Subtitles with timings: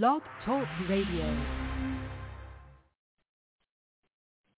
[0.00, 1.26] Blog Talk Radio.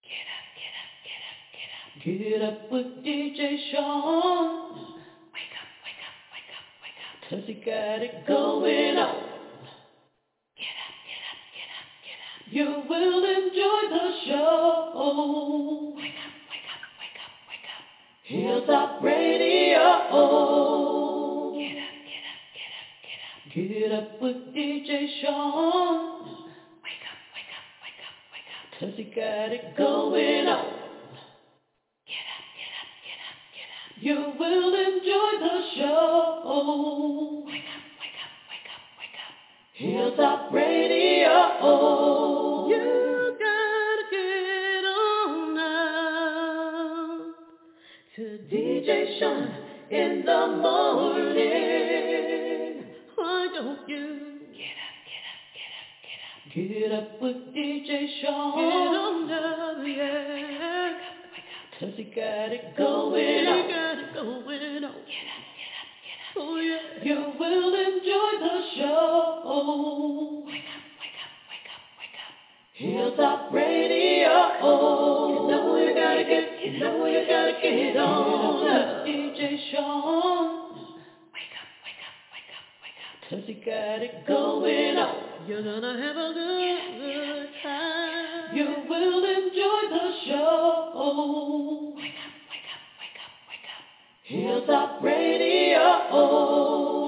[0.04, 1.88] Get up get up, get up, get up.
[2.04, 4.92] Get up with DJ Shaun.
[5.32, 7.16] Wake up, wake up, wake up, wake up.
[7.30, 9.24] Cause he got it going on.
[10.60, 12.36] Get up, get up, get up, get up.
[12.52, 15.96] You will enjoy the show.
[15.96, 17.84] Wake up, wake up, wake up, wake up.
[18.24, 19.72] Hilltop Radio.
[23.54, 24.22] Get up.
[24.22, 26.24] With DJ Shaun.
[26.80, 28.64] Wake up, wake up, wake up, wake up.
[28.80, 30.64] Cause he got it going on.
[32.06, 33.92] Get up, get up, get up, get up.
[34.00, 37.44] You will enjoy the show.
[37.44, 39.34] Wake up, wake up, wake up, wake up.
[39.74, 41.36] Hilltop Radio.
[42.68, 47.18] You gotta get on now
[48.16, 49.50] to DJ Shaun
[49.90, 52.11] in the morning.
[53.54, 54.04] Don't you
[54.56, 56.40] get up, get up, get up, get up?
[56.54, 58.56] Get up with DJ Shaun.
[58.56, 60.96] Get on down, yeah.
[61.78, 63.66] Cause he got it going on.
[63.66, 64.80] He got it going on.
[64.80, 66.36] Get up, get up, get up.
[66.36, 67.04] Oh yeah.
[67.04, 70.44] You will enjoy the show.
[70.46, 72.34] Wake up, wake up, wake up, wake up.
[72.72, 74.34] Hilltop Radio.
[74.62, 78.68] You know you gotta get, you know you gotta get on.
[78.68, 79.06] up.
[79.06, 80.71] DJ Shaun.
[83.32, 85.48] Cause he got it going on.
[85.48, 88.54] You're gonna have a good, good time.
[88.54, 91.94] You will enjoy the show.
[91.96, 93.84] Wake up, wake up, wake up, wake up.
[94.28, 95.80] Hilltop Radio.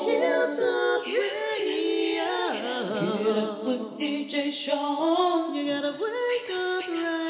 [0.08, 2.32] Hilltop Radio.
[3.20, 5.54] Get up with DJ Shaun.
[5.54, 7.23] You gotta wake up right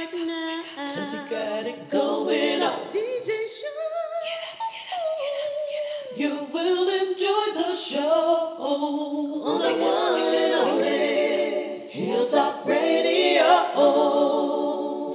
[6.54, 8.56] will enjoy the show.
[8.62, 11.90] On the one and only.
[11.90, 13.48] Hilltop Radio.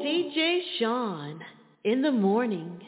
[0.03, 1.41] DJ Shaun
[1.85, 2.81] in the morning.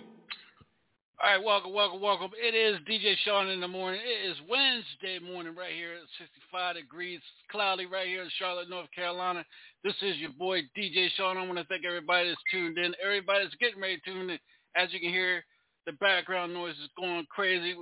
[1.23, 2.31] All right, welcome, welcome, welcome.
[2.35, 4.01] It is DJ Shaun in the morning.
[4.03, 8.89] It is Wednesday morning right here at 65 degrees, cloudy right here in Charlotte, North
[8.93, 9.45] Carolina.
[9.83, 11.37] This is your boy DJ Shaun.
[11.37, 12.93] I want to thank everybody that's tuned in.
[13.01, 14.39] Everybody that's getting ready to tune in.
[14.75, 15.43] As you can hear,
[15.85, 17.75] the background noise is going crazy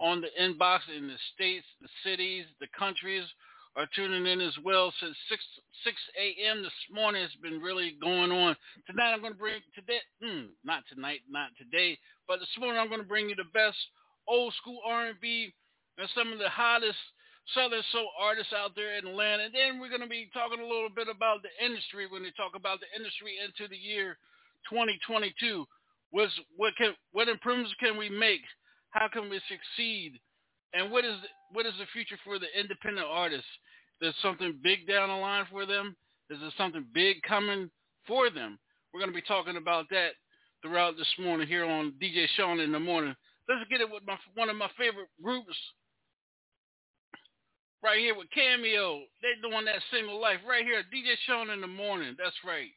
[0.00, 3.24] on the inbox in the states, the cities, the countries
[3.76, 5.42] are tuning in as well since 6
[5.84, 6.62] 6 a.m.
[6.62, 7.22] this morning.
[7.22, 8.56] It's been really going on.
[8.86, 12.88] Tonight I'm going to bring today, mm, not tonight, not today, but this morning I'm
[12.88, 13.78] going to bring you the best
[14.26, 15.52] old school R&B
[15.98, 16.98] and some of the hottest
[17.54, 19.44] Southern soul artists out there in Atlanta.
[19.44, 22.32] And then we're going to be talking a little bit about the industry when they
[22.36, 24.18] talk about the industry into the year
[24.70, 25.64] 2022.
[26.10, 28.42] What's, what can what improvements can we make?
[28.90, 30.20] How can we succeed?
[30.74, 31.16] And what is
[31.52, 33.46] what is the future for the independent artists?
[34.00, 35.96] There's something big down the line for them.
[36.30, 37.70] Is there something big coming
[38.06, 38.58] for them?
[38.92, 40.10] We're going to be talking about that
[40.62, 43.14] throughout this morning here on DJ Shaun in the morning.
[43.48, 45.56] Let's get it with my, one of my favorite groups
[47.82, 49.00] right here with Cameo.
[49.22, 50.82] They're doing that single life right here.
[50.82, 52.14] DJ Shaun in the morning.
[52.18, 52.70] That's right.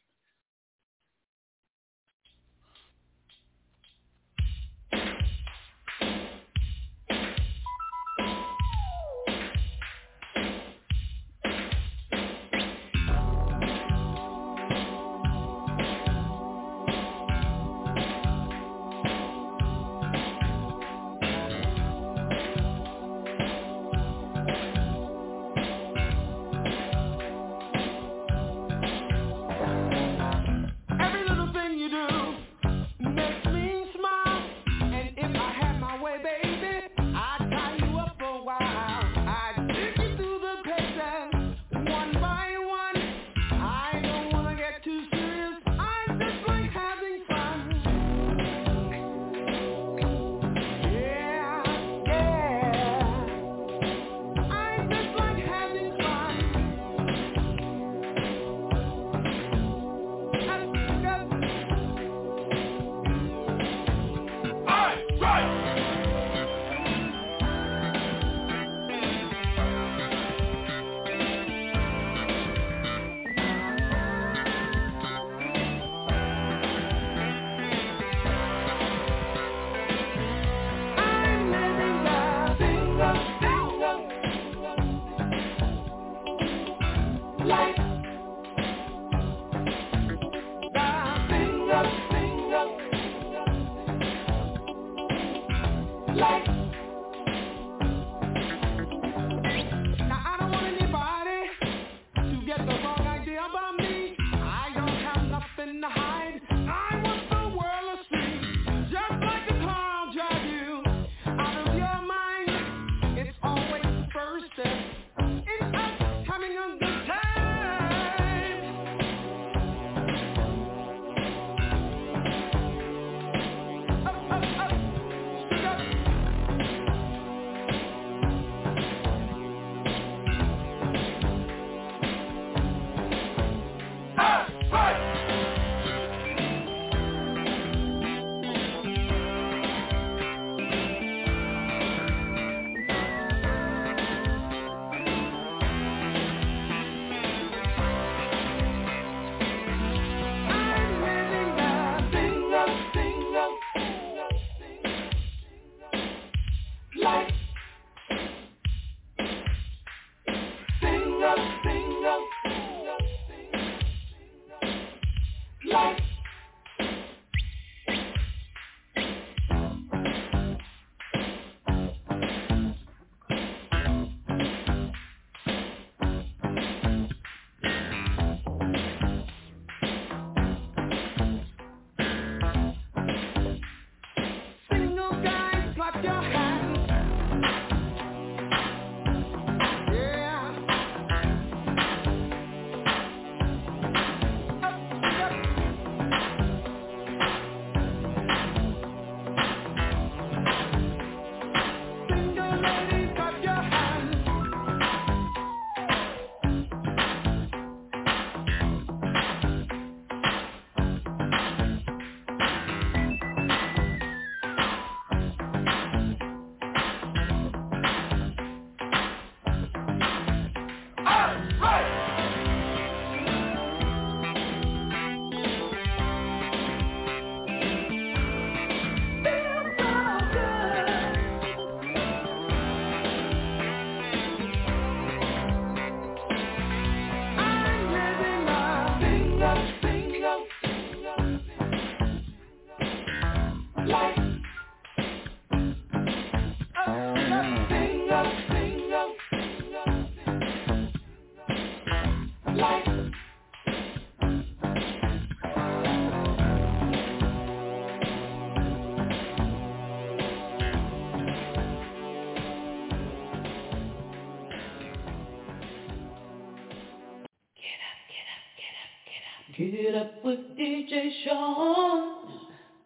[269.56, 272.26] Get up with DJ Shaun.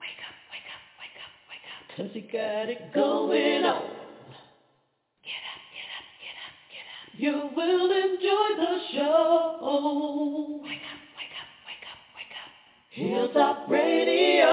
[0.03, 1.81] Wake up, wake up, wake up, wake up.
[1.97, 3.82] Cause he got it going on.
[5.25, 7.09] Get up, get up, get up, get up.
[7.17, 10.61] You will enjoy the show.
[10.62, 12.53] Wake up, wake up, wake up, wake up.
[12.91, 14.53] Hilltop Radio.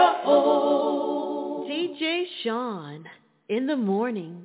[1.68, 3.04] DJ Shaun
[3.50, 4.45] in the morning.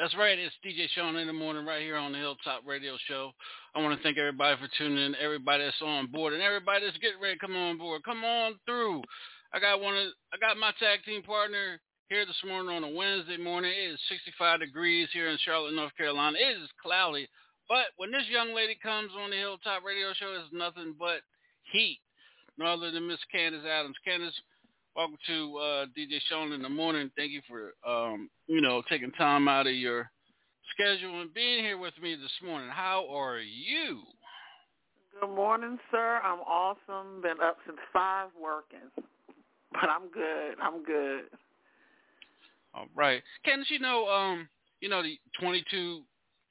[0.00, 0.38] That's right.
[0.38, 3.32] It's DJ Shaun in the morning right here on the Hilltop Radio Show.
[3.74, 6.96] I want to thank everybody for tuning in, everybody that's on board, and everybody that's
[7.04, 8.00] getting ready to come on board.
[8.02, 9.02] Come on through.
[9.52, 9.92] I got one.
[10.00, 13.76] Of, I got my tag team partner here this morning on a Wednesday morning.
[13.76, 16.38] It is 65 degrees here in Charlotte, North Carolina.
[16.40, 17.28] It is cloudy,
[17.68, 21.20] but when this young lady comes on the Hilltop Radio Show, it's nothing but
[21.76, 22.00] heat.
[22.56, 24.00] No other than Miss Candace Adams.
[24.02, 24.32] Candace,
[25.00, 27.10] welcome to uh, DJ Shaun in the morning.
[27.16, 30.10] Thank you for um, you know taking time out of your
[30.74, 32.68] schedule and being here with me this morning.
[32.70, 34.02] How are you?
[35.18, 36.20] Good morning, sir.
[36.22, 37.22] I'm awesome.
[37.22, 38.90] Been up since five working,
[39.72, 40.56] but I'm good.
[40.62, 41.22] I'm good.
[42.74, 43.70] All right, Candace.
[43.70, 44.50] You know, um,
[44.82, 46.02] you know the 22,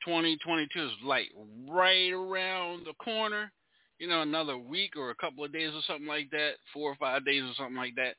[0.03, 1.27] 2022 is like
[1.69, 3.51] right around the corner.
[3.99, 6.95] You know, another week or a couple of days or something like that, four or
[6.95, 8.15] five days or something like that.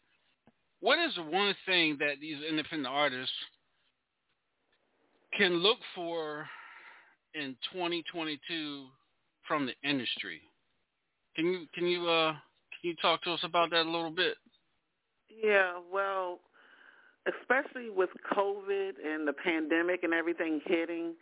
[0.80, 3.34] What is one thing that these independent artists
[5.36, 6.46] can look for
[7.34, 8.86] in 2022
[9.46, 10.40] from the industry?
[11.36, 14.36] Can you can you uh can you talk to us about that a little bit?
[15.42, 16.40] Yeah, well,
[17.26, 21.14] especially with COVID and the pandemic and everything hitting,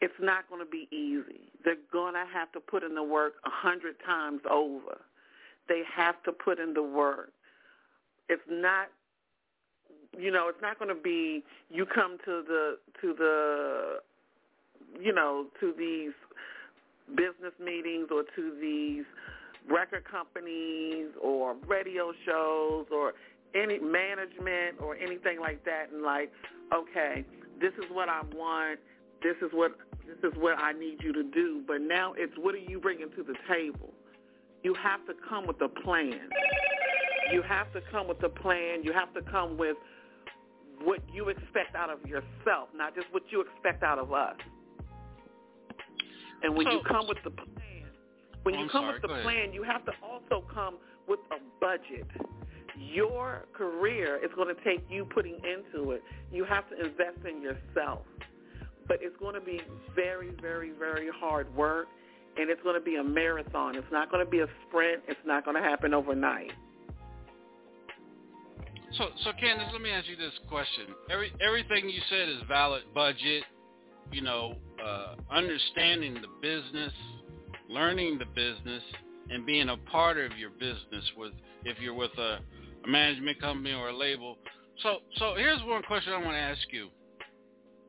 [0.00, 1.50] it's not going to be easy.
[1.64, 5.00] They're going to have to put in the work a hundred times over.
[5.68, 7.32] They have to put in the work.
[8.32, 8.88] It's not,
[10.18, 13.96] you know, it's not going to be you come to the to the,
[14.98, 16.12] you know, to these
[17.14, 19.04] business meetings or to these
[19.70, 23.12] record companies or radio shows or
[23.54, 26.32] any management or anything like that and like,
[26.72, 27.22] okay,
[27.60, 28.80] this is what I want.
[29.22, 29.72] This is what
[30.06, 31.62] this is what I need you to do.
[31.66, 33.92] But now it's what are you bringing to the table?
[34.62, 36.30] You have to come with a plan.
[37.30, 38.82] You have to come with a plan.
[38.82, 39.76] You have to come with
[40.82, 44.36] what you expect out of yourself, not just what you expect out of us.
[46.42, 46.88] And when So- you oh.
[46.88, 47.86] come with the plan,
[48.42, 48.92] when Oh, you I'm come sorry.
[48.94, 49.22] with the ahead.
[49.22, 52.06] plan, you have to also come with a budget.
[52.76, 56.02] Your career is going to take you putting into it.
[56.32, 58.04] You have to invest in yourself.
[58.88, 59.60] But it's going to be
[59.94, 61.86] very, very, very hard work,
[62.36, 63.76] and it's going to be a marathon.
[63.76, 65.04] It's not going to be a sprint.
[65.06, 66.52] It's not going to happen overnight.
[68.98, 70.88] So, so Candace, let me ask you this question.
[71.10, 72.82] Every everything you said is valid.
[72.94, 73.42] Budget,
[74.10, 76.92] you know, uh, understanding the business,
[77.70, 78.82] learning the business,
[79.30, 81.32] and being a part of your business with
[81.64, 82.38] if you're with a,
[82.84, 84.36] a management company or a label.
[84.82, 86.88] So, so here's one question I want to ask you.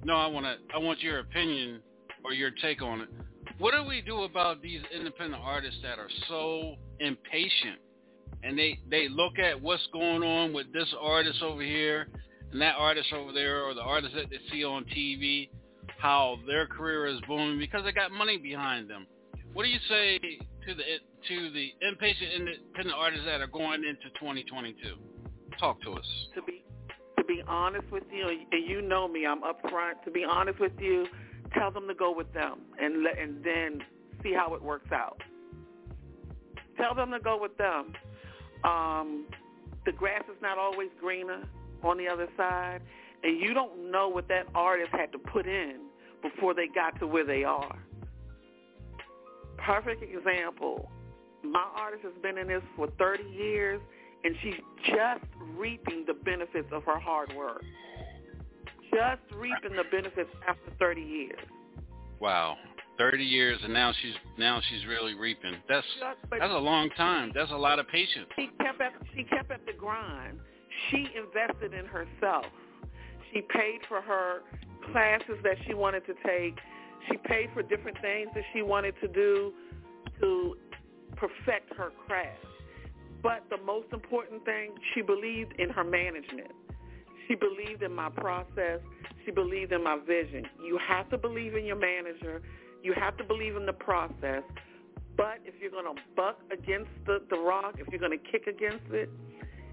[0.05, 0.55] No, I want to.
[0.74, 1.81] I want your opinion
[2.24, 3.10] or your take on it.
[3.57, 7.79] What do we do about these independent artists that are so impatient
[8.43, 12.07] and they they look at what's going on with this artist over here
[12.51, 15.50] and that artist over there or the artist that they see on TV,
[15.97, 19.07] how their career is booming because they got money behind them.
[19.53, 20.83] What do you say to the
[21.27, 24.75] to the impatient independent artists that are going into 2022?
[25.59, 26.05] Talk to us.
[26.35, 26.63] To be
[27.17, 30.03] to be honest with you, and you know me, I'm upfront.
[30.05, 31.05] To be honest with you,
[31.57, 33.81] tell them to go with them, and let, and then
[34.21, 35.21] see how it works out.
[36.77, 37.93] Tell them to go with them.
[38.63, 39.25] Um,
[39.86, 41.43] the grass is not always greener
[41.84, 42.82] on the other side,
[43.24, 45.88] and you don't know what that artist had to put in
[46.22, 47.77] before they got to where they are.
[49.58, 50.89] Perfect example.
[51.43, 53.82] My artist has been in this for 30 years,
[54.24, 54.55] and she's
[54.88, 55.25] just
[55.58, 57.63] reaping the benefits of her hard work.
[58.93, 61.39] Just reaping the benefits after 30 years.
[62.20, 62.55] Wow,
[62.97, 65.55] 30 years and now she's now she's really reaping.
[65.67, 65.85] That's
[66.29, 67.31] but that's a long time.
[67.33, 68.27] That's a lot of patience.
[68.35, 70.39] she kept at she kept at the grind.
[70.89, 72.45] She invested in herself.
[73.33, 74.41] She paid for her
[74.91, 76.57] classes that she wanted to take.
[77.09, 79.53] She paid for different things that she wanted to do
[80.19, 80.55] to
[81.15, 82.45] perfect her craft.
[83.21, 86.51] But the most important thing, she believed in her management.
[87.27, 88.79] She believed in my process.
[89.25, 90.45] She believed in my vision.
[90.63, 92.41] You have to believe in your manager.
[92.83, 94.43] You have to believe in the process.
[95.17, 98.47] But if you're going to buck against the, the rock, if you're going to kick
[98.47, 99.09] against it,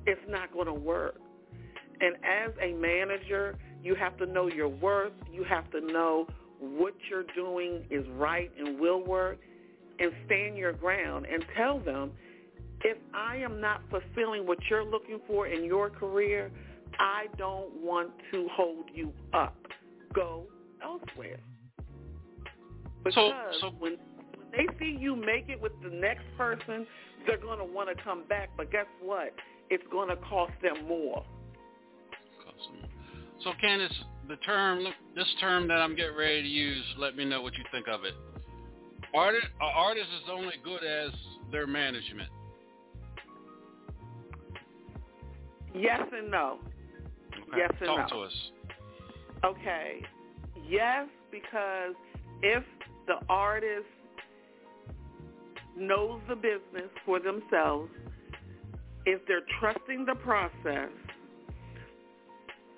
[0.07, 1.17] it's not going to work.
[2.01, 5.13] And as a manager, you have to know your worth.
[5.33, 6.27] You have to know
[6.61, 9.39] what you're doing is right and will work
[9.99, 12.13] and stand your ground and tell them
[12.85, 16.51] If I am not fulfilling what you're looking for in your career,
[16.99, 19.57] I don't want to hold you up.
[20.15, 20.47] Go
[20.83, 21.41] elsewhere.
[23.03, 23.97] Because so, so, when,
[24.37, 26.87] when they see you make it with the next person,
[27.27, 28.51] they're going to want to come back.
[28.57, 29.33] But guess what?
[29.71, 31.25] It's going to cost them more.
[33.43, 33.93] So, Candace,
[34.29, 37.65] the term, this term that I'm getting ready to use, let me know what you
[37.73, 38.13] think of it.
[39.15, 41.11] Artist, artist is only good as
[41.51, 42.29] their management.
[45.75, 46.59] Yes and no.
[47.33, 47.59] Okay.
[47.59, 48.17] Yes and Talk no.
[48.17, 48.33] to us.
[49.45, 50.03] Okay.
[50.69, 51.95] Yes, because
[52.43, 52.63] if
[53.11, 53.89] the artist
[55.77, 57.91] knows the business for themselves,
[59.05, 60.91] if they're trusting the process,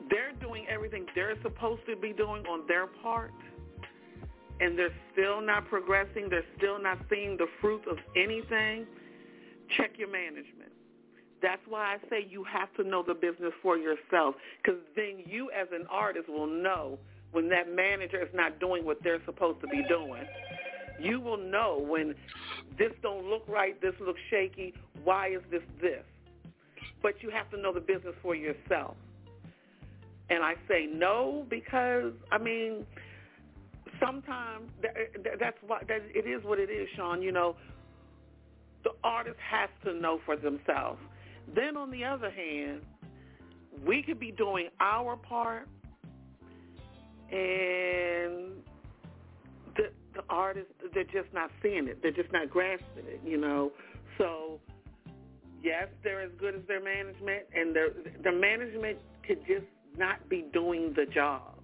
[0.09, 3.35] they're doing everything they're supposed to be doing on their part,
[4.61, 8.87] and they're still not progressing, they're still not seeing the fruit of anything,
[9.77, 10.73] check your management.
[11.43, 15.51] That's why I say you have to know the business for yourself because then you
[15.51, 16.99] as an artist will know
[17.33, 20.25] when that manager is not doing what they're supposed to be doing.
[21.01, 22.15] You will know when
[22.79, 26.05] this don't look right, this looks shaky, why is this this?
[27.03, 28.95] But you have to know the business for yourself.
[30.31, 32.87] And I say no because, I mean,
[34.01, 34.71] sometimes
[35.41, 37.23] that's why that it is what it is, Shaun.
[37.23, 37.57] You know,
[38.85, 41.01] the artist has to know for themselves.
[41.55, 42.83] Then on the other hand,
[43.85, 45.69] we could be doing our part
[47.33, 48.53] and
[49.77, 52.01] the the artists they're just not seeing it.
[52.03, 53.73] They're just not grasping it, you know.
[54.19, 54.61] So
[55.63, 57.89] yes, they're as good as their management and their
[58.23, 61.55] the management could just not be doing the job.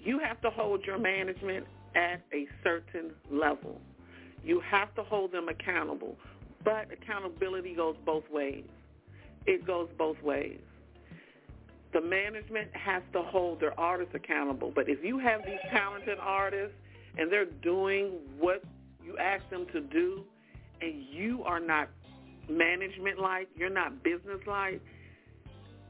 [0.00, 3.80] you have to hold your management at a certain level.
[4.44, 6.16] You have to hold them accountable.
[6.64, 8.64] But accountability goes both ways.
[9.46, 10.58] It goes both ways.
[11.96, 14.70] The management has to hold their artists accountable.
[14.70, 16.76] But if you have these talented artists
[17.16, 18.62] and they're doing what
[19.02, 20.22] you ask them to do
[20.82, 21.88] and you are not
[22.50, 24.82] management-like, you're not business-like,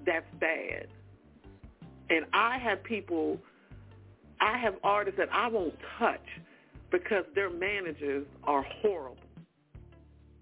[0.07, 0.87] that's bad.
[2.09, 3.41] And I have people,
[4.41, 6.29] I have artists that I won't touch
[6.93, 9.17] because their managers are horrible.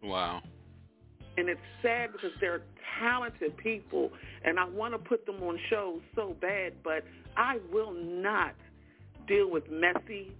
[0.02, 0.42] Wow.
[1.36, 2.62] And it's sad because they're
[3.00, 4.10] talented people,
[4.44, 7.04] and I want to put them on shows so bad, but
[7.36, 8.54] I will not
[9.26, 10.32] deal with messy,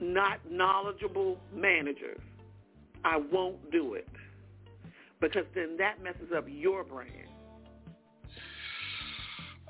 [0.00, 2.20] not knowledgeable managers.
[3.04, 4.08] I won't do it
[5.20, 7.28] because then that messes up your brand.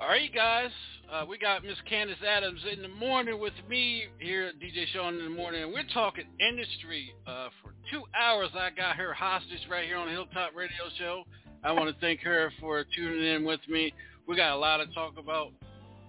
[0.00, 0.70] All right, guys.
[1.10, 5.14] Uh, we got Miss Candace Adams in the morning with me here at DJ Shaun
[5.14, 7.48] in the morning, and we're talking industry uh,
[7.90, 8.50] two hours.
[8.54, 11.24] I got her hostage right here on Hilltop Radio Show.
[11.64, 13.92] I want to thank her for tuning in with me.
[14.26, 15.52] We got a lot to talk about.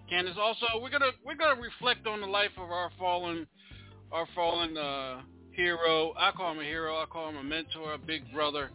[0.09, 3.45] Candace, also we're gonna we're gonna reflect on the life of our fallen
[4.11, 5.21] our fallen uh,
[5.51, 6.13] hero.
[6.17, 6.95] I call him a hero.
[6.97, 8.71] I call him a mentor, a big brother.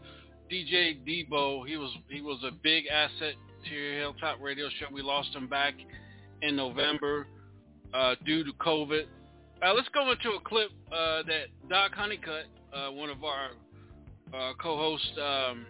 [0.50, 1.66] DJ Debo.
[1.66, 3.34] He was he was a big asset
[3.68, 4.87] to Hilltop Radio Show.
[4.92, 5.75] We lost him back
[6.42, 7.26] in November
[7.92, 9.04] uh, due to COVID.
[9.64, 13.50] Uh, let's go into a clip uh, that Doc Honeycutt, uh, one of our
[14.34, 15.66] uh, co-hosts, um,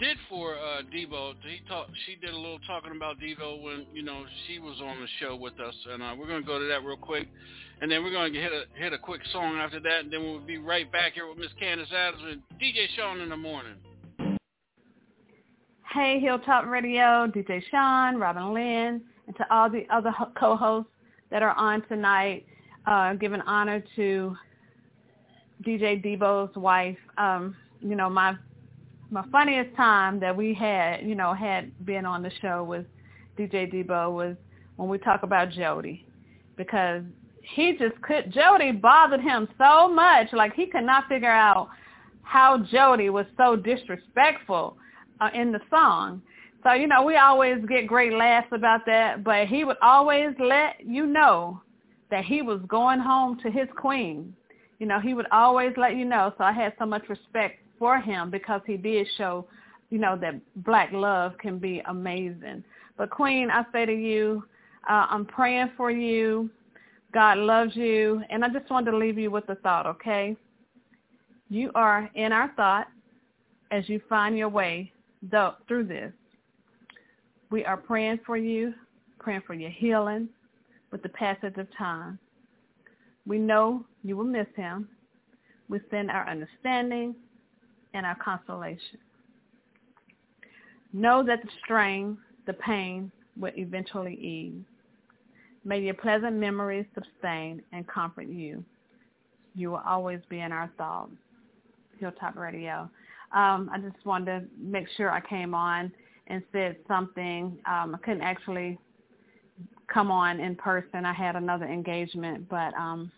[0.00, 0.82] did for uh.
[0.92, 1.06] He
[1.68, 5.08] talk, she did a little talking about Debo when you know she was on the
[5.20, 7.28] show with us, and uh, we're going to go to that real quick,
[7.80, 10.22] and then we're going to hit a hit a quick song after that, and then
[10.22, 13.74] we'll be right back here with Miss Candace Adams and DJ Shaun in the morning.
[15.92, 20.90] Hey, Hilltop Radio, DJ Shaun, Robin Lynn, and to all the other co-hosts
[21.30, 22.46] that are on tonight,
[22.86, 24.36] uh, giving honor to
[25.64, 26.98] DJ Debo's wife.
[27.16, 28.36] Um, you know, my
[29.10, 32.84] my funniest time that we had, you know, had been on the show with
[33.38, 34.36] DJ Debo was
[34.76, 36.04] when we talk about Jody,
[36.56, 37.02] because
[37.42, 38.32] he just could.
[38.32, 41.68] Jody bothered him so much, like he could not figure out
[42.22, 44.76] how Jody was so disrespectful
[45.20, 46.20] uh, in the song.
[46.62, 50.76] So, you know, we always get great laughs about that, but he would always let
[50.84, 51.62] you know
[52.10, 54.34] that he was going home to his queen.
[54.78, 56.32] You know, he would always let you know.
[56.38, 59.46] So I had so much respect for him because he did show,
[59.90, 62.62] you know, that black love can be amazing.
[62.96, 64.44] But Queen, I say to you,
[64.88, 66.50] uh, I'm praying for you.
[67.12, 68.22] God loves you.
[68.30, 70.36] And I just wanted to leave you with a thought, okay?
[71.48, 72.88] You are in our thought
[73.70, 74.92] as you find your way
[75.66, 76.12] through this.
[77.50, 78.74] We are praying for you,
[79.18, 80.28] praying for your healing
[80.90, 82.18] with the passage of time.
[83.26, 84.88] We know you will miss him.
[85.68, 87.14] within our understanding
[87.92, 88.98] and our consolation.
[90.92, 94.64] Know that the strain, the pain, will eventually ease.
[95.64, 98.64] May your pleasant memories sustain and comfort you.
[99.54, 101.12] You will always be in our thoughts.
[102.00, 102.88] Hilltop Radio.
[103.32, 105.92] Um, I just wanted to make sure I came on
[106.28, 107.58] and said something.
[107.66, 108.78] Um, I couldn't actually
[109.92, 111.04] come on in person.
[111.04, 113.10] I had another engagement, but um,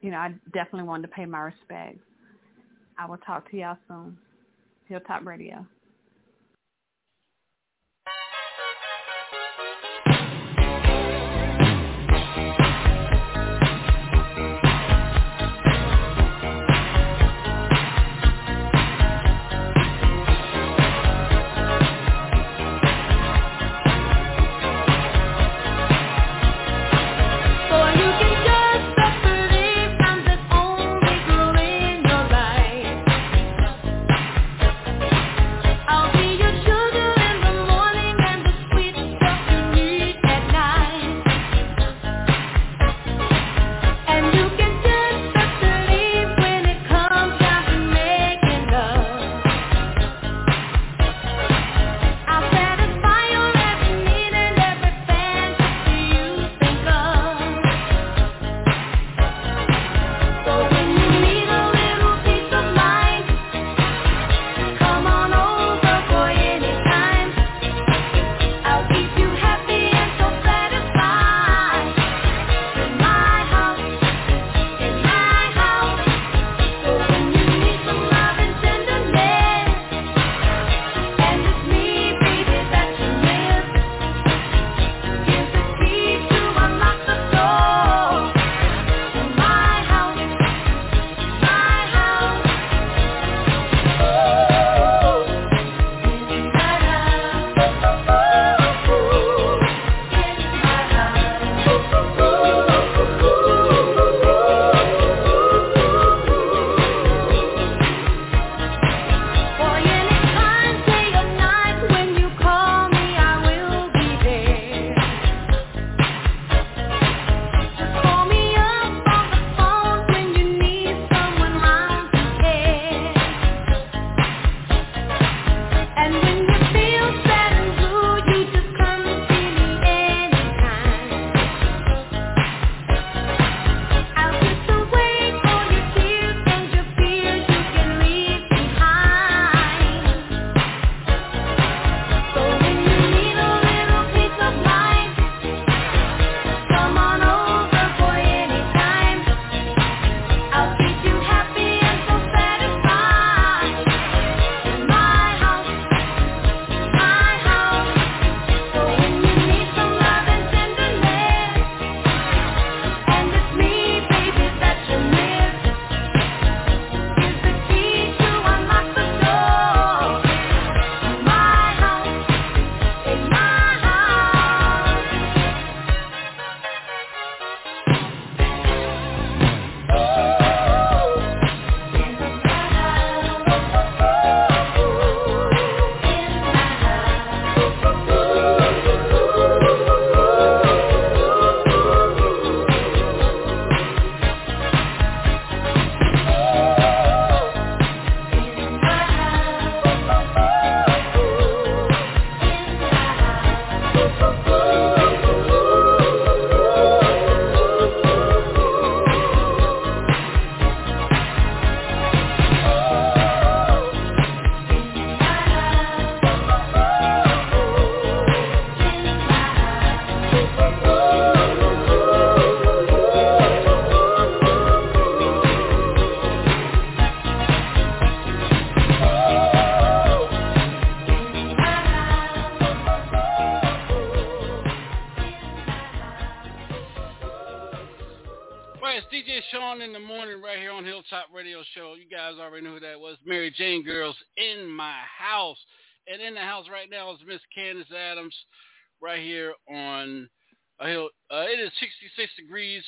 [0.00, 2.04] you know, I definitely wanted to pay my respects.
[2.98, 4.18] I will talk to y'all soon.
[4.86, 5.66] Hilltop Radio.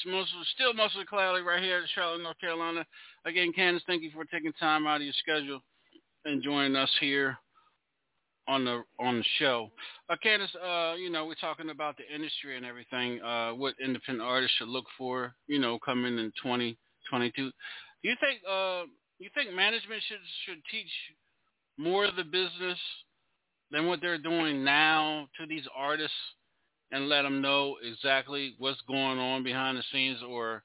[0.07, 2.85] Mostly, still mostly cloudy right here in Charlotte, North Carolina.
[3.24, 5.61] Again, Candace, thank you for taking time out of your schedule
[6.24, 7.37] and joining us here
[8.48, 9.70] on the on the show.
[10.09, 14.26] Uh, Candace, uh, you know, we're talking about the industry and everything, uh, what independent
[14.26, 17.33] artists should look for, you know, coming in 2022.
[17.35, 17.52] Do
[18.02, 18.83] You think uh
[19.18, 20.90] you think management should should teach
[21.78, 22.78] more of the business
[23.70, 26.16] than what they're doing now to these artists
[26.92, 30.62] and let them know exactly what's going on behind the scenes, or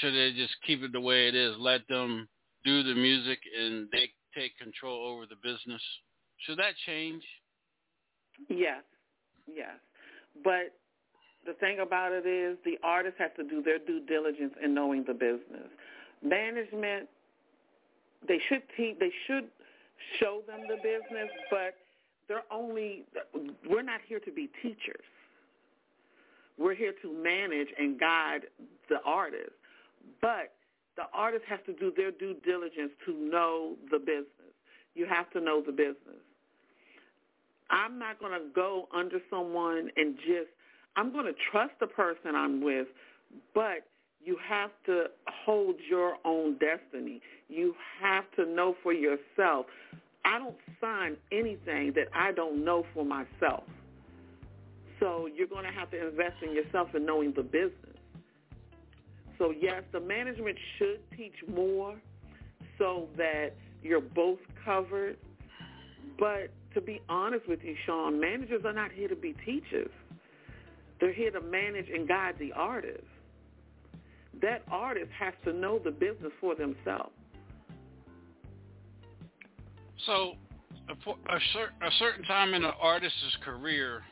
[0.00, 2.28] should they just keep it the way it is, let them
[2.64, 5.82] do the music and they take control over the business?
[6.46, 7.22] Should that change?
[8.48, 8.82] Yes,
[9.52, 9.76] yes.
[10.44, 10.74] But
[11.46, 15.04] the thing about it is the artist has to do their due diligence in knowing
[15.06, 15.68] the business.
[16.22, 17.08] Management,
[18.28, 19.48] they should teach, they should
[20.18, 21.74] show them the business, but
[22.28, 23.04] they're only,
[23.68, 25.04] we're not here to be teachers.
[26.60, 28.42] We're here to manage and guide
[28.90, 29.52] the artist.
[30.20, 30.52] But
[30.96, 34.26] the artist has to do their due diligence to know the business.
[34.94, 36.20] You have to know the business.
[37.70, 40.50] I'm not going to go under someone and just,
[40.96, 42.88] I'm going to trust the person I'm with,
[43.54, 43.86] but
[44.22, 45.04] you have to
[45.46, 47.22] hold your own destiny.
[47.48, 49.66] You have to know for yourself.
[50.24, 53.64] I don't sign anything that I don't know for myself.
[55.00, 57.96] So you're going to have to invest in yourself and knowing the business.
[59.38, 61.96] So yes, the management should teach more
[62.78, 65.16] so that you're both covered.
[66.18, 69.90] But to be honest with you, Shaun, managers are not here to be teachers.
[71.00, 73.04] They're here to manage and guide the artist.
[74.42, 77.12] That artist has to know the business for themselves.
[80.06, 80.34] So,
[80.88, 84.02] a, cer- a certain time in an artist's career,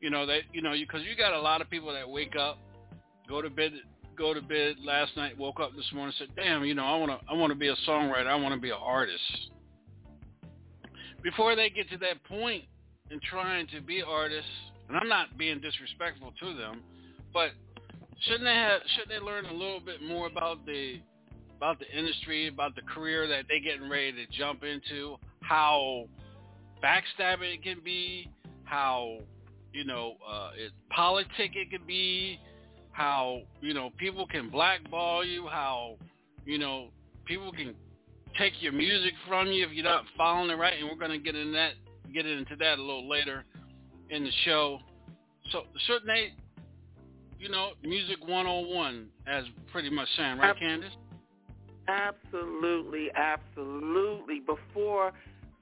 [0.00, 2.36] you know that you know because you, you got a lot of people that wake
[2.36, 2.58] up,
[3.28, 3.72] go to bed,
[4.16, 7.12] go to bed last night, woke up this morning, said, "Damn, you know, I want
[7.12, 9.22] to, I want to be a songwriter, I want to be an artist."
[11.22, 12.64] Before they get to that point
[13.10, 14.50] in trying to be artists,
[14.88, 16.82] and I'm not being disrespectful to them,
[17.32, 17.50] but
[18.20, 21.00] shouldn't they have, shouldn't they learn a little bit more about the
[21.56, 26.04] about the industry, about the career that they're getting ready to jump into, how
[26.82, 28.30] backstabbing it can be,
[28.62, 29.18] how
[29.78, 32.40] you know uh, it politic it could be,
[32.90, 35.94] how you know people can blackball you, how
[36.44, 36.88] you know
[37.26, 37.74] people can
[38.36, 41.24] take your music from you if you're not following it right, and we're going to
[41.24, 41.74] get in that
[42.12, 43.44] get into that a little later
[44.10, 44.80] in the show.
[45.52, 46.32] So shouldn't they,
[47.38, 50.92] you know, music 101 as pretty much saying, right, Candace?
[51.86, 54.40] Absolutely, absolutely.
[54.40, 55.12] Before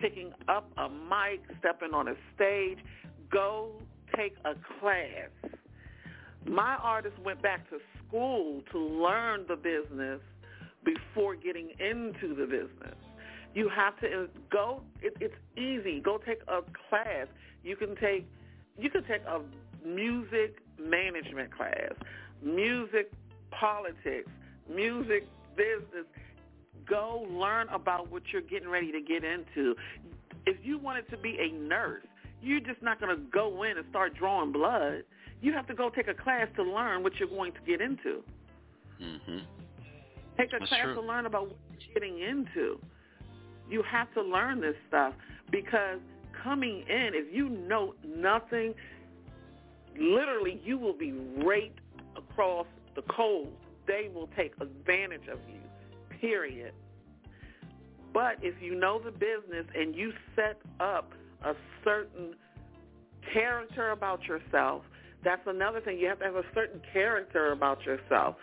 [0.00, 2.78] picking up a mic, stepping on a stage,
[3.30, 3.72] go
[4.14, 5.30] take a class.
[6.46, 10.20] My artist went back to school to learn the business
[10.84, 12.96] before getting into the business.
[13.54, 14.82] You have to go.
[15.00, 16.00] It, it's easy.
[16.00, 17.26] Go take a class.
[17.64, 18.26] You can take.
[18.78, 19.40] You can take a
[19.86, 21.92] music management class,
[22.42, 23.10] music
[23.50, 24.30] politics,
[24.72, 26.04] music business.
[26.88, 29.74] Go learn about what you're getting ready to get into.
[30.44, 32.04] If you wanted to be a nurse,
[32.46, 35.02] you're just not going to go in and start drawing blood.
[35.42, 38.22] You have to go take a class to learn what you're going to get into.
[39.02, 39.38] Mm-hmm.
[40.38, 40.94] Take a That's class true.
[40.94, 42.78] to learn about what you're getting into.
[43.68, 45.14] You have to learn this stuff
[45.50, 45.98] because
[46.42, 48.74] coming in, if you know nothing,
[49.98, 51.12] literally you will be
[51.44, 51.80] raped
[52.16, 53.52] across the cold.
[53.86, 55.60] They will take advantage of you,
[56.20, 56.72] period.
[58.14, 61.12] But if you know the business and you set up
[61.44, 62.34] a certain
[63.32, 64.82] character about yourself,
[65.24, 65.98] that's another thing.
[65.98, 68.36] You have to have a certain character about yourself.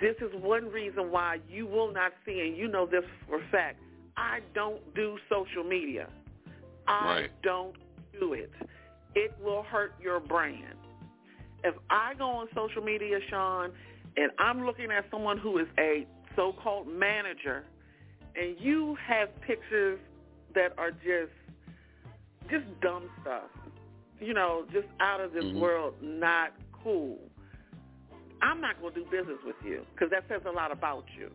[0.00, 3.48] This is one reason why you will not see, and you know this for a
[3.50, 3.80] fact,
[4.16, 6.08] I don't do social media.
[6.86, 7.30] I Right.
[7.42, 7.76] don't
[8.18, 8.52] do it.
[9.14, 10.76] It will hurt your brand.
[11.64, 13.72] If I go on social media, Shaun,
[14.16, 17.64] and I'm looking at someone who is a so-called manager,
[18.34, 19.98] and you have pictures
[20.54, 21.32] that are just
[22.50, 23.50] just dumb stuff,
[24.20, 25.54] you know, just out of this Mhm.
[25.54, 26.52] world, not
[26.84, 27.18] cool.
[28.42, 31.30] I'm not going to do business with you because that says a lot about you.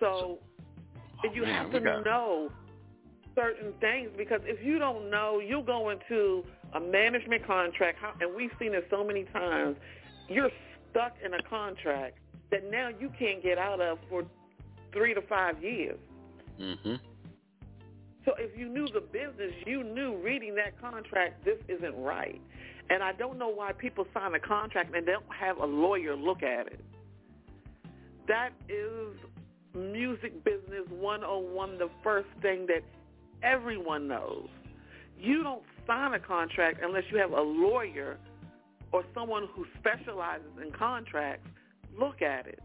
[0.00, 0.38] So
[1.24, 2.50] Oh, you man, have to know
[3.36, 8.52] certain things because if you don't know, you'll go into a management contract, and we've
[8.60, 9.76] seen it so many times.
[10.28, 10.50] You're
[10.90, 12.18] stuck in a contract
[12.50, 14.24] that now you can't get out of for
[14.92, 15.98] three to five years.
[16.58, 17.00] Mhm.
[18.26, 22.40] So if you knew the business, you knew reading that contract, this isn't right.
[22.90, 26.42] And I don't know why people sign a contract and don't have a lawyer look
[26.42, 26.84] at it.
[28.26, 29.14] That is
[29.74, 32.82] music business 101, the first thing that
[33.44, 34.48] everyone knows.
[35.18, 38.18] You don't sign a contract unless you have a lawyer
[38.92, 41.48] or someone who specializes in contracts
[41.96, 42.60] look at it.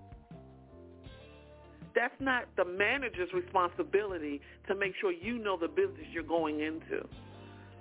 [1.96, 7.06] That's not the manager's responsibility to make sure you know the business you're going into.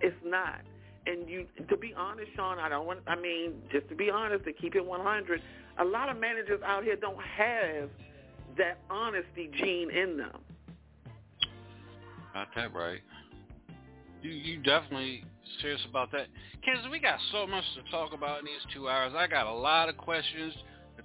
[0.01, 0.61] It's not.
[1.07, 3.01] And you, to be honest, Shaun, I don't want.
[3.07, 5.43] I mean, just to be honest, to keep it 100,
[5.79, 7.89] a lot of managers out here don't have
[8.59, 10.39] that honesty gene in them.
[12.35, 13.01] Got that right.
[14.23, 15.25] You you definitely
[15.63, 16.27] serious about that,
[16.65, 16.87] Candace.
[16.91, 19.13] We got so much to talk about in these two hours.
[19.17, 20.55] I got a lot of questions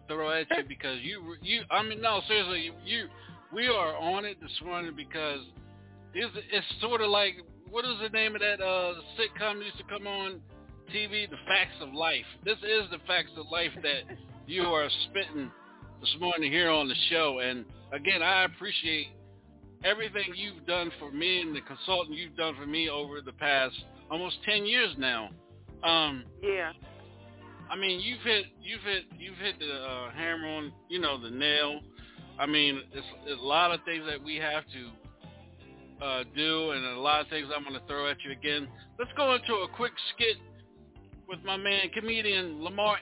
[0.08, 1.62] throw at you because you you.
[1.72, 3.08] I mean, no, seriously, you, you
[3.54, 5.40] we are on it this morning because
[6.14, 7.36] it's it's sort of like
[7.70, 10.42] what is the name of that uh sitcom that used to come on
[10.94, 11.30] TV?
[11.30, 12.26] The Facts of Life.
[12.44, 14.16] This is the Facts of Life that
[14.48, 15.52] you are spitting
[16.02, 17.40] this morning here on the show.
[17.40, 19.08] And again, I appreciate
[19.84, 23.76] everything you've done for me and the consultant you've done for me over the past
[24.12, 25.30] almost 10 years now.
[25.84, 26.72] Um, yeah.
[27.70, 31.30] I mean, you've hit you've hit you've hit the uh, hammer on you know the
[31.30, 31.82] nail.
[32.40, 36.86] I mean, it's, it's a lot of things that we have to uh, do, and
[36.86, 38.68] a lot of things I'm going to throw at you again.
[39.00, 40.38] Let's go into a quick skit
[41.28, 42.98] with my man comedian Lamar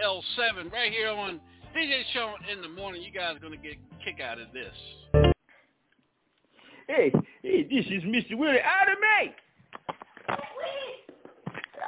[0.00, 1.40] XL7 right here on
[1.76, 3.02] DJ Shaun in the morning.
[3.02, 4.74] You guys are going to get a kick out of this.
[6.88, 8.38] Hey, hey, this is Mr.
[8.38, 9.34] Willie out of me.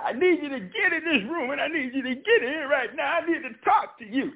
[0.04, 2.68] I need you to get in this room, and I need you to get in
[2.68, 3.18] right now.
[3.22, 4.32] I need to talk to you.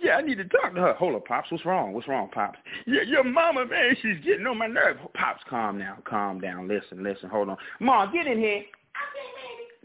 [0.00, 0.94] Yeah, I need to talk to her.
[0.94, 1.50] Hold up, Pops.
[1.50, 1.92] What's wrong?
[1.92, 2.58] What's wrong, Pops?
[2.86, 5.00] Yeah, your mama, man, she's getting on my nerves.
[5.14, 6.02] Pops, calm down.
[6.04, 6.68] Calm down.
[6.68, 7.28] Listen, listen.
[7.28, 7.56] Hold on.
[7.80, 8.62] Mom, get in here.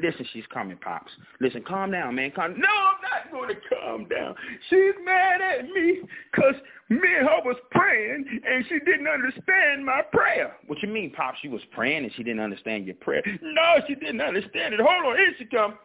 [0.01, 1.11] Listen, she's coming, Pops.
[1.39, 2.31] Listen, calm down, man.
[2.31, 2.53] Calm.
[2.57, 4.35] No, I'm not going to calm down.
[4.69, 6.01] She's mad at me
[6.31, 6.55] because
[6.89, 10.55] me and her was praying and she didn't understand my prayer.
[10.67, 11.37] What you mean, Pops?
[11.41, 13.21] She was praying and she didn't understand your prayer?
[13.41, 14.79] No, she didn't understand it.
[14.81, 15.17] Hold on.
[15.17, 15.77] Here she come.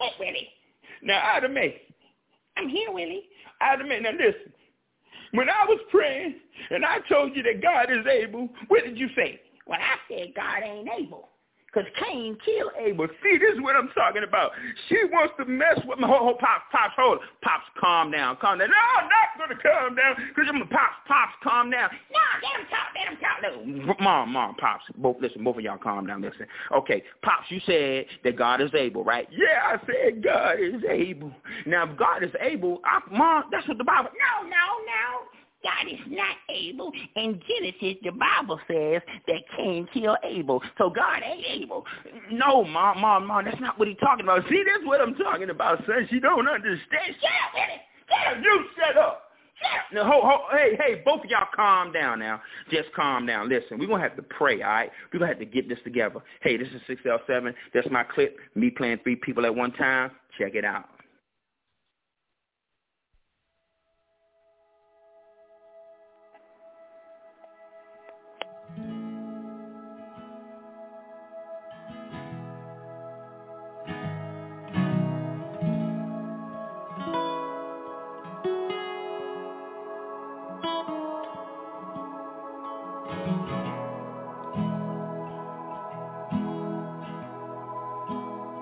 [0.00, 0.48] Oh, Willie.
[1.02, 1.80] Now, Ida Mae.
[2.56, 3.24] I'm here, Willie.
[3.60, 4.52] Ida Mae, now listen.
[5.32, 6.36] When I was praying
[6.70, 9.40] and I told you that God is able, what did you say?
[9.66, 11.28] Well, I said God ain't able.
[11.76, 13.06] Because Cain killed Abel.
[13.22, 14.52] See, this is what I'm talking about.
[14.88, 17.18] She wants to mess with my whole, hold, Pops, Pops, hold.
[17.42, 18.68] Pops, calm down, calm down.
[18.70, 21.90] No, I'm not going to calm down because I'm a Pops, Pops, calm down.
[22.10, 23.92] No, let him talk, let him talk.
[23.92, 23.94] No.
[24.02, 26.46] Mom, Mom, Pops, both, listen, both of y'all calm down, listen.
[26.74, 29.28] Okay, Pops, you said that God is able, right?
[29.30, 31.30] Yeah, I said God is able.
[31.66, 34.08] Now, if God is able, I, Mom, that's what the Bible...
[34.16, 35.35] No, no, no.
[35.66, 36.92] God is not able.
[37.16, 40.62] In Genesis, the Bible says that Cain killed Abel.
[40.78, 41.84] So God ain't able.
[42.30, 44.42] No, mom, mom, mom, that's not what he's talking about.
[44.48, 46.06] See, that's what I'm talking about, son.
[46.10, 47.16] She don't understand.
[47.20, 47.82] Shut up, Willie.
[48.08, 48.42] Shut up.
[48.44, 49.22] You shut up.
[49.92, 52.42] Now, ho, ho, hey, hey, both of y'all calm down now.
[52.70, 53.48] Just calm down.
[53.48, 54.90] Listen, we're going to have to pray, all right?
[55.12, 56.20] We're going to have to get this together.
[56.42, 57.54] Hey, this is 6L7.
[57.72, 60.10] That's my clip, me playing three people at one time.
[60.38, 60.84] Check it out.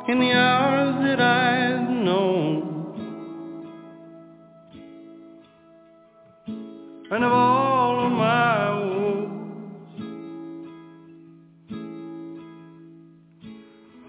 [0.07, 2.62] In the hours that I've known.
[7.11, 9.29] And of all of my woes,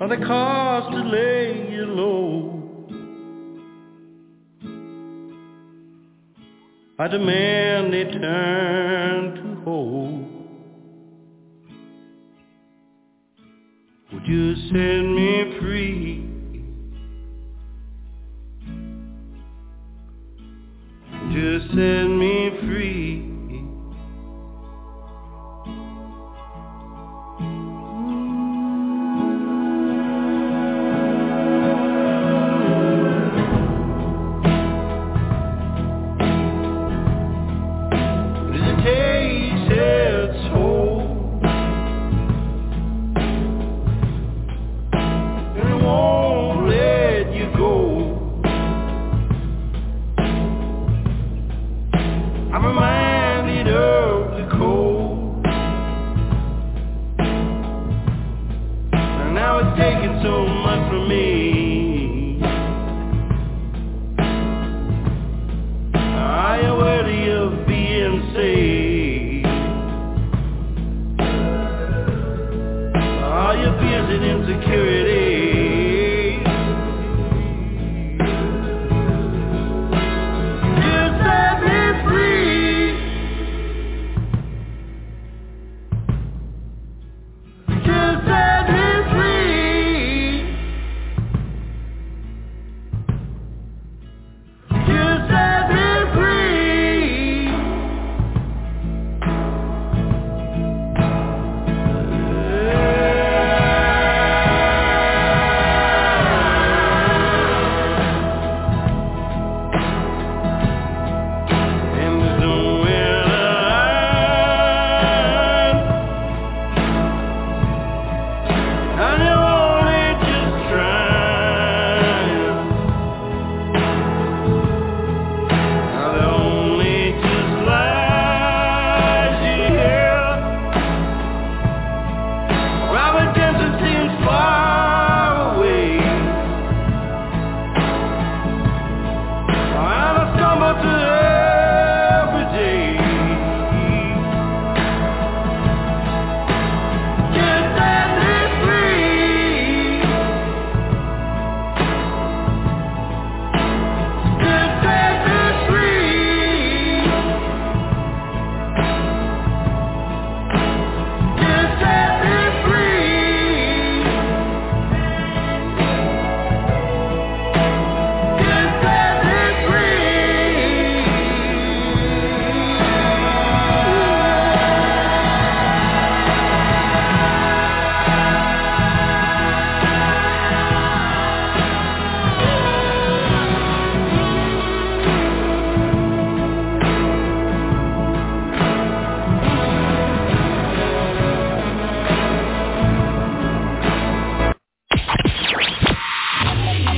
[0.02, 2.52] are the cost to lay you low.
[7.00, 8.85] I demand they turn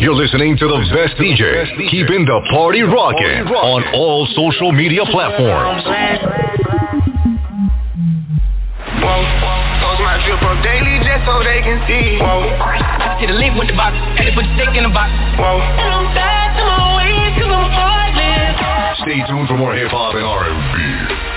[0.07, 5.83] You're listening to the best DJ, keeping the party rocking on all social media platforms.
[9.03, 9.19] Whoa,
[9.83, 12.23] post my drip up daily just so they can see.
[12.23, 12.39] Whoa,
[13.19, 15.11] get a link with the box, and they put the stick in the box.
[15.35, 19.03] Whoa, and I'm back to my ways 'cause I'm heartless.
[19.03, 21.36] Stay tuned for more hip hop and R&B.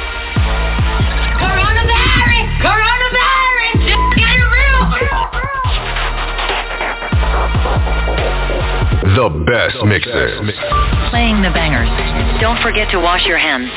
[9.47, 10.13] Best mixes.
[11.09, 11.89] Playing the bangers.
[12.41, 13.71] Don't forget to wash your hands.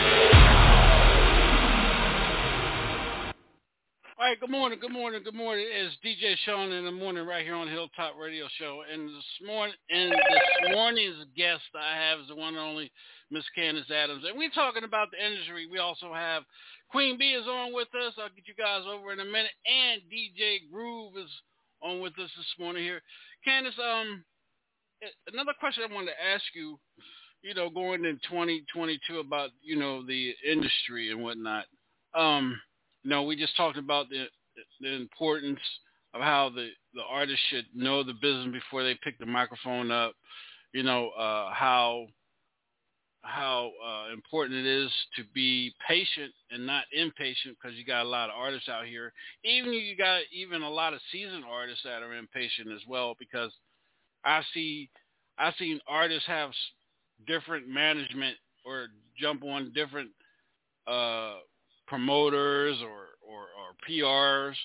[4.20, 5.66] All right, good morning, good morning, good morning.
[5.70, 8.84] It's DJ Shaun in the morning right here on Hilltop Radio Show.
[8.92, 12.92] And this morning and this morning's guest I have is the one and only
[13.32, 14.24] Miss Candace Adams.
[14.28, 15.68] And we're talking about the industry.
[15.72, 16.44] We also have
[16.90, 18.14] Queen B is on with us.
[18.18, 19.56] I'll get you guys over in a minute.
[19.64, 21.32] And DJ Groove is
[21.82, 23.02] on with us this morning here.
[23.46, 24.24] Candace, um,
[25.32, 26.80] another question I wanted to ask you,
[27.42, 31.66] you know, going in 2022 about, you know, the industry and whatnot.
[32.16, 32.60] Um,
[33.04, 34.26] you know, we just talked about the
[34.80, 35.60] the importance
[36.14, 40.14] of how the the artist should know the business before they pick the microphone up.
[40.74, 42.08] You know, uh, how
[43.24, 48.10] how uh, important it is to be patient and not impatient because you got a
[48.10, 49.14] lot of artists out here.
[49.44, 53.52] Even you got even a lot of seasoned artists that are impatient as well because
[54.26, 54.90] I see
[55.38, 56.52] I've seen artists have
[57.28, 58.88] different management or
[59.20, 60.10] jump on different
[60.88, 61.36] uh,
[61.88, 64.56] promoters or, or, or PRs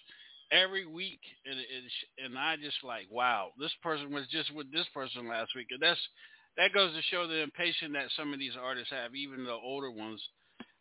[0.50, 4.86] every week, and it, and I just like, wow, this person was just with this
[4.94, 6.00] person last week, and that's
[6.56, 9.90] that goes to show the impatience that some of these artists have, even the older
[9.92, 10.20] ones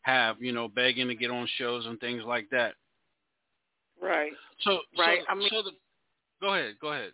[0.02, 2.74] have, you know, begging to get on shows and things like that.
[4.02, 4.32] Right.
[4.62, 5.72] So, Right, So, I mean- so the,
[6.42, 7.12] go ahead, go ahead.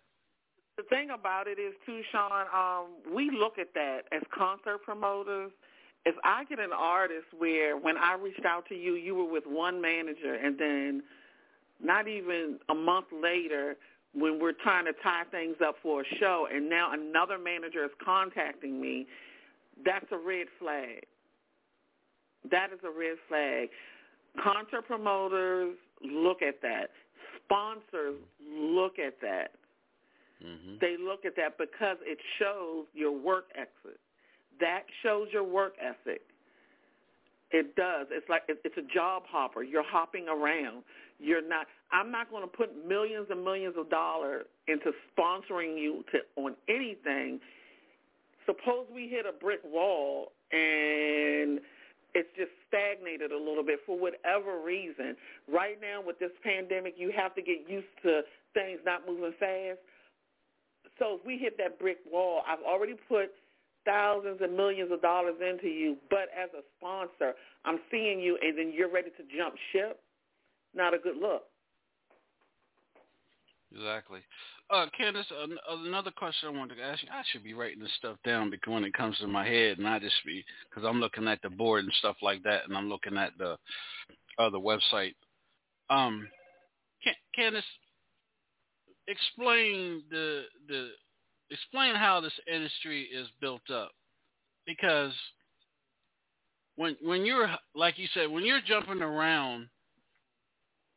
[0.76, 2.46] The thing about it is too, Shaun.
[2.52, 5.52] Um, we look at that as concert promoters.
[6.04, 9.44] If I get an artist where when I reached out to you, you were with
[9.46, 11.02] one manager, and then
[11.82, 13.76] not even a month later,
[14.14, 17.90] when we're trying to tie things up for a show, and now another manager is
[18.04, 19.06] contacting me,
[19.84, 21.04] that's a red flag.
[22.50, 23.70] That is a red flag.
[24.42, 26.90] Concert promoters look at that.
[27.44, 28.16] Sponsors
[28.52, 29.52] look at that.
[30.44, 30.74] Mm-hmm.
[30.80, 33.98] They look at that because it shows your work ethic.
[34.60, 36.22] That shows your work ethic.
[37.50, 38.08] It does.
[38.10, 39.62] It's like it's a job hopper.
[39.62, 40.82] You're hopping around.
[41.20, 41.66] You're not.
[41.92, 46.56] I'm not going to put millions and millions of dollars into sponsoring you to on
[46.68, 47.40] anything.
[48.46, 51.60] Suppose we hit a brick wall and
[52.14, 55.16] it's just stagnated a little bit for whatever reason.
[55.48, 58.22] Right now with this pandemic, you have to get used to
[58.52, 59.78] things not moving fast.
[60.98, 63.30] So if we hit that brick wall, I've already put
[63.84, 67.34] thousands and millions of dollars into you, but as a sponsor,
[67.64, 70.00] I'm seeing you and then you're ready to jump ship.
[70.74, 71.44] Not a good look.
[73.74, 74.20] Exactly.
[74.70, 77.08] Uh, Candace, an- another question I wanted to ask you.
[77.12, 79.86] I should be writing this stuff down because when it comes to my head, and
[79.86, 82.88] I just be because I'm looking at the board and stuff like that, and I'm
[82.88, 83.58] looking at the
[84.38, 85.14] uh, the website.
[85.90, 86.28] Um,
[87.02, 87.64] Can- Candace,
[89.08, 90.90] explain the the
[91.50, 93.92] explain how this industry is built up.
[94.66, 95.12] Because
[96.76, 99.68] when when you're like you said when you're jumping around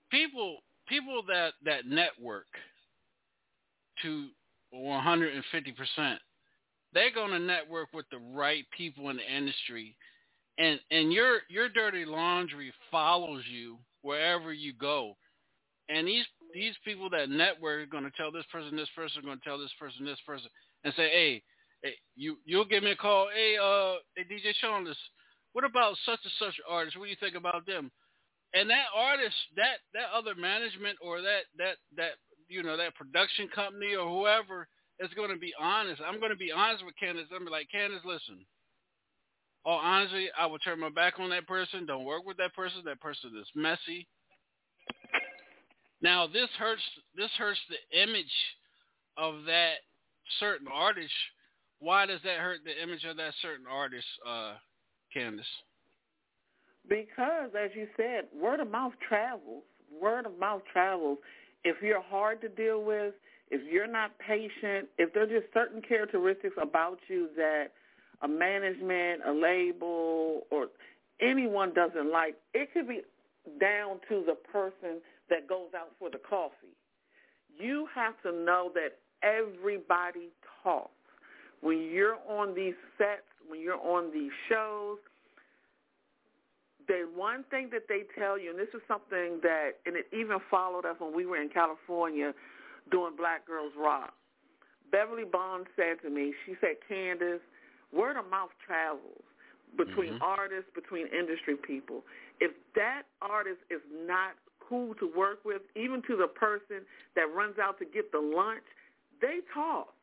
[0.09, 2.47] people people that that network
[4.01, 4.27] to
[4.71, 6.19] 150 percent
[6.93, 9.95] they're going to network with the right people in the industry.
[10.57, 15.15] And and your your dirty laundry follows you wherever you go.
[15.89, 16.25] And these
[16.57, 19.59] these people that network are going to tell this person this person going to tell
[19.59, 20.49] this person this person
[20.83, 21.43] and say hey,
[21.83, 23.29] hey you you'll give me a call.
[23.29, 24.97] Hey uh hey dj shaun this
[25.53, 26.97] what about such and such artist?
[26.97, 27.91] What do you think about them?
[28.53, 32.17] And that artist that that other management or that that that
[32.49, 34.67] you know that production company or whoever
[34.99, 36.01] is going to be honest.
[36.01, 38.41] I'm going to be honest with candace i'm be like candace listen.
[39.63, 41.85] All honestly i will turn my back on that person.
[41.85, 42.81] Don't work with that person.
[42.85, 44.07] That person is messy
[46.01, 46.81] now this hurts
[47.15, 48.25] this hurts the image
[49.17, 49.75] of that
[50.39, 51.13] certain artist
[51.79, 54.53] why does that hurt the image of that certain artist uh
[55.13, 55.45] candace
[56.89, 59.63] Because, as you said, word of mouth travels.
[60.01, 61.17] Word of mouth travels.
[61.63, 63.13] If you're hard to deal with,
[63.49, 67.71] if you're not patient, if there's just certain characteristics about you that
[68.21, 70.67] a management, a label, or
[71.21, 73.01] anyone doesn't like, it could be
[73.59, 76.75] down to the person that goes out for the coffee.
[77.57, 80.29] You have to know that everybody
[80.63, 80.91] talks.
[81.61, 84.97] when you're on these sets, when you're on these shows,
[86.87, 90.37] the one thing that they tell you, and this is something that, and it even
[90.51, 92.31] followed us when we were in California
[92.91, 94.13] doing Black Girls Rock.
[94.91, 97.41] Beverly Bond said to me, she said, Candace,
[97.91, 99.23] word of mouth travels
[99.75, 100.21] between Mhm.
[100.21, 102.05] artists, between industry people.
[102.39, 104.37] If that artist is not
[104.67, 108.65] cool to work with, even to the person that runs out to get the lunch,
[109.21, 109.93] they talk.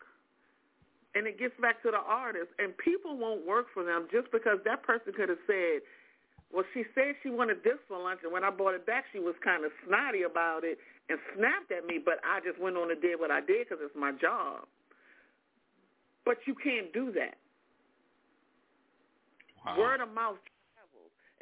[1.15, 2.49] And it gets back to the artist.
[2.59, 5.83] And people won't work for them just because that person could have said,
[6.53, 9.19] well, she said she wanted this for lunch, and when I brought it back, she
[9.19, 12.93] was kind of snotty about it and snapped at me, but I just went on
[12.93, 14.63] and did what I did because it's my job.
[16.25, 17.37] But you can't do that.
[19.67, 19.79] Wow.
[19.79, 20.37] Word of mouth.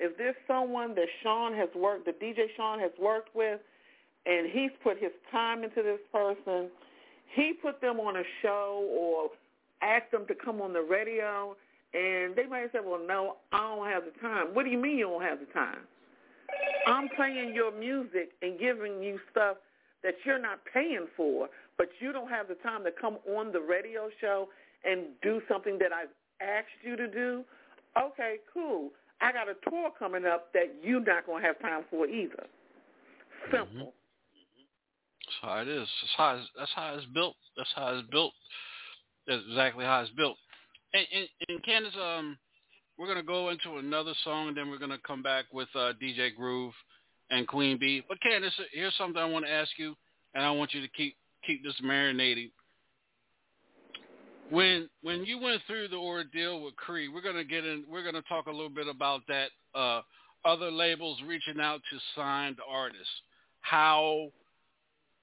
[0.03, 3.61] If there's someone that Shaun has worked, the DJ Shaun has worked with,
[4.26, 6.68] and he's put his time into this person,
[7.36, 9.30] he put them on a show or
[9.80, 11.55] asked them to come on the radio,
[11.94, 14.48] and they might say, well, no, I don't have the time.
[14.55, 15.86] What do you mean you don't have the time?
[16.86, 19.59] I'm playing your music and giving you stuff
[20.03, 21.48] that you're not paying for,
[21.78, 24.48] but you don't have the time to come on the radio show
[24.84, 27.44] and do something that I've asked you to do.
[27.96, 28.90] Okay, cool.
[29.23, 32.47] I got a tour coming up that you're not going to have time for either.
[33.51, 33.95] Simple.
[35.25, 35.89] That's how it is.
[36.03, 37.37] That's how it's, that's how it's built.
[37.57, 38.33] That's how it's built.
[39.27, 40.37] That's exactly how it's built.
[40.95, 42.37] And, and, and Candace, um,
[42.99, 46.35] we're gonna go into another song, and then we're gonna come back with uh, DJ
[46.35, 46.75] Groove
[47.31, 48.03] and Queen Bee.
[48.07, 49.95] But Candace, here's something I want to ask you,
[50.35, 51.16] and I want you to keep
[51.47, 52.51] keep this marinating.
[54.53, 57.84] When when you went through the ordeal with Cree, we're gonna get in.
[57.88, 59.48] We're gonna talk a little bit about that.
[59.74, 60.03] Uh,
[60.44, 63.09] other labels reaching out to signed artists.
[63.62, 64.28] How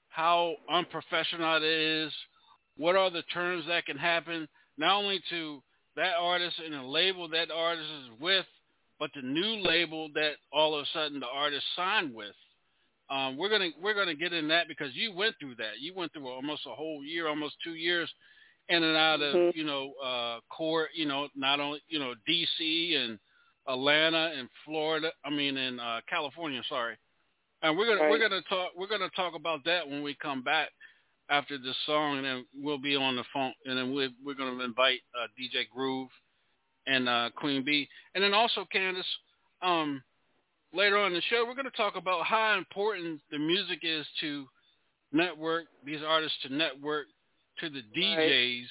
[0.07, 2.11] how unprofessional it is.
[2.77, 4.47] What are the terms that can happen?
[4.79, 5.61] Not only to
[5.95, 8.47] that artist and the label that artist is with,
[8.97, 12.33] but the new label that all of a sudden the artist signed with.
[13.11, 15.79] Um, we're gonna we're gonna get in that because you went through that.
[15.79, 18.11] You went through almost a whole year, almost two years,
[18.69, 19.55] in and out of Mhm.
[19.55, 20.89] you know uh, court.
[20.93, 22.95] You know, not only you know D.C.
[22.95, 23.19] and
[23.67, 25.11] Atlanta and Florida.
[25.23, 26.61] I mean, in uh, California.
[26.69, 26.95] Sorry.
[27.61, 30.69] And we're gonna we're gonna talk we're gonna talk about that when we come back
[31.29, 34.63] after this song, and then we'll be on the phone, and then we're we're gonna
[34.63, 36.09] invite uh, DJ Groove
[36.87, 39.05] and uh, Queen Bee, and then also Candace.
[39.61, 40.01] Um,
[40.73, 44.47] later on in the show, we're gonna talk about how important the music is to
[45.11, 47.07] network these artists to network
[47.61, 48.65] to the DJs,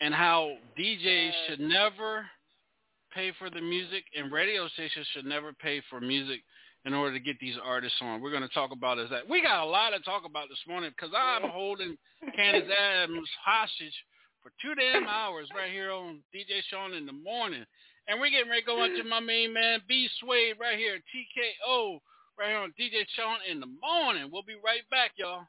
[0.00, 2.26] and how DJs should never
[3.14, 6.40] pay for the music, and radio stations should never pay for music
[6.84, 8.20] in order to get these artists on.
[8.20, 10.62] We're going to talk about is that we got a lot to talk about this
[10.66, 11.96] morning because I'm holding
[12.36, 13.94] Candace Adams hostage
[14.42, 17.64] for two damn hours right here on DJ Shaun in the morning,
[18.08, 21.98] and we're getting ready to go into my main man B Suede right here, TKO
[22.38, 24.30] right here on DJ Shaun in the morning.
[24.32, 25.44] We'll be right back, y'all.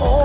[0.00, 0.16] Oh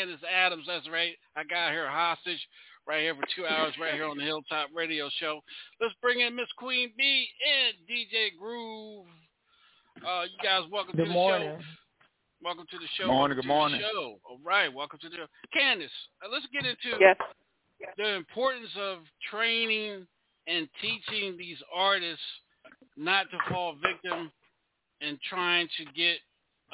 [0.00, 0.64] only Miss Candace Adams.
[0.66, 1.12] That's right.
[1.36, 2.40] I got her hostage
[2.86, 5.40] right here for two hours right here on the Hilltop Radio Show.
[5.80, 9.06] Let's bring in Miss Queen B and DJ Groove.
[10.06, 11.56] Uh, you guys, welcome good to the morning.
[11.58, 11.64] show.
[12.42, 13.06] Welcome to the show.
[13.08, 13.80] Morning, welcome good morning.
[13.80, 14.18] The show.
[14.28, 15.16] All right, welcome to the
[15.52, 15.90] Candace.
[16.24, 17.16] Uh, let's get into Yes.
[17.96, 18.98] the importance of
[19.30, 20.06] training
[20.46, 22.22] and teaching these artists
[22.96, 24.30] not to fall victim
[25.00, 26.18] and trying to get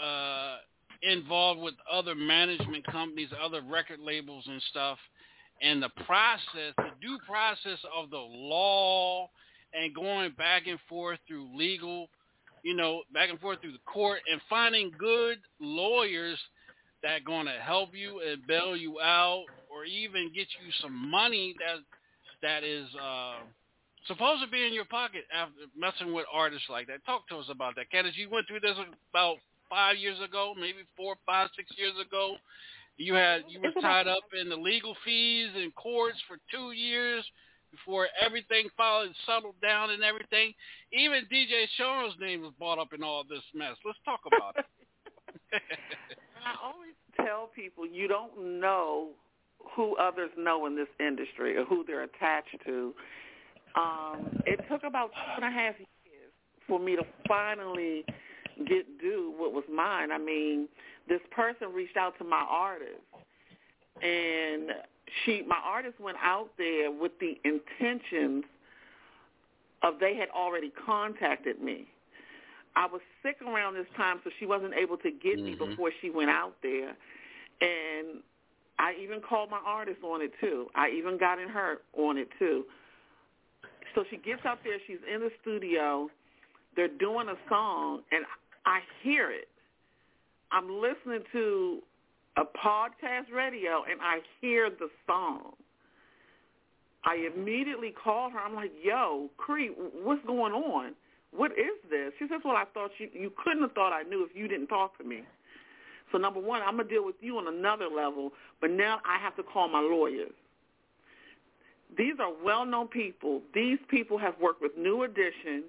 [0.02, 0.56] uh,
[1.02, 4.98] involved with other management companies, other record labels and stuff,
[5.62, 9.28] and the process, the due process of the law
[9.72, 12.08] and going back and forth through legal,
[12.62, 16.38] you know, back and forth through the court and finding good lawyers
[17.02, 21.54] that going to help you and bail you out or even get you some money
[21.58, 21.82] that
[22.42, 23.36] that is uh,
[24.06, 27.04] supposed to be in your pocket after messing with artists like that.
[27.06, 28.14] Talk to us about that, Candace.
[28.16, 28.76] You went through this
[29.10, 29.36] about
[29.74, 32.36] five years ago, maybe four, five, six years ago.
[32.96, 37.24] You had you were tied up in the legal fees and courts for two years
[37.72, 40.54] before everything finally settled down and everything.
[40.92, 43.74] Even DJ Shaun's name was brought up in all this mess.
[43.84, 44.66] Let's talk about it.
[46.46, 49.08] I always tell people you don't know
[49.74, 52.94] who others know in this industry or who they're attached to.
[53.74, 56.30] Um, it took about two and a half years
[56.68, 58.04] for me to finally
[58.66, 60.12] get due what was mine.
[60.12, 60.68] I mean,
[61.08, 63.02] this person reached out to my artist,
[64.02, 64.70] and
[65.24, 68.44] she, my artist, went out there with the intentions
[69.82, 71.86] of they had already contacted me.
[72.76, 75.58] I was sick around this time, so she wasn't able to get me Mhm.
[75.58, 76.96] before she went out there.
[77.60, 78.22] And
[78.78, 80.70] I even called my artist on it too.
[80.74, 82.66] I even got in her on it too.
[83.94, 86.10] So she gets out there, she's in the studio,
[86.74, 88.26] they're doing a song, and
[88.66, 89.48] I hear it.
[90.52, 91.82] I'm listening to
[92.36, 95.52] a podcast radio, and I hear the song.
[97.04, 98.38] I immediately called her.
[98.38, 100.94] I'm like, "Yo, Cree, what's going on?
[101.32, 104.24] What is this?" She says, "Well, I thought you you couldn't have thought I knew
[104.24, 105.22] if you didn't talk to me."
[106.12, 109.36] So number one, I'm gonna deal with you on another level, but now I have
[109.36, 110.32] to call my lawyers.
[111.96, 113.42] These are well-known people.
[113.52, 115.64] These people have worked with New Edition,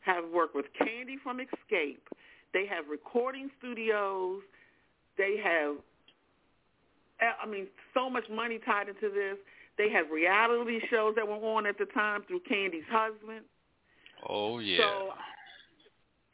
[0.00, 2.06] have worked with Kandi from Xscape.
[2.54, 4.40] They have recording studios.
[5.18, 5.76] They have,
[7.20, 9.36] I mean, so much money tied into this.
[9.76, 13.44] They have reality shows that were on at the time through Kandi's husband.
[14.28, 14.78] Oh yeah.
[14.78, 15.10] So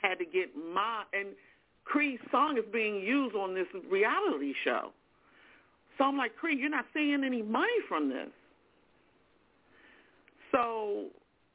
[0.05, 1.29] I had to get my and
[1.85, 4.93] Cree's song is being used on this reality show.
[5.97, 8.29] So I'm like, Cree, you're not seeing any money from this.
[10.53, 11.07] So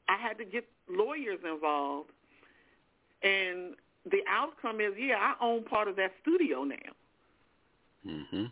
[0.10, 2.10] I had to get lawyers involved,
[3.24, 3.76] and
[4.10, 6.94] the outcome is, yeah, I own part of that studio now.
[8.06, 8.52] Mhm.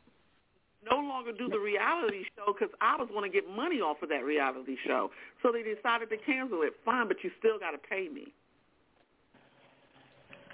[0.90, 4.10] No longer do the reality show because I was going to get money off of
[4.10, 5.12] that reality show.
[5.42, 6.76] So they decided to cancel it.
[6.84, 8.34] Fine, but you still got to pay me.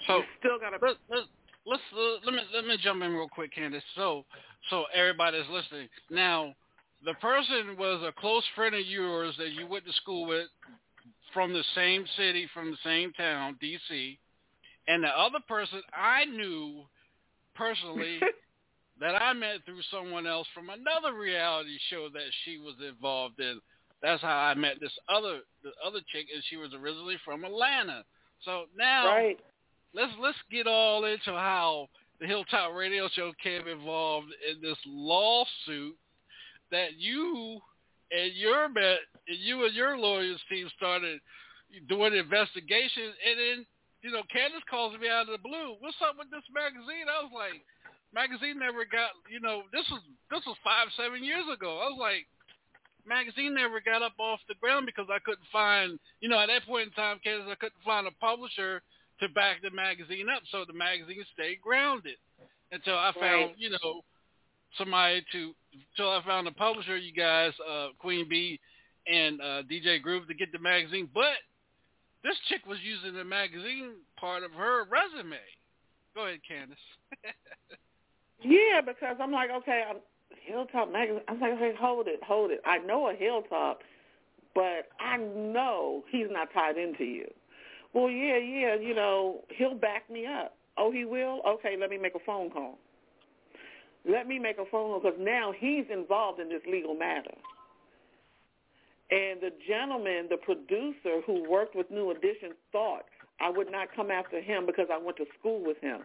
[0.05, 0.85] So still got to.
[0.85, 1.23] Let, let,
[1.65, 3.83] let's uh, let me let me jump in real quick, Candace.
[3.95, 4.25] So
[4.69, 6.53] so everybody's listening now.
[7.05, 10.49] The person was a close friend of yours that you went to school with
[11.33, 14.19] from the same city, from the same town, D.C.
[14.89, 16.83] And the other person I knew
[17.55, 18.19] personally
[18.99, 23.61] that I met through someone else from another reality show that she was involved in.
[24.01, 28.03] That's how I met this other the other chick, and she was originally from Atlanta.
[28.43, 29.39] So now Right.
[29.93, 31.87] let's let's get all into how
[32.19, 35.95] the Hilltop Radio Show came involved in this lawsuit
[36.71, 37.59] that you
[38.11, 41.19] and your bet you and your lawyers team started
[41.87, 43.65] doing investigations and then
[44.01, 45.75] you know Candace calls me out of the blue.
[45.79, 47.07] What's up with this magazine?
[47.07, 47.59] I was like,
[48.13, 51.79] magazine never got you know this was this was five seven years ago.
[51.83, 52.25] I was like,
[53.05, 56.65] magazine never got up off the ground because I couldn't find you know at that
[56.65, 58.81] point in time, Candace, I couldn't find a publisher
[59.19, 62.15] to back the magazine up, so the magazine stayed grounded
[62.71, 63.59] until I found Right.
[63.59, 64.01] you know
[64.77, 68.59] somebody to until I found a publisher, you guys, uh, Queen Bee
[69.07, 71.09] and uh, DJ Groove to get the magazine.
[71.13, 71.37] But
[72.23, 75.37] this chick was using the magazine part of her resume.
[76.15, 76.77] Go ahead, Candace.
[78.43, 79.97] Yeah, because I'm like, okay, I'm
[80.45, 81.21] Hilltop magazine.
[81.27, 82.61] I'm like, okay, hold it, hold it.
[82.65, 83.79] I know a Hilltop,
[84.55, 87.27] but I know he's not tied into you.
[87.93, 90.55] Well, yeah, yeah, you know, he'll back me up.
[90.77, 91.41] Oh, he will?
[91.47, 92.77] Okay, let me make a phone call.
[94.09, 97.35] Let me make a phone call because now he's involved in this legal matter.
[99.11, 103.05] And the gentleman, the producer who worked with New Edition, thought
[103.41, 106.01] I would not come after him because I went to school with him.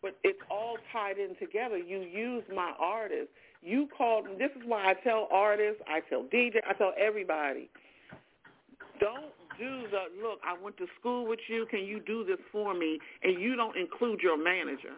[0.00, 1.78] But it's all tied in together.
[1.78, 3.28] You use my artist.
[3.62, 4.26] You called.
[4.38, 7.70] This is why I tell artists, I tell DJ, I tell everybody.
[9.00, 10.40] Don't do the look.
[10.44, 11.66] I went to school with you.
[11.70, 12.98] Can you do this for me?
[13.22, 14.94] And you don't include your manager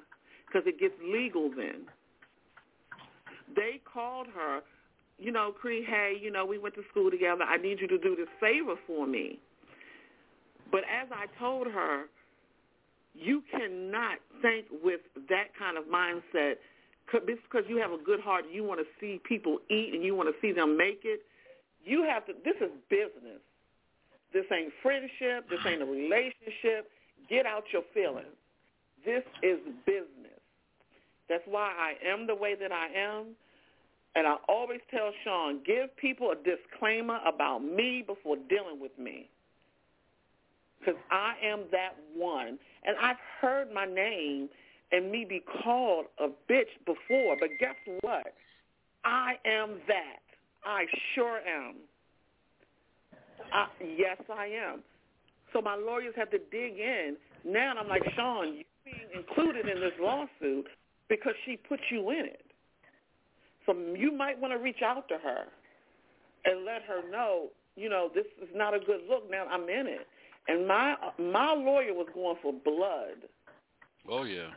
[0.46, 1.86] because it gets legal then.
[3.54, 4.60] They called her
[5.18, 7.44] you know, Cree, hey, you know, we went to school together.
[7.44, 9.38] I need you to do this favor for me.
[10.70, 12.04] But as I told her,
[13.14, 16.54] you cannot think with that kind of mindset
[17.10, 18.44] because you have a good heart.
[18.52, 21.20] You want to see people eat and you want to see them make it.
[21.84, 22.32] You have to.
[22.44, 23.40] This is business.
[24.32, 25.48] This ain't friendship.
[25.48, 26.90] This ain't a relationship.
[27.30, 28.36] Get out your feelings.
[29.04, 30.40] This is business.
[31.28, 33.36] That's why I am the way that I am.
[34.16, 39.28] And I always tell Shaun, give people a disclaimer about me before dealing with me.
[40.80, 42.58] Because I am that one.
[42.84, 44.48] And I've heard my name
[44.90, 47.36] and me be called a bitch before.
[47.38, 48.32] But guess what?
[49.04, 50.22] I am that.
[50.64, 51.74] I sure am.
[53.52, 53.66] I,
[53.98, 54.80] yes, I am.
[55.52, 57.16] So my lawyers have to dig in.
[57.44, 60.68] Now I'm like, Shaun, you're being included in this lawsuit
[61.10, 62.45] because she put you in it.
[63.66, 65.44] So you might want to reach out to her
[66.44, 69.30] and let her know, you know, this is not a good look.
[69.30, 70.06] Now I'm in it,
[70.48, 73.28] and my my lawyer was going for blood.
[74.08, 74.50] Oh yeah.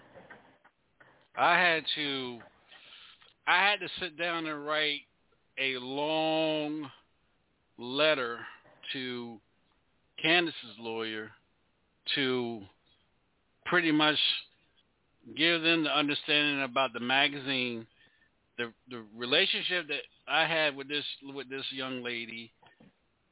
[1.35, 2.39] I had to,
[3.47, 5.01] I had to sit down and write
[5.57, 6.89] a long
[7.77, 8.39] letter
[8.93, 9.37] to
[10.21, 11.31] Candace's lawyer
[12.15, 12.61] to
[13.65, 14.17] pretty much
[15.37, 17.87] give them the understanding about the magazine
[18.59, 22.51] the the relationship that I had with this with this young lady,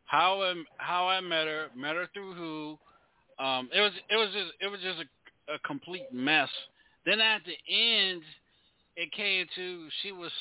[0.06, 4.30] how I how I met her, met her through who, um, it was it was
[4.34, 6.50] just it was just a, a complete mess.
[7.06, 8.22] Then at the end,
[8.96, 10.32] it came to she was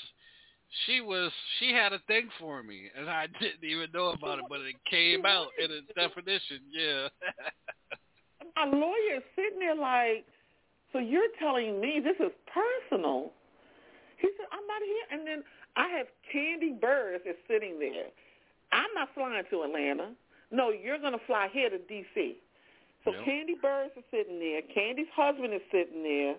[0.86, 4.44] she was she had a thing for me, and I didn't even know about it,
[4.48, 6.60] but it came out in a definition.
[6.72, 7.08] Yeah.
[8.56, 10.24] My lawyer sitting there like,
[10.92, 12.32] so you're telling me this is
[12.88, 13.32] personal?
[14.16, 15.06] He said, I'm not here.
[15.12, 15.44] And then
[15.76, 18.08] I have Kandi Burruss is sitting there.
[18.72, 20.10] I'm not flying to Atlanta.
[20.50, 22.36] No, you're going to fly here to D.C.
[23.04, 23.20] So yep.
[23.24, 24.62] Kandi Burruss is sitting there.
[24.62, 26.34] Kandi's husband is sitting there.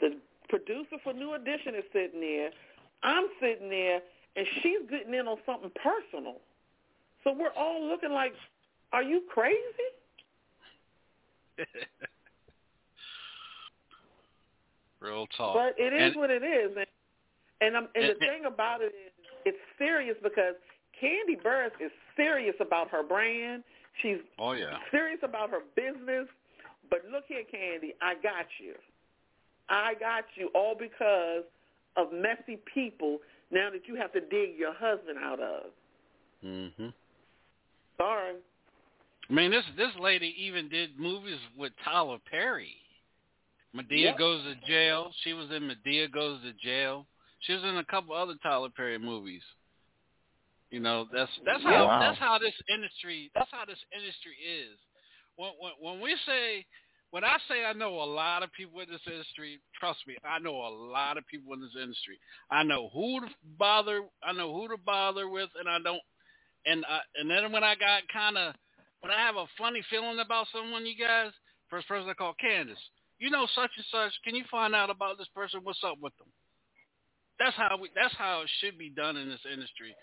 [0.00, 0.16] The
[0.48, 2.50] producer for New Edition is sitting there.
[3.02, 4.00] I'm sitting there,
[4.36, 6.36] and she's getting in on something personal.
[7.24, 8.32] So we're all looking like,
[8.92, 9.56] are you crazy?
[15.00, 15.54] Real talk.
[15.54, 16.86] But it is and, what it is, and
[17.60, 19.12] and, um, and, and the thing about it is,
[19.44, 20.54] it's serious because
[21.02, 23.62] Kandi Burruss is serious about her brand.
[24.02, 26.26] She's oh yeah serious about her business.
[26.90, 28.74] But look here, Candy, I got you.
[29.68, 31.44] I got you all because
[31.96, 33.18] of messy people.
[33.50, 35.64] Now that you have to dig your husband out of.
[36.44, 36.92] Mhm.
[37.96, 38.36] Sorry.
[39.28, 42.76] I mean, this this lady even did movies with Tyler Perry.
[43.76, 44.18] Madea yep.
[44.18, 45.10] goes to jail.
[45.22, 47.06] She was in Madea goes to jail.
[47.40, 49.42] She was in a couple other Tyler Perry movies.
[50.70, 52.00] You know, that's that's how wow.
[52.00, 54.76] that's how this industry that's how this industry is.
[55.36, 56.64] When, when when we say
[57.10, 60.38] when I say I know a lot of people in this industry, trust me, I
[60.38, 62.18] know a lot of people in this industry.
[62.50, 66.02] I know who to bother, I know who to bother with, and I don't.
[66.66, 68.54] And I, and then when I got kind of
[69.00, 71.32] when I have a funny feeling about someone, you guys,
[71.70, 72.78] first person I call Candace.
[73.18, 74.12] You know such and such.
[74.24, 75.60] Can you find out about this person?
[75.62, 76.28] What's up with them?
[77.38, 77.90] That's how we.
[77.94, 79.94] That's how it should be done in this industry.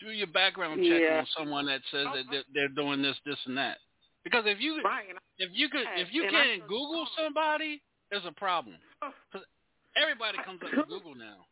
[0.00, 1.18] Do your background check yeah.
[1.20, 2.32] on someone that says that uh-huh.
[2.32, 3.76] they're, they're doing this, this, and that.
[4.24, 5.04] Because if you right.
[5.38, 8.76] if you could if you can't Google somebody, there's a problem.
[9.32, 9.46] Because
[9.96, 11.48] everybody comes up with Google now.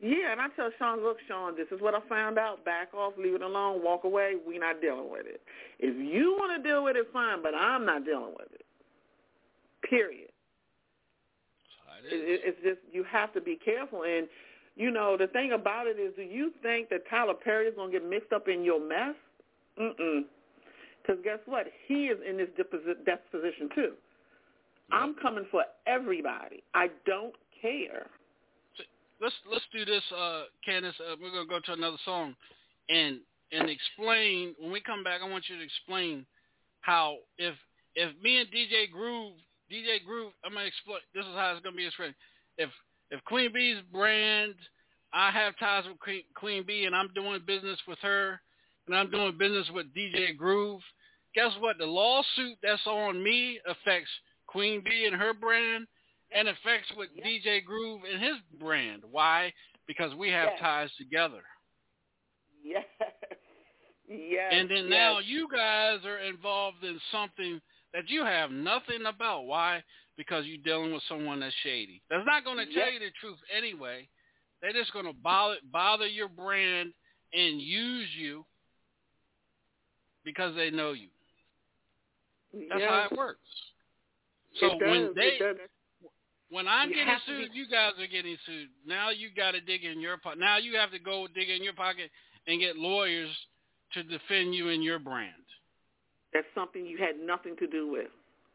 [0.00, 2.64] Yeah, and I tell Shaun, look, Shaun, this is what I found out.
[2.64, 4.34] Back off, leave it alone, walk away.
[4.46, 5.40] We're not dealing with it.
[5.80, 8.64] If you want to deal with it, fine, but I'm not dealing with it.
[9.88, 10.30] Period.
[12.04, 14.02] It, it's just you have to be careful.
[14.04, 14.28] And
[14.76, 17.92] you know the thing about it is, do you think that Tyler Perry is going
[17.92, 19.14] to get mixed up in your mess?
[19.80, 20.22] Mm-mm.
[21.02, 21.66] Because guess what?
[21.86, 22.48] He is in this
[23.06, 23.92] death position too.
[24.90, 26.62] I'm coming for everybody.
[26.74, 28.06] I don't care.
[29.20, 30.94] Let's let's do this, uh, Candace.
[31.00, 32.36] Uh, we're gonna go to another song,
[32.88, 33.18] and
[33.50, 35.20] and explain when we come back.
[35.24, 36.24] I want you to explain
[36.82, 37.54] how if
[37.96, 39.34] if me and DJ Groove
[39.70, 40.98] DJ Groove, I'm gonna explain.
[41.14, 42.14] This is how it's gonna be explained.
[42.56, 42.70] If
[43.10, 44.54] if Queen Bee's brand,
[45.12, 45.98] I have ties with
[46.34, 48.40] Queen Bee, and I'm doing business with her,
[48.86, 50.82] and I'm doing business with DJ Groove.
[51.34, 51.78] guess what?
[51.78, 54.10] The lawsuit that's on me affects
[54.46, 55.86] Queen B and her brand,
[56.32, 57.26] and affects with Yes.
[57.26, 59.02] DJ Groove and his brand.
[59.10, 59.52] Why?
[59.86, 60.60] Because we have Yes.
[60.60, 61.42] ties together.
[62.64, 62.84] Yes.
[64.10, 64.54] Yes.
[64.54, 64.88] And then yes.
[64.88, 67.60] now you guys are involved in something
[67.94, 69.42] that you have nothing about.
[69.44, 69.82] Why?
[70.16, 72.02] Because you're dealing with someone that's shady.
[72.10, 72.92] That's not going to tell Yep.
[72.94, 74.08] you the truth anyway.
[74.60, 76.92] They're just going to bother bother your brand
[77.32, 78.44] and use you
[80.24, 81.08] because they know you.
[82.52, 82.90] That's yes.
[82.90, 83.40] how it works.
[84.60, 84.90] So it does.
[84.90, 85.38] when they
[86.50, 88.68] when I'm You getting sued, you guys are getting sued.
[88.86, 90.38] Now you got to dig in your pocket.
[90.38, 92.10] Now you have to go dig in your pocket
[92.46, 93.30] and get lawyers
[93.92, 95.32] to defend you and your brand.
[96.38, 98.06] That's something you had nothing to do with.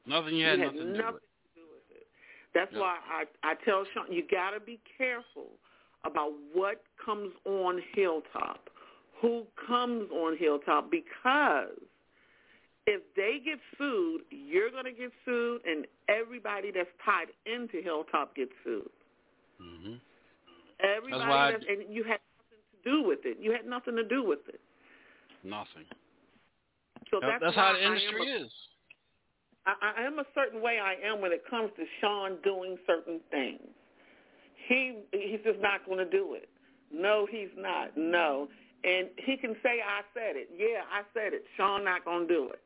[0.06, 0.96] Nothing you had you nothing to do with.
[0.96, 2.08] to do with it.
[2.54, 5.48] That's why I I tell Shaun you got to be careful
[6.06, 8.70] about what comes on Hilltop,
[9.20, 11.76] who comes on Hilltop, because
[12.88, 18.34] if they get sued, you're going to get sued, and everybody that's tied into Hilltop
[18.34, 18.90] gets sued.
[19.60, 19.96] hmm
[20.80, 23.38] Everybody why I- that's, and you had nothing to do with it.
[23.42, 24.62] You had nothing to do with it.
[25.44, 25.84] Nothing.
[27.12, 28.52] So that's, that's how the industry a- is.
[29.66, 33.22] I, I am a certain way I am when it comes to Shaun doing certain
[33.32, 33.62] things.
[34.68, 36.50] He he's just not going to do it.
[36.92, 37.98] No, he's not.
[37.98, 38.48] No,
[38.84, 40.50] and he can say I said it.
[40.56, 41.44] Yeah, I said it.
[41.58, 42.62] Shaun not going to do it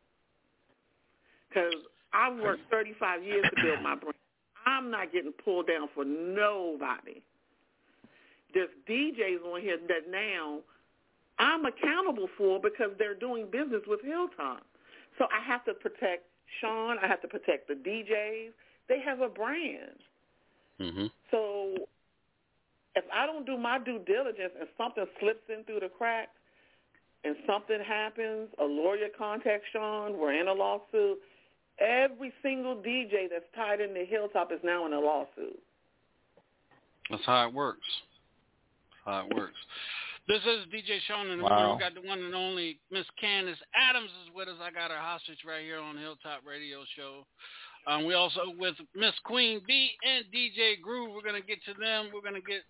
[1.50, 1.74] because
[2.14, 4.16] I've worked 35 years to build my brand.
[4.66, 7.22] I'm not getting pulled down for nobody.
[8.54, 10.60] There's DJs on here that now
[11.40, 14.66] I'm accountable for because they're doing business with Hilltop.
[15.18, 16.26] So I have to protect
[16.62, 16.98] Shaun.
[17.02, 18.50] I have to protect the DJs.
[18.90, 20.00] They have a brand.
[20.80, 21.76] hmm So
[22.96, 26.32] if I don't do my due diligence and something slips in through the cracks
[27.24, 31.20] and something happens, a lawyer contacts Shaun, we're in a lawsuit,
[31.80, 35.60] every single DJ that's tied into Hilltop is now in a lawsuit.
[37.10, 37.88] That's how it works.
[39.06, 39.60] That's how it works.
[40.28, 41.56] This is DJ Shaun in the Wow.
[41.56, 41.76] morning.
[41.78, 44.60] We got the one and only Miss Candace Adams is with us.
[44.60, 47.26] I got her hostage right here on Hilltop Radio Show.
[47.86, 51.14] Um, we also with Miss Queen B and DJ Groove.
[51.14, 52.12] We're gonna get to them.
[52.14, 52.64] We're gonna get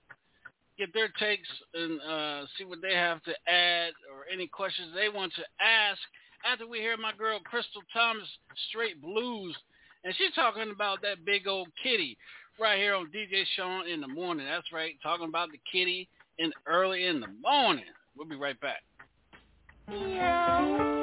[0.78, 5.10] get their takes and uh, see what they have to add or any questions they
[5.10, 5.99] want to ask
[6.45, 8.30] after we hear my girl Crystal Thomas
[8.70, 9.58] Straight Blues,
[10.03, 12.16] and she's talking about that big old kitty
[12.60, 14.45] right here on DJ Shaun in the morning.
[14.45, 17.85] That's right, talking about the kitty in early in the morning.
[18.15, 18.83] We'll be right back.
[19.88, 20.96] What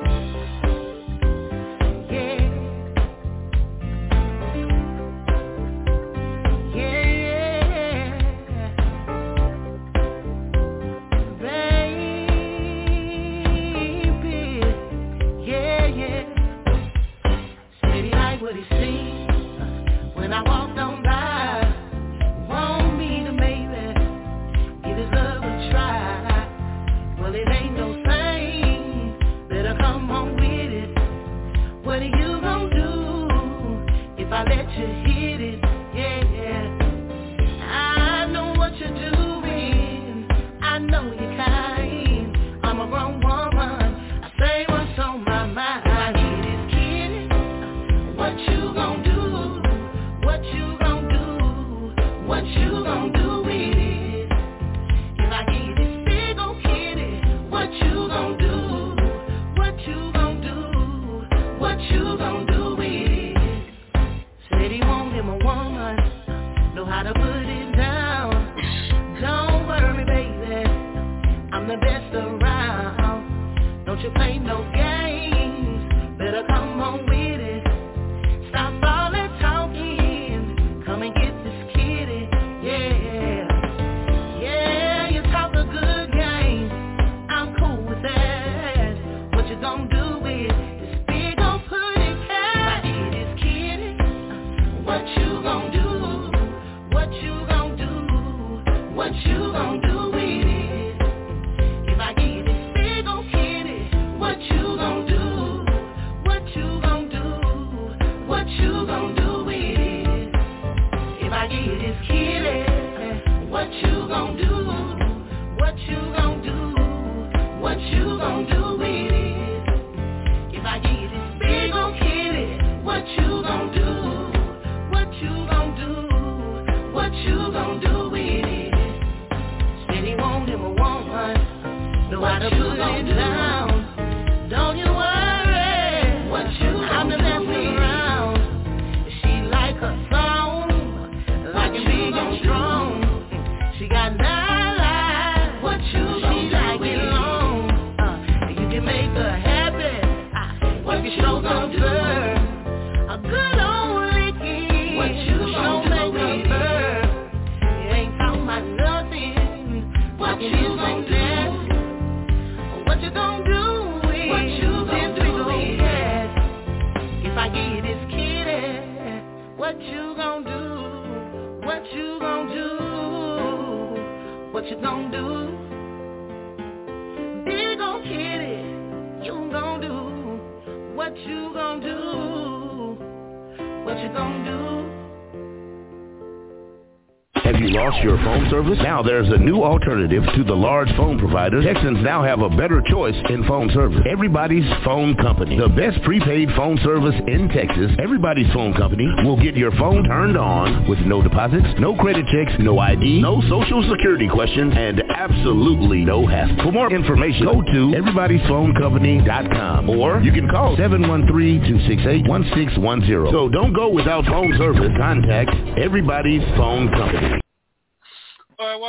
[188.55, 188.79] service?
[188.83, 191.65] Now there's a new alternative to the large phone providers.
[191.65, 193.99] Texans now have a better choice in phone service.
[194.09, 195.59] Everybody's Phone Company.
[195.59, 197.91] The best prepaid phone service in Texas.
[197.99, 202.53] Everybody's Phone Company will get your phone turned on with no deposits, no credit checks,
[202.61, 206.55] no ID, no social security questions, and absolutely no hassle.
[206.63, 213.33] For more information, go to everybody'sphonecompany.com or you can call 713-268-1610.
[213.33, 214.93] So don't go without phone service.
[214.97, 217.41] Contact Everybody's Phone Company.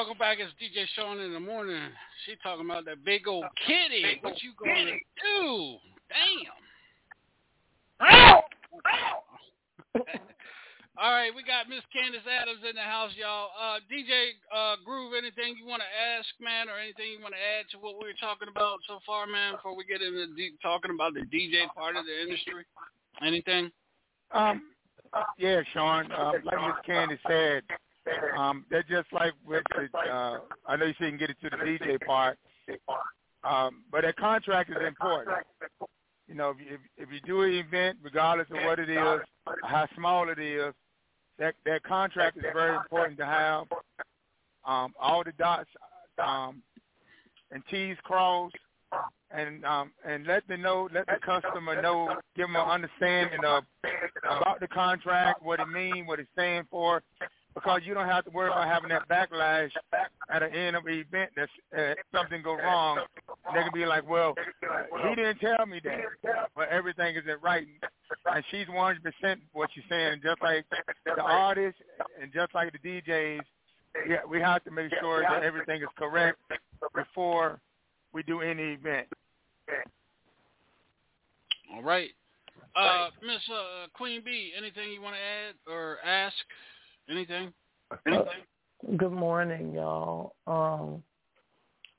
[0.05, 0.37] All right, welcome back.
[0.37, 1.81] It's DJ Shaun in the morning.
[2.25, 4.21] She talking about that big old kitty.
[4.21, 5.81] What you gonna do?
[6.13, 6.53] Damn.
[11.01, 13.49] All right, we got Miss Candace Adams in the house, y'all.
[13.57, 17.41] Uh, DJ uh, Groove, anything you want to ask, man, or anything you want to
[17.41, 20.61] add to what we were talking about so far, man, before we get into deep,
[20.61, 22.61] talking about the DJ part of the industry?
[23.25, 23.73] Anything?
[24.37, 24.69] Um,
[25.41, 26.11] yeah, Shaun.
[26.11, 27.65] Uh, like Miss Candy said,
[28.37, 29.97] um, they're just like with the.
[29.97, 32.37] Uh, I know you shouldn't get into the DJ part,
[33.43, 35.35] um, but that contract is important.
[36.27, 39.21] You know, if you, if, if you do an event, regardless of what it is,
[39.63, 40.73] how small it is,
[41.39, 43.65] that that contract is very important to have.
[44.65, 45.69] Um, all the dots
[46.17, 46.63] um,
[47.51, 48.55] and T's crossed,
[49.31, 53.63] and um, and let the know, let the customer know, give them an understanding of
[54.23, 57.03] about the contract, what it means, what it stands for,
[57.65, 59.71] because you don't have to worry about having that backlash
[60.29, 62.99] at the end of the event that uh, something go wrong.
[63.53, 64.35] They can be like, well,
[65.09, 67.79] he didn't tell me that, but everything is in writing.
[68.31, 68.97] And she's 100%
[69.53, 70.65] what she's saying, just like
[71.05, 71.81] the artists
[72.21, 73.39] and just like the DJs,
[74.07, 76.37] we, we have to make sure that everything is correct
[76.93, 77.59] before
[78.13, 79.07] we do any event.
[81.73, 82.11] All right.
[82.75, 86.35] Uh, Miss uh, Queen B, anything you want to add or ask?
[87.09, 87.53] Anything?
[88.07, 88.97] Anything?
[88.97, 90.35] Good morning, y'all.
[90.47, 91.03] Um,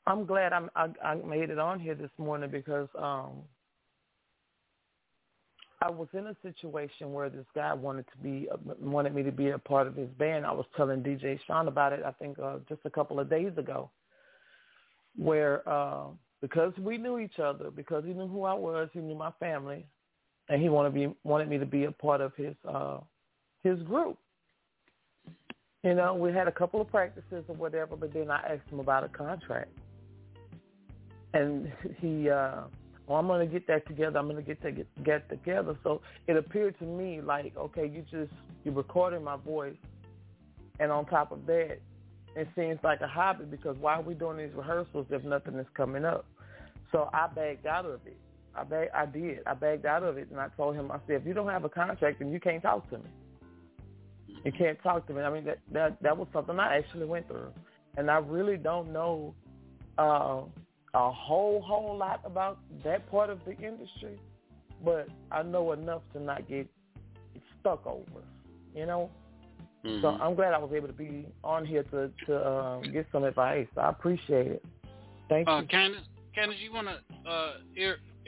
[0.07, 3.43] I'm glad I'm, I, I made it on here this morning because um,
[5.83, 8.49] I was in a situation where this guy wanted to be
[8.81, 10.47] wanted me to be a part of his band.
[10.47, 12.03] I was telling DJ Shaun about it.
[12.05, 13.91] I think uh, just a couple of days ago,
[15.17, 16.07] where uh,
[16.41, 19.87] because we knew each other, because he knew who I was, he knew my family,
[20.49, 22.99] and he wanted be wanted me to be a part of his uh,
[23.63, 24.19] his group.
[25.83, 28.81] You know, we had a couple of practices or whatever, but then I asked him
[28.81, 29.71] about a contract.
[31.35, 32.63] And he, uh,
[33.07, 34.19] well, I'm going to get that together.
[34.19, 35.77] I'm going to get to get, get together.
[35.85, 38.33] So it appeared to me like, okay, you just,
[38.65, 39.77] you're recording my voice.
[40.81, 41.79] And on top of that,
[42.35, 45.67] it seems like a hobby because why are we doing these rehearsals if nothing is
[45.75, 46.27] coming up?
[46.93, 48.17] So I bagged out of it.
[48.57, 49.41] I bag, I did.
[49.47, 51.65] I bagged out of it, and I told him, I said, if you don't have
[51.65, 53.05] a contract, then you can't talk to me.
[54.47, 55.23] You can't talk to me.
[55.23, 57.53] I mean, that that that was something I actually went through,
[57.97, 59.35] and I really don't know
[59.99, 60.43] uh,
[60.95, 64.21] a whole whole lot about that part of the industry,
[64.85, 66.69] but I know enough to not get
[67.59, 68.23] stuck over.
[68.73, 69.11] You know.
[69.85, 70.01] Mm-hmm.
[70.01, 73.25] So I'm glad I was able to be on here to to um, get some
[73.25, 73.67] advice.
[73.77, 74.65] I appreciate it.
[75.29, 75.67] Thank uh, you.
[75.67, 76.03] Candace,
[76.37, 77.53] Candace, you want to uh,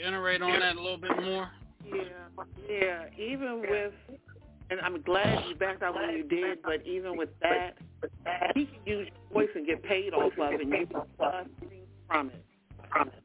[0.05, 1.49] iterate on that a little bit more?
[1.87, 2.03] Yeah,
[2.69, 3.05] yeah.
[3.17, 3.93] Even with,
[4.71, 7.79] and I'm glad you backed out when you did, but even with that,
[8.55, 11.87] he can use your voice and get paid off of it, and you can nothing
[12.07, 12.45] from it.
[12.91, 13.23] From it.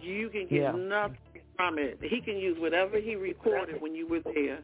[0.00, 0.72] You can get Yeah.
[0.72, 1.98] nothing from it.
[2.02, 4.62] He can use whatever he recorded when you were there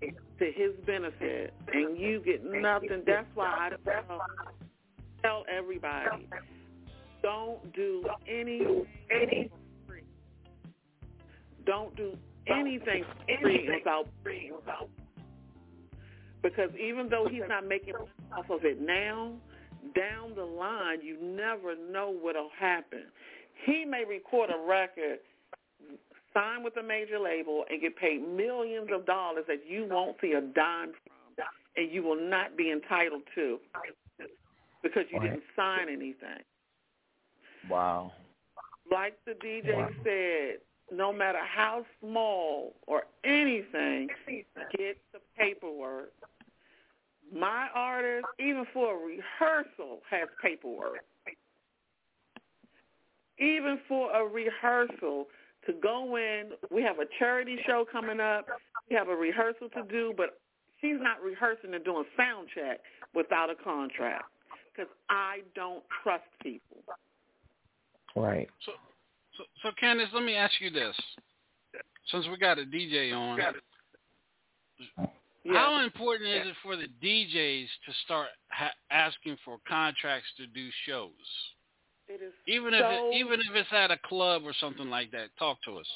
[0.00, 3.02] to his benefit, and you get nothing.
[3.04, 4.20] That's why I tell,
[5.22, 6.28] tell everybody,
[7.22, 9.50] don't do any any.
[11.64, 12.16] Don't do
[12.48, 13.04] anything
[13.40, 14.88] free without free without.
[16.42, 17.94] Because even though he's not making
[18.36, 19.32] off of it now,
[19.94, 23.04] down the line, you never know what'll happen.
[23.64, 25.18] He may record a record,
[26.34, 30.32] sign with a major label, and get paid millions of dollars that you won't see
[30.32, 33.58] a dime from, and you will not be entitled to
[34.82, 36.44] because you didn't sign anything.
[37.68, 38.12] Wow.
[38.90, 39.90] Like the DJ Wow.
[40.04, 40.60] said,
[40.90, 44.08] no matter how small or anything,
[44.76, 46.12] get the paperwork.
[47.34, 51.04] My artist, even for a rehearsal, has paperwork.
[53.38, 55.26] Even for a rehearsal,
[55.66, 58.46] to go in, we have a charity show coming up.
[58.88, 60.38] We have a rehearsal to do, but
[60.80, 62.80] she's not rehearsing and doing sound check
[63.14, 64.24] without a contract
[64.72, 66.78] because I don't trust people.
[68.14, 68.48] Right.
[68.64, 68.72] So,
[69.36, 70.96] so, so Candace, let me ask you this:
[72.10, 73.38] since we got a DJ on,
[75.52, 80.68] how important is it for the DJs to start ha- asking for contracts to do
[80.86, 81.10] shows?
[82.08, 85.10] It is Even so, if it, even if it's at a club or something like
[85.12, 85.28] that.
[85.38, 85.86] Talk to us.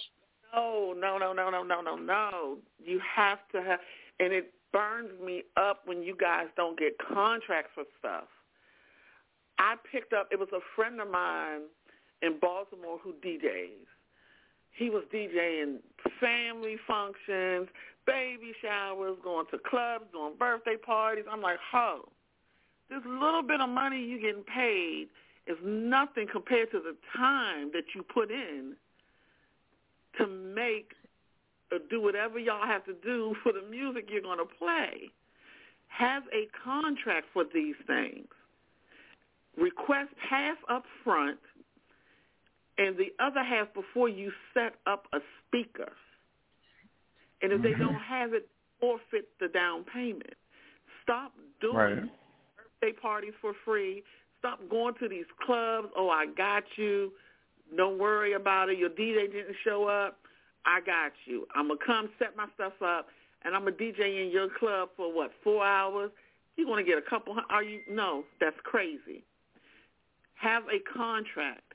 [0.98, 2.58] no, no, no, no, no, no, no, no.
[2.84, 3.80] You have to have,
[4.18, 8.24] and it burns me up when you guys don't get contracts for stuff.
[9.58, 10.28] I picked up.
[10.32, 11.62] It was a friend of mine
[12.22, 13.86] in Baltimore who DJs.
[14.72, 15.78] He was DJing
[16.20, 17.68] family functions,
[18.06, 21.24] baby showers, going to clubs, doing birthday parties.
[21.30, 22.08] I'm like, ho,
[22.88, 25.08] this little bit of money you getting paid
[25.46, 28.74] is nothing compared to the time that you put in
[30.18, 30.92] to make
[31.72, 35.10] or do whatever y'all have to do for the music you're going to play.
[35.88, 38.26] Have a contract for these things.
[39.56, 41.38] Request half up front
[42.80, 45.92] and the other half before you set up a speaker.
[47.42, 47.82] And if they mm-hmm.
[47.82, 48.48] don't have it,
[48.80, 50.34] forfeit the down payment.
[51.02, 52.10] Stop doing Right.
[52.80, 54.02] birthday parties for free.
[54.38, 55.88] Stop going to these clubs.
[55.94, 57.12] Oh, I got you.
[57.76, 58.78] Don't worry about it.
[58.78, 60.18] Your DJ didn't show up.
[60.64, 61.46] I got you.
[61.54, 63.08] I'm gonna come set my stuff up,
[63.42, 66.10] and I'm a DJ in your club for what four hours.
[66.56, 67.36] You're gonna get a couple.
[67.48, 67.80] Are you?
[67.88, 69.24] No, that's crazy.
[70.34, 71.69] Have a contract.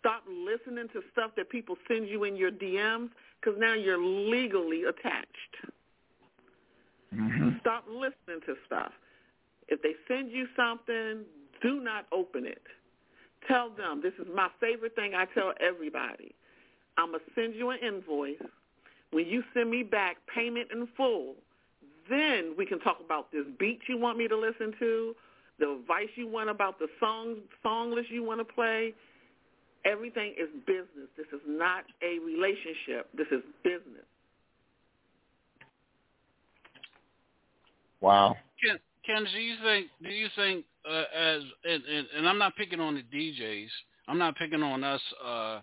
[0.00, 4.84] Stop listening to stuff that people send you in your DMs because now you're legally
[4.84, 5.28] attached.
[7.14, 7.50] Mm-hmm.
[7.60, 8.92] Stop listening to stuff.
[9.68, 11.24] If they send you something,
[11.62, 12.62] do not open it.
[13.48, 16.34] Tell them, this is my favorite thing I tell everybody.
[16.98, 18.36] I'm going to send you an invoice.
[19.12, 21.34] When you send me back payment in full,
[22.08, 25.14] then we can talk about this beat you want me to listen to,
[25.58, 28.94] the advice you want about the song song list you want to play.
[29.84, 31.08] Everything is business.
[31.16, 33.08] This is not a relationship.
[33.16, 34.04] This is business.
[38.00, 38.36] Wow.
[38.64, 42.56] Ken, Ken, do you think do you think uh, as and, and, and I'm not
[42.56, 43.68] picking on the DJs.
[44.08, 45.60] I'm not picking on us, uh,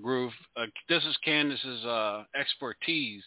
[0.00, 0.32] Groove.
[0.56, 3.22] Uh, this is Candace's uh, expertise.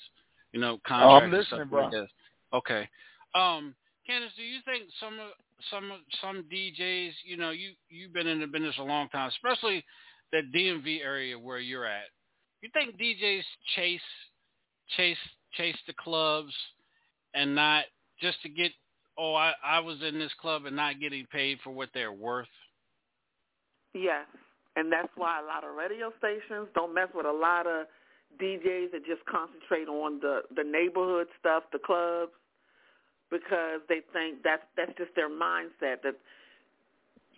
[0.54, 1.90] You know, contracts and listening, bro.
[1.90, 2.10] like.
[2.54, 2.90] Okay.
[3.34, 3.74] Um,
[4.06, 5.30] Candace, do you think some of
[5.70, 5.92] some
[6.22, 9.84] some DJs, you know, you you've been in the business a long time, especially
[10.32, 12.06] that DMV area where you're at.
[12.62, 13.44] You think DJs
[13.76, 14.00] chase
[14.96, 15.18] chase
[15.54, 16.54] chase the clubs
[17.34, 17.86] and not
[18.20, 18.72] just to get
[19.18, 22.48] oh I, I was in this club and not getting paid for what they're worth.
[23.94, 24.26] Yes,
[24.76, 27.88] and that's why a lot of radio stations don't mess with a lot of
[28.40, 32.32] DJs that just concentrate on the the neighborhood stuff, the clubs,
[33.30, 36.16] because they think that's that's just their mindset that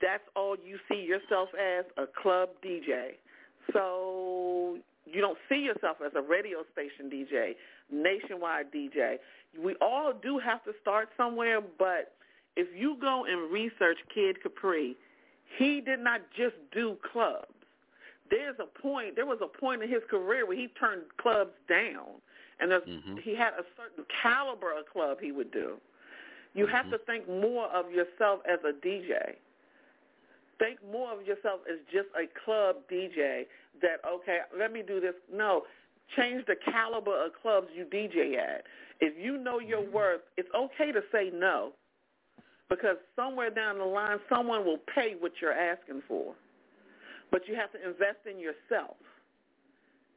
[0.04, 3.14] that's all you see yourself as a club DJ.
[3.72, 7.54] So you don't see yourself as a radio station DJ,
[7.90, 9.18] nationwide DJ.
[9.58, 12.14] We all do have to start somewhere, but
[12.58, 14.98] if you go and research Kid Capri,
[15.58, 17.48] he did not just do clubs.
[18.30, 19.16] There's a point.
[19.16, 22.20] There was a point in his career where he turned clubs down,
[22.60, 23.18] and there's, mm-hmm.
[23.24, 25.76] he had a certain caliber of club he would do.
[26.56, 26.94] You have mm-hmm.
[26.94, 29.36] to think more of yourself as a DJ.
[30.64, 33.44] Think more of yourself as just a club DJ.
[33.82, 35.14] That okay, let me do this.
[35.32, 35.64] No,
[36.16, 38.64] change the caliber of clubs you DJ at.
[39.02, 39.94] If you know your mm-hmm.
[39.94, 41.74] worth, it's okay to say no
[42.70, 46.34] because somewhere down the line someone will pay what you're asking for.
[47.30, 48.96] But you have to invest in yourself.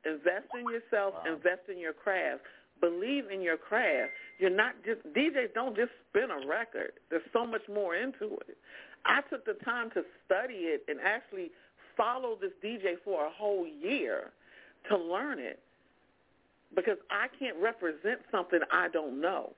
[0.05, 2.43] Invest in yourself, invest in your craft.
[2.81, 4.12] Believe in your craft.
[4.39, 6.93] You're not just DJs don't just spin a record.
[7.10, 8.56] There's so much more into it.
[9.07, 11.51] I took the time to study it and actually
[11.97, 14.33] follow this DJ for a whole year
[14.91, 15.61] to learn it
[16.74, 19.53] because I can't represent something I don't know.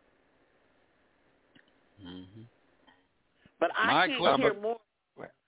[2.05, 2.43] Mm-hmm.
[3.61, 4.79] But I My can't question- care more.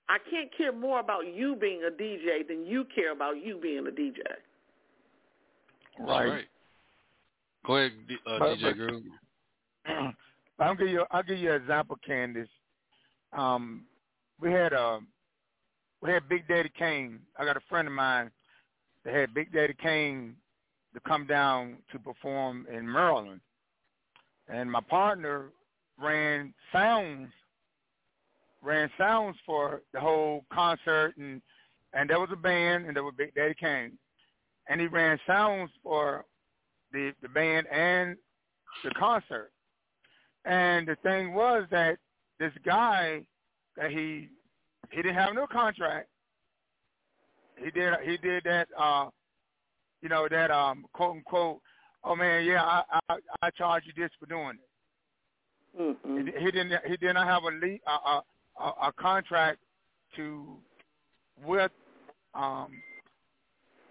[0.08, 3.86] I can't care more about you being a DJ than you care about you being
[3.86, 4.16] a DJ.
[5.98, 6.48] That's right.
[7.64, 9.02] Go ahead, D- uh, But- DJ but- Groove.
[10.58, 12.48] I'll give you I'll give you an example, Candace.
[13.32, 13.84] Um,
[14.40, 14.98] we had uh
[16.02, 17.20] we had Big Daddy Kane.
[17.38, 18.30] I got a friend of mine
[19.04, 20.34] that had Big Daddy Kane
[20.94, 23.40] to come down to perform in Maryland,
[24.48, 25.50] and my partner
[25.98, 27.30] ran sounds
[28.62, 31.40] ran sounds for the whole concert and
[31.92, 33.98] and there was a band and there was Big Daddy Kane.
[34.68, 36.24] And he ran sounds for
[36.92, 38.16] the the band and
[38.84, 39.50] the concert.
[40.44, 41.98] And the thing was that
[42.38, 43.22] this guy
[43.80, 44.28] that he
[44.90, 46.08] he didn't have no contract.
[47.56, 49.08] He did he did that uh
[50.02, 51.60] you know that um quote unquote
[52.04, 55.80] oh man yeah I I, I charge you this for doing it.
[55.80, 56.26] Mm-hmm.
[56.26, 58.20] He, he didn't he did not have a, le- a,
[58.60, 59.58] a a, contract
[60.16, 60.56] to
[61.44, 61.70] with
[62.34, 62.82] um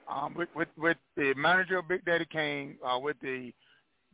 [0.07, 3.51] um with with, with the manager of Big Daddy Kane, uh, with the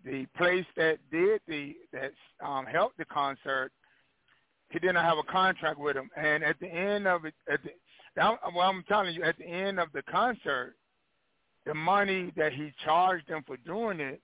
[0.05, 2.11] the place that did the that
[2.45, 3.71] um helped the concert.
[4.75, 7.61] He did not have a contract with him, and at the end of it, at
[7.63, 7.69] the
[8.17, 10.75] well, I'm telling you, at the end of the concert,
[11.65, 14.21] the money that he charged them for doing it,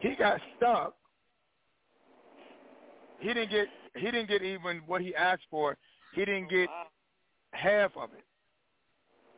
[0.00, 0.94] he got stuck.
[3.20, 5.78] He didn't get he didn't get even what he asked for.
[6.14, 6.68] He didn't get
[7.52, 8.24] half of it.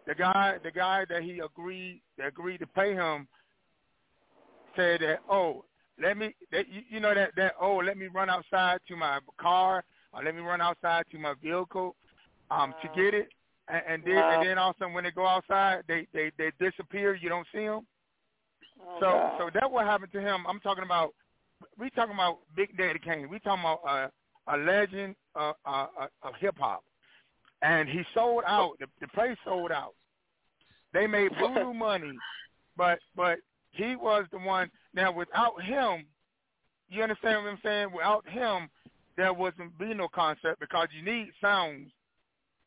[0.09, 3.28] The guy, the guy that he agreed agreed to pay him
[4.74, 5.64] said that, oh,
[6.02, 9.20] let me, that you, you know that that oh, let me run outside to my
[9.40, 11.94] car or let me run outside to my vehicle,
[12.50, 13.28] um, to get it,
[13.68, 16.30] and, and then and then all of a sudden when they go outside, they they
[16.38, 17.14] they disappear.
[17.14, 17.86] You don't see them.
[18.80, 19.32] Oh, so God.
[19.38, 20.44] so that what happened to him.
[20.48, 21.14] I'm talking about.
[21.78, 23.28] We talking about Big Daddy Kane.
[23.28, 24.08] We talking about uh,
[24.52, 26.82] a legend uh, uh, uh, of hip hop,
[27.62, 28.72] and he sold out.
[28.80, 29.94] The, the place sold out.
[30.92, 32.12] They made voodoo money,
[32.76, 33.38] but but
[33.70, 34.70] he was the one.
[34.94, 36.06] Now without him,
[36.89, 37.93] you understand what I'm saying?
[37.94, 38.69] Without him,
[39.16, 41.90] there wasn't be no concert because you need sounds.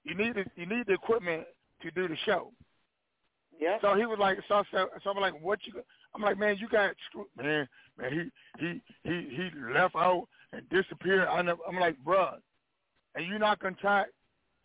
[0.04, 1.44] You need the, you need the equipment
[1.82, 2.52] to do the show.
[3.60, 3.78] Yeah.
[3.82, 5.74] So he was like, so, so, so I'm like, what you?
[6.14, 7.68] I'm like, man, you got screwed, man.
[7.98, 11.28] Man, he he he he left out and disappeared.
[11.28, 12.38] I never, I'm like, bruh,
[13.16, 14.06] and you're not gonna try.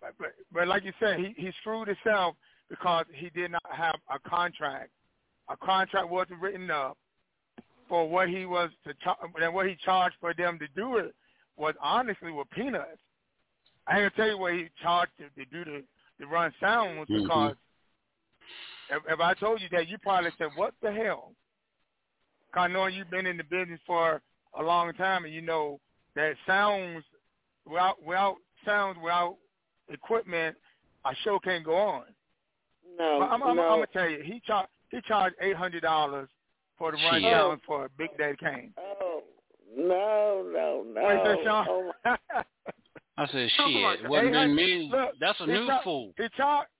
[0.01, 2.35] But, but, but like you said, he he screwed himself
[2.69, 4.91] because he did not have a contract.
[5.49, 6.97] A contract wasn't written up
[7.91, 11.15] for what he was to char- and what he charged for them to do it
[11.57, 13.03] was honestly with peanuts.
[13.87, 15.85] I ain't gonna tell you what he charged to, to do the
[16.21, 17.23] to run sounds Mhm.
[17.25, 17.57] because
[18.91, 21.35] if, if I told you that, you probably said, "What the hell?"
[22.55, 24.23] Cause knowing you've been in the business for
[24.55, 25.81] a long time, and you know
[26.15, 27.05] that sounds
[27.67, 29.37] without without sounds without
[29.89, 30.57] equipment,
[31.05, 32.15] a show can't go on.
[32.99, 33.63] No, But I'm, I'm, no.
[33.63, 36.29] I'm gonna tell you, he charged he charged eight hundred dollars
[36.81, 37.31] for the run Shit.
[37.31, 38.73] down for Big Daddy Kane.
[38.79, 39.23] Oh,
[39.77, 41.03] no, no, no.
[41.03, 41.67] What you Shaun?
[41.69, 41.93] Oh,
[43.19, 44.89] I said, shit, it wasn't been me.
[44.91, 46.13] Look, That's a new char- fool.
[46.17, 46.71] He charged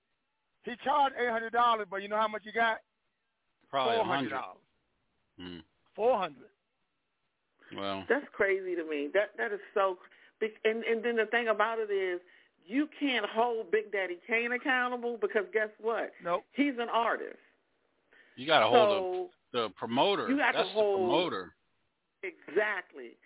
[0.65, 2.79] he charged eight hundred dollars, but you know how much he got?
[3.69, 4.41] Probably a Four hundred hundred.
[4.43, 4.59] dollars.
[5.39, 5.59] Hmm.
[5.95, 6.49] Four hundred.
[7.77, 9.09] Well, That's crazy to me.
[9.15, 9.99] That that is so.
[10.41, 12.21] big- And and then the thing about it is,
[12.67, 16.11] you can't hold Big Daddy Kane accountable because guess what?
[16.25, 16.45] Nope.
[16.53, 17.37] He's an artist.
[18.37, 20.29] you got to hold so the, promoter.
[20.29, 21.53] You got to That's the hold- promoter.
[22.23, 23.17] exactly.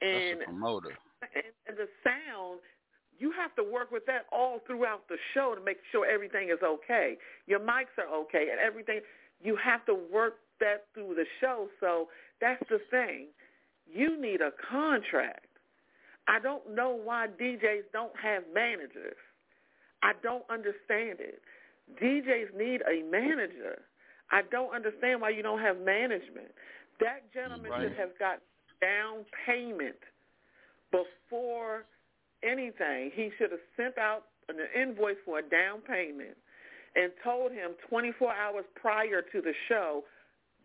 [0.00, 0.88] That's And, the promoter.
[1.22, 2.60] and and the sound,
[3.18, 6.58] you have to work with that all throughout the show to make sure everything is
[6.62, 7.16] okay.
[7.46, 9.00] Your mics are okay and everything.
[9.42, 11.68] You have to work that through the show.
[11.80, 12.08] So
[12.40, 13.28] that's the thing.
[13.92, 15.46] You need a contract.
[16.26, 19.16] I don't know why DJs don't have managers.
[20.02, 21.40] I don't understand it.
[22.00, 23.82] DJs need a manager.
[24.30, 26.54] I don't understand why you don't have management.
[27.00, 27.82] That gentleman Right.
[27.82, 28.40] should have got
[28.80, 29.98] down payment
[30.90, 31.84] before
[32.42, 33.10] anything.
[33.14, 36.36] He should have sent out an invoice for a down payment
[36.94, 40.04] and told him 24 hours prior to the show,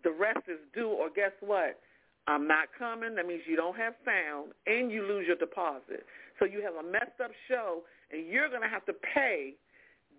[0.03, 1.79] the rest is due, or guess what?
[2.27, 3.15] I'm not coming.
[3.15, 6.05] That means you don't have sound and you lose your deposit.
[6.37, 9.55] So you have a messed up show and you're going to have to pay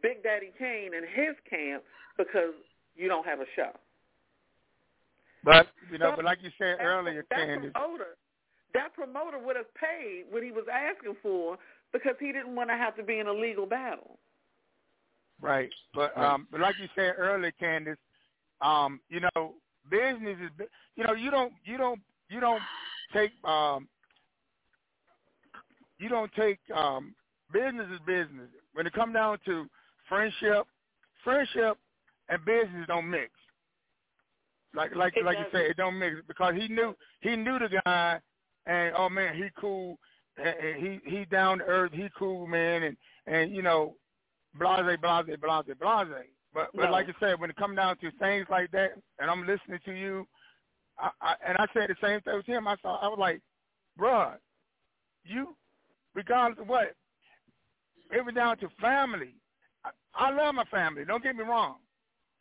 [0.03, 1.85] Big Daddy Kane and his camp
[2.19, 2.55] because
[2.97, 3.71] you don't have a show.
[5.45, 8.17] But you know, but like you said earlier, that Candace, promoter,
[8.75, 11.57] that promoter would have paid what he was asking for
[11.93, 14.19] because he didn't want to have to be in a legal battle.
[15.41, 15.71] right?
[15.95, 17.99] But um, but like you said earlier, Candace,
[18.61, 19.55] um, you know,
[19.91, 20.65] business is, bu-
[20.97, 22.63] you know, you don't you don't you don't
[23.13, 23.89] take um,
[25.99, 27.15] you don't take um,
[27.53, 28.49] business is business.
[28.75, 29.67] When it comes down to
[30.09, 30.67] friendship,
[31.25, 31.79] friendship
[32.31, 33.31] and business don't mix.
[34.75, 37.81] Like like It like you said, it don't mix because he knew he knew the
[37.85, 38.21] guy,
[38.67, 39.99] and oh man, he cool,
[40.37, 42.97] and, he he down to earth, he cool man, and
[43.27, 43.97] and you know,
[44.59, 46.27] blase blase blase blase.
[46.55, 46.91] But but No.
[46.93, 49.93] like you said, when it comes down to things like that, and I'm listening to
[49.93, 50.27] you,
[50.99, 52.69] I, I and I said the same thing with him.
[52.69, 53.41] I saw I was like,
[53.99, 54.37] bruh,
[55.25, 55.57] you,
[56.15, 56.95] regardless of what,
[58.13, 59.35] it was down to family.
[59.85, 61.05] I, I love my family.
[61.05, 61.77] Don't get me wrong.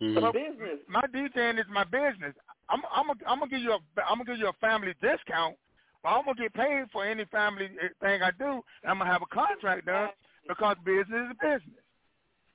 [0.01, 0.21] Mhm.
[0.21, 0.79] But business.
[0.87, 2.33] My DJing is my business.
[2.69, 5.57] I'm I'm gonna I'm gonna give you a I'm gonna give you a family discount.
[6.01, 7.69] But I'm gonna get paid for any family
[8.01, 8.63] thing I do.
[8.83, 10.09] And I'm gonna have a contract done
[10.47, 11.83] because business is a business.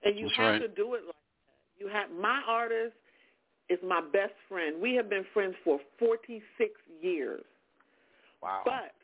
[0.02, 0.58] And you That's have right.
[0.60, 1.78] to do it like that.
[1.78, 2.94] You have my artist
[3.68, 4.80] is my best friend.
[4.80, 7.44] We have been friends for 46 years.
[8.42, 8.62] Wow.
[8.64, 8.94] But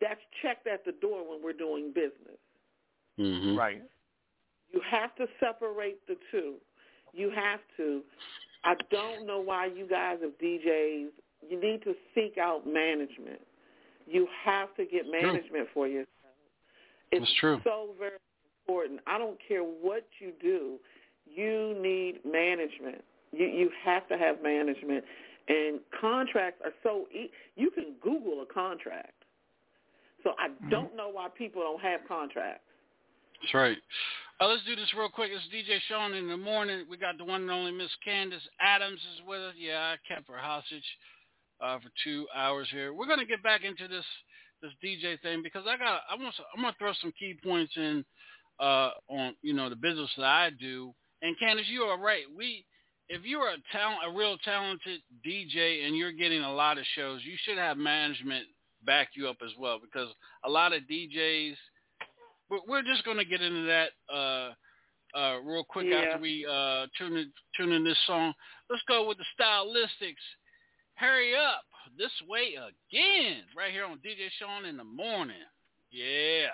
[0.00, 2.38] that's checked at the door when we're doing business.
[3.18, 3.56] Mhm.
[3.56, 3.82] Right.
[4.70, 6.60] You have to separate the two.
[7.14, 8.02] You have to.
[8.64, 11.08] I don't know why you guys as DJs,
[11.48, 13.40] you need to seek out management.
[14.06, 16.08] You have to get management for yourself.
[17.10, 17.60] It's That's true.
[17.64, 18.18] so very
[18.66, 19.00] important.
[19.06, 20.78] I don't care what you do.
[21.26, 23.04] You need management.
[23.32, 25.04] You you have to have management.
[25.46, 29.12] And contracts are so e- you can Google a contract.
[30.22, 30.70] So I mm-hmm.
[30.70, 32.62] don't know why people don't have contracts.
[33.42, 33.76] That's right.
[34.40, 35.30] Uh, let's do this real quick.
[35.32, 36.86] It's DJ Shaun in the morning.
[36.90, 39.54] We got the one and only Miss Candace Adams is with us.
[39.56, 40.84] Yeah, I kept her hostage
[41.62, 42.92] uh, for two hours here.
[42.92, 44.04] We're gonna get back into this
[44.60, 48.04] this DJ thing because I got I want I'm gonna throw some key points in
[48.58, 50.92] uh, on you know the business that I do.
[51.22, 52.24] And Candace, you are right.
[52.36, 52.64] We
[53.08, 57.20] if you're a talent a real talented DJ and you're getting a lot of shows,
[57.24, 58.46] you should have management
[58.84, 60.08] back you up as well because
[60.44, 61.54] a lot of DJs
[62.50, 64.50] we're, we're just going to get into that uh,
[65.16, 65.96] uh, real quick Yeah.
[65.98, 68.32] after we uh, tune in, tune in this song.
[68.70, 70.14] Let's go with the stylistics.
[70.94, 71.64] Hurry up,
[71.98, 75.36] this way again, right here on DJ Shaun in the morning.
[75.90, 76.48] Yeah.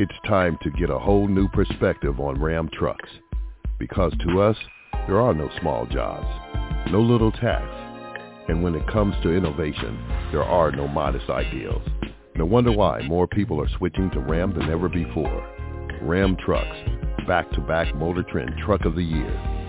[0.00, 3.10] It's time to get a whole new perspective on Ram trucks.
[3.78, 4.56] Because to us,
[5.06, 6.26] there are no small jobs,
[6.90, 8.16] no little tasks,
[8.48, 10.02] and when it comes to innovation,
[10.32, 11.86] there are no modest ideals.
[12.34, 15.46] No wonder why more people are switching to Ram than ever before.
[16.00, 16.78] Ram Trucks,
[17.26, 19.59] back-to-back Motor Trend Truck of the Year.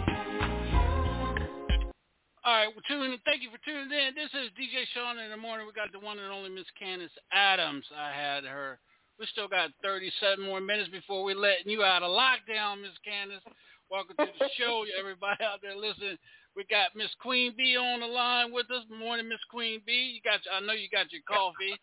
[10.01, 13.45] 37 more minutes before we letting you out of lockdown, Miss Candace.
[13.85, 16.17] Welcome to the show, everybody out there listening.
[16.57, 18.81] We got Miss Queen B on the line with us.
[18.89, 20.17] Morning, Miss Queen B.
[20.17, 21.77] You got, I know you got your coffee,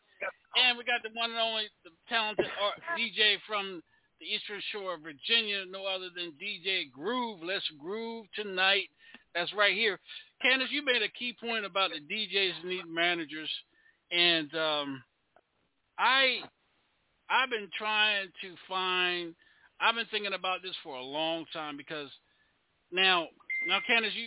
[0.58, 3.80] and we got the one and only the talented art, DJ from
[4.18, 7.38] the Eastern Shore of Virginia, no other than DJ Groove.
[7.46, 8.90] Let's groove tonight.
[9.36, 10.00] That's right here.
[10.42, 13.50] Candace, you made a key point about the DJs need managers,
[14.10, 15.02] and um,
[15.96, 16.42] I
[17.30, 19.34] I've been trying to find.
[19.80, 22.08] I've been thinking about this for a long time because
[22.90, 23.28] now
[23.66, 24.26] now Candace, you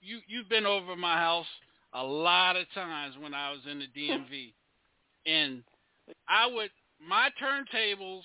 [0.00, 1.46] you you've been over my house
[1.94, 4.52] a lot of times when I was in the DMV,
[5.26, 5.62] and
[6.28, 6.70] I would
[7.06, 8.22] my turntables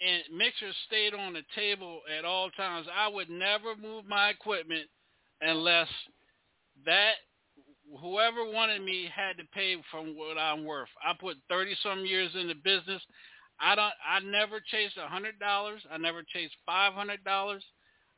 [0.00, 2.86] and mixers stayed on the table at all times.
[2.94, 4.88] I would never move my equipment
[5.40, 5.88] unless
[6.86, 7.14] that
[8.00, 10.88] whoever wanted me had to pay from what I'm worth.
[11.04, 13.02] I put thirty some years in the business.
[13.60, 13.92] I don't.
[14.06, 15.82] I never chased a hundred dollars.
[15.90, 17.64] I never chased five hundred dollars.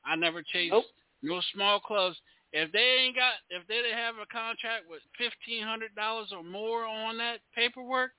[0.05, 0.85] I never chased Nope.
[1.23, 2.17] no small clubs.
[2.53, 6.45] If they ain't got, if they didn't have a contract with fifteen hundred dollars or
[6.45, 8.11] more on that paperwork,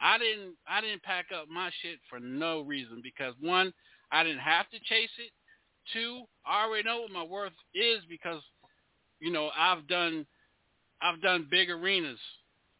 [0.00, 0.54] I didn't.
[0.68, 3.72] I didn't pack up my shit for no reason because one,
[4.12, 5.32] I didn't have to chase it.
[5.92, 8.40] Two, I already know what my worth is because,
[9.20, 10.24] you know, I've done,
[11.04, 12.18] I've done big arenas.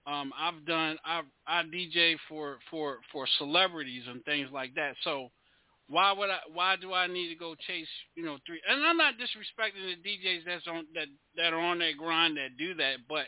[0.07, 4.95] Um, I've done, I I DJ for for for celebrities and things like that.
[5.03, 5.31] So
[5.89, 6.39] why would I?
[6.53, 7.89] Why do I need to go chase?
[8.15, 8.61] You know, three.
[8.69, 12.57] And I'm not disrespecting the DJs that's on that that are on that grind that
[12.59, 13.27] do that, but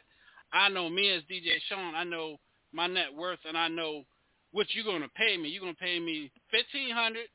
[0.52, 1.94] I know me as DJ Shaun.
[1.94, 2.38] I know
[2.72, 4.04] my net worth, and I know
[4.52, 5.50] what you're gonna pay me.
[5.50, 7.28] You're gonna pay me fifteen hundred.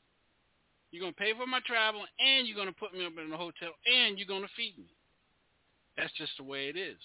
[0.92, 3.74] You're gonna pay for my travel, and you're gonna put me up in a hotel,
[3.86, 4.90] and you're gonna feed me.
[5.98, 6.98] That's just the way it is.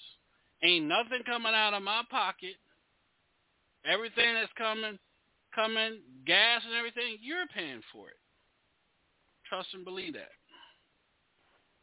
[0.63, 2.57] Ain't nothing coming out of my pocket.
[3.85, 4.99] Everything that's coming,
[5.55, 8.17] coming, gas and everything, you're paying for it.
[9.49, 10.33] Trust and believe that.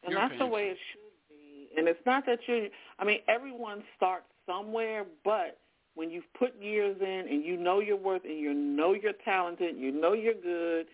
[0.02, 1.68] And You're that's the way it should be.
[1.78, 2.68] And it's not that you
[2.98, 5.58] I mean, everyone starts somewhere, but
[5.94, 9.76] when you've put years in and you know your worth and you know you're talented,
[9.78, 10.86] you know you're good,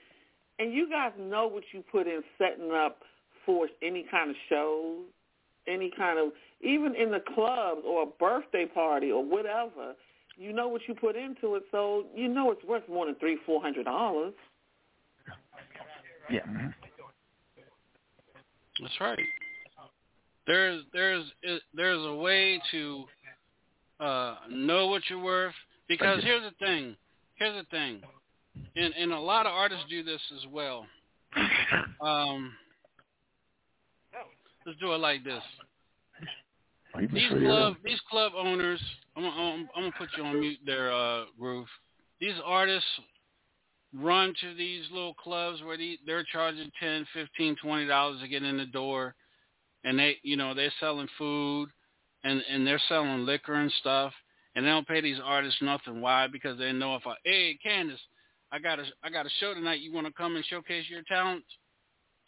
[0.59, 2.98] and you guys know what you put in setting up
[3.47, 5.05] for any kind of shows,
[5.66, 9.95] any kind of even in the clubs or a birthday party or whatever,
[10.37, 13.39] you know what you put into it, so you know it's worth more than three,
[13.45, 14.35] four hundred dollars.
[16.31, 16.41] Yeah.
[18.81, 19.19] That's right.
[20.47, 21.24] There's there's
[21.74, 23.05] there's a way to
[24.01, 25.55] uh, know what you're worth
[25.89, 26.97] because here's the thing.
[27.35, 28.01] Here's the thing,
[28.77, 30.87] and and a lot of artists do this as well.
[32.01, 32.55] Um,
[34.66, 35.43] let's do it like this.
[37.12, 38.81] These club these club owners,
[39.16, 41.69] I'm gonna, I'm, I'm gonna put you on mute there, uh, Groove.
[42.20, 42.89] These artists
[43.95, 48.43] run to these little clubs where they, they're charging ten, fifteen, twenty dollars to get
[48.43, 49.15] in the door,
[49.85, 51.69] and they, you know, they're selling food,
[52.24, 54.12] and and they're selling liquor and stuff,
[54.55, 56.01] and they don't pay these artists nothing.
[56.01, 56.27] Why?
[56.27, 58.01] Because they know if I, hey, Candace,
[58.53, 59.81] I got a I got a show tonight.
[59.81, 61.47] You want to come and showcase your talents?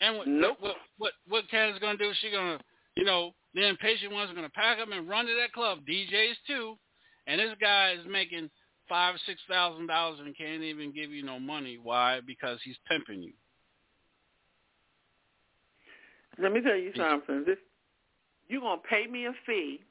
[0.02, 0.56] And what Nope.
[0.60, 2.10] what what what Candace gonna do?
[2.20, 2.58] She gonna,
[2.96, 5.78] you know, the impatient ones are gonna pack up and run to that club.
[5.88, 6.76] DJs too,
[7.28, 8.50] and this guy is making
[8.88, 11.78] five six thousand dollars and can't even give you no money.
[11.80, 12.20] Why?
[12.26, 13.32] Because he's pimping you.
[16.38, 17.44] Let me tell you something.
[17.46, 17.58] This
[18.48, 19.82] you're gonna pay me a fee,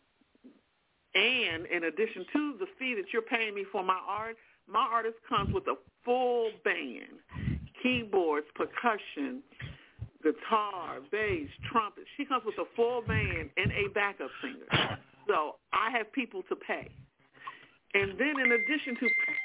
[1.15, 4.35] and in addition to the fee that you're paying me for my art,
[4.67, 9.41] my artist comes with a full band, keyboards, percussion,
[10.23, 12.03] guitar, bass, trumpet.
[12.17, 14.97] She comes with a full band and a backup singer.
[15.27, 16.89] So I have people to pay,
[17.93, 19.41] and then in addition to that,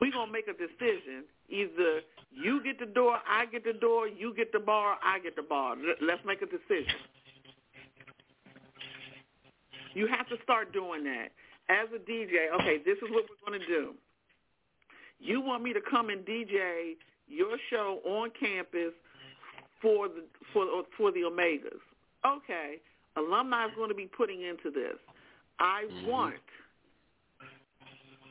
[0.00, 1.24] we're gonna make a decision.
[1.48, 5.36] Either you get the door, I get the door, you get the bar, I get
[5.36, 5.76] the bar.
[6.00, 6.94] Let's make a decision.
[9.94, 11.32] You have to start doing that.
[11.68, 13.94] As a DJ, okay, this is what we're going to do.
[15.18, 18.92] You want me to come and DJ your show on campus
[19.80, 20.66] for the for
[20.96, 21.80] for the Omegas.
[22.26, 22.76] Okay,
[23.16, 24.96] alumni is going to be putting into this.
[25.58, 26.08] I mm-hmm.
[26.08, 26.34] want.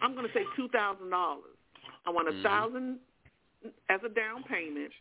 [0.01, 1.59] I'm going to say two thousand dollars
[2.05, 2.43] I want a mm-hmm.
[2.43, 2.97] thousand
[3.89, 4.91] as a down payment.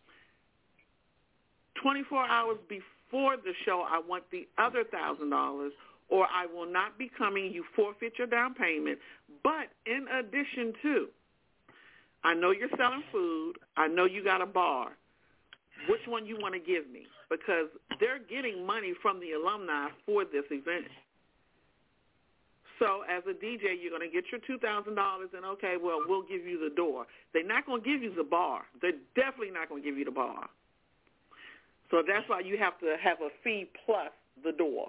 [1.81, 5.71] 24 hours before the show, I want the other thousand dollars,
[6.09, 7.51] or I will not be coming.
[7.51, 8.99] You forfeit your down payment.
[9.43, 11.07] But in addition to,
[12.23, 13.53] I know you're selling food.
[13.77, 14.89] I know you got a bar.
[15.87, 17.07] Which one you want to give me?
[17.29, 17.69] Because
[17.99, 20.85] they're getting money from the alumni for this event.
[22.79, 25.99] So as a DJ, you're going to get your two thousand dollars, and okay, well,
[26.07, 27.05] we'll give you the door.
[27.33, 28.63] They're not going to give you the bar.
[28.81, 30.49] They're definitely not going to give you the bar.
[31.91, 34.11] So that's why you have to have a fee plus
[34.43, 34.87] the door,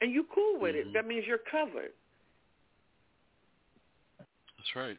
[0.00, 0.86] and you cool with it.
[0.86, 0.92] Mm-hmm.
[0.94, 1.90] That means you're covered.
[4.56, 4.98] That's right.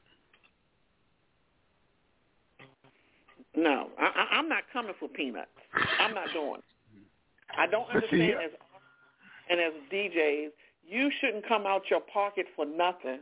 [3.56, 5.50] No, I, I, I'm not coming for peanuts.
[6.00, 6.60] I'm not doing.
[6.60, 6.64] it.
[7.58, 8.52] I don't But see, understand as
[9.50, 10.50] and as DJs,
[10.88, 13.22] you shouldn't come out your pocket for nothing.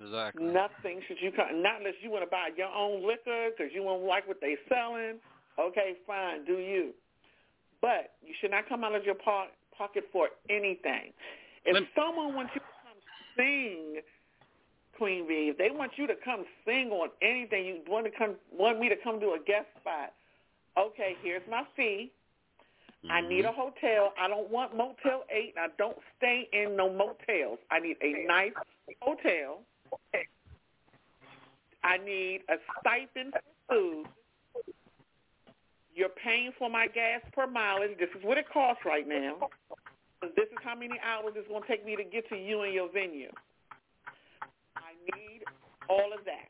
[0.00, 0.44] Exactly.
[0.46, 3.82] Nothing should you come, not unless you want to buy your own liquor because you
[3.82, 5.18] won't like what they selling.
[5.58, 6.92] Okay, fine, do you?
[7.82, 11.12] But you should not come out of your po- pocket for anything.
[11.64, 12.98] If someone wants you to come
[13.36, 14.00] sing,
[14.98, 18.34] Queen Bee, if they want you to come sing on anything, you want to come,
[18.52, 20.12] want me to come do a guest spot.
[20.76, 22.12] Okay, here's my fee.
[23.08, 23.28] I mm-hmm.
[23.28, 24.12] need a hotel.
[24.20, 25.54] I don't want Motel 8.
[25.56, 27.58] I don't stay in no motels.
[27.70, 28.52] I need a nice
[29.00, 29.60] hotel.
[31.84, 34.06] I need a stipend for food.
[35.94, 37.98] You're paying for my gas per mileage.
[37.98, 39.48] This is what it costs right now.
[40.22, 42.74] This is how many hours it's going to take me to get to you and
[42.74, 43.30] your venue.
[45.12, 45.42] I need
[45.88, 46.48] all of that.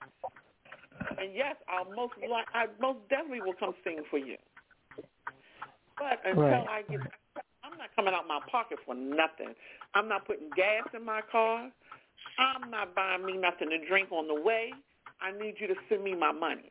[1.21, 2.15] And yes, I'll most
[2.55, 4.37] I most definitely will come sing for you.
[5.99, 6.69] But until Right.
[6.69, 7.01] I get,
[7.65, 9.55] I'm not coming out my pocket for nothing.
[9.95, 11.71] I'm not putting gas in my car.
[12.39, 14.73] I'm not buying me nothing to drink on the way.
[15.21, 16.71] I need you to send me my money.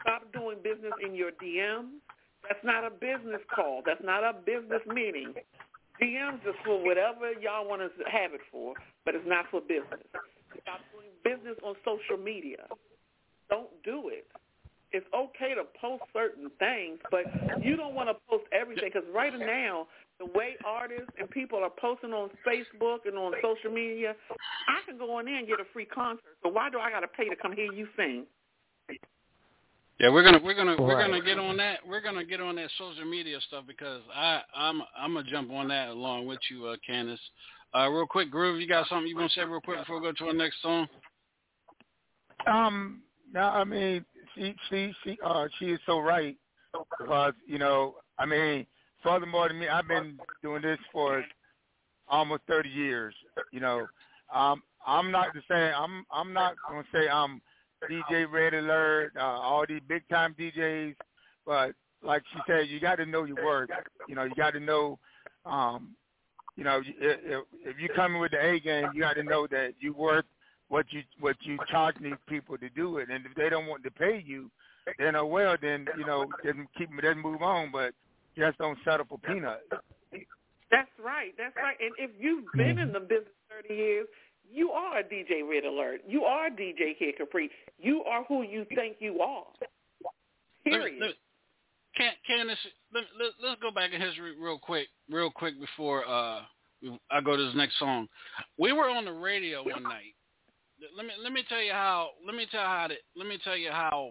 [0.00, 2.00] Stop doing business in your DMs.
[2.48, 3.82] That's not a business call.
[3.84, 5.34] That's not a business meeting.
[6.02, 8.74] DMs is for whatever y'all want to have it for,
[9.04, 10.02] but it's not for business.
[10.62, 12.66] Stop doing business on social media.
[13.50, 14.26] Don't do it.
[14.92, 17.24] It's okay to post certain things, but
[17.62, 19.86] you don't want to post everything because right now,
[20.18, 24.96] the way artists and people are posting on Facebook and on social media, I can
[24.96, 26.38] go on there and get a free concert.
[26.42, 28.24] So why do I got to pay to come hear you sing?
[29.98, 31.06] Yeah, we're gonna we're gonna we're Right.
[31.06, 31.86] gonna get on that.
[31.86, 35.68] We're gonna get on that social media stuff because I I'm I'm gonna jump on
[35.68, 37.20] that along with you, uh, Candace.
[37.74, 40.06] Uh, real quick, Groove, you got something you want to say real quick before we
[40.06, 40.86] go to our next song?
[42.46, 43.02] Um,
[43.32, 44.04] no, I mean,
[44.34, 46.36] she she she uh she is so right
[46.98, 48.66] because you know, I mean,
[49.02, 51.24] furthermore to me, I've been doing this for
[52.06, 53.14] almost thirty years.
[53.50, 53.86] You know,
[54.34, 55.72] um, I'm not the same.
[55.74, 57.40] I'm I'm not gonna say I'm
[57.90, 60.94] DJ Red Alert, uh, all these big time DJs,
[61.44, 61.72] but
[62.02, 63.70] like she said, you got to know your worth.
[64.08, 64.98] You know, you got to know.
[65.44, 65.94] Um,
[66.56, 69.22] you know, if, if if you come in with the A game, you got to
[69.22, 70.24] know that you worth
[70.68, 73.84] what you what you charge these people to do it, and if they don't want
[73.84, 74.50] to pay you,
[74.98, 77.92] then oh well, then you know, then keep then move on, but
[78.36, 79.62] just don't settle for peanuts.
[80.70, 81.32] That's right.
[81.38, 81.76] That's right.
[81.80, 83.32] And if you've been in the business
[83.62, 84.06] 30 years,
[84.52, 86.02] you are DJ Red Alert.
[86.06, 87.50] You are DJ Kid Capri.
[87.78, 89.44] You are who you think you are.
[90.64, 90.98] Period.
[91.00, 91.16] Let, let,
[91.96, 92.58] Can, Candace,
[92.92, 96.40] let, let, let's go back in history real quick, real quick before uh,
[97.10, 98.08] I go to this next song.
[98.58, 100.14] We were on the radio one night.
[100.96, 102.10] Let me let me tell you how.
[102.26, 102.88] Let me tell how.
[102.88, 104.10] To, let me tell you how.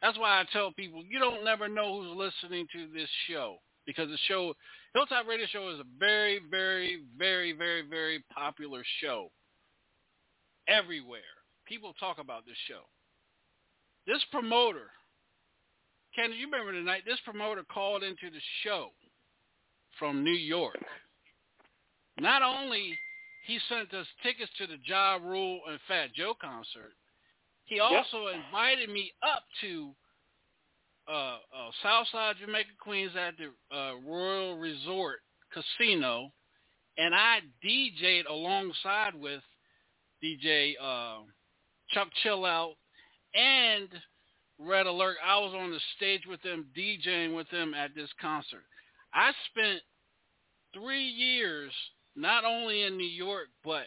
[0.00, 3.56] That's why I tell people you don't never know who's listening to this show
[3.86, 4.54] because the show
[4.94, 9.30] Hilltop Radio Show is a very, very, very, very, very popular show
[10.66, 11.20] everywhere.
[11.66, 12.82] People talk about this show.
[14.06, 14.90] This promoter,
[16.16, 18.88] Ken, you remember the night this promoter called into the show
[19.98, 20.82] from New York.
[22.18, 22.98] Not only
[23.46, 26.94] he sent us tickets to the Ja Rule and Fat Joe concert,
[27.66, 29.90] he also invited me up to
[31.08, 35.20] uh, uh, Southside Jamaica Queens at the uh, Royal Resort
[35.52, 36.30] Casino,
[36.96, 39.40] and I DJ'd alongside with
[40.22, 41.18] DJ uh,
[41.90, 42.72] Chuck Chillout
[43.34, 43.88] and
[44.58, 45.16] Red Alert.
[45.24, 48.64] I was on the stage with them, DJing with them at this concert.
[49.14, 49.80] I spent
[50.74, 51.72] three years
[52.16, 53.86] not only in New York but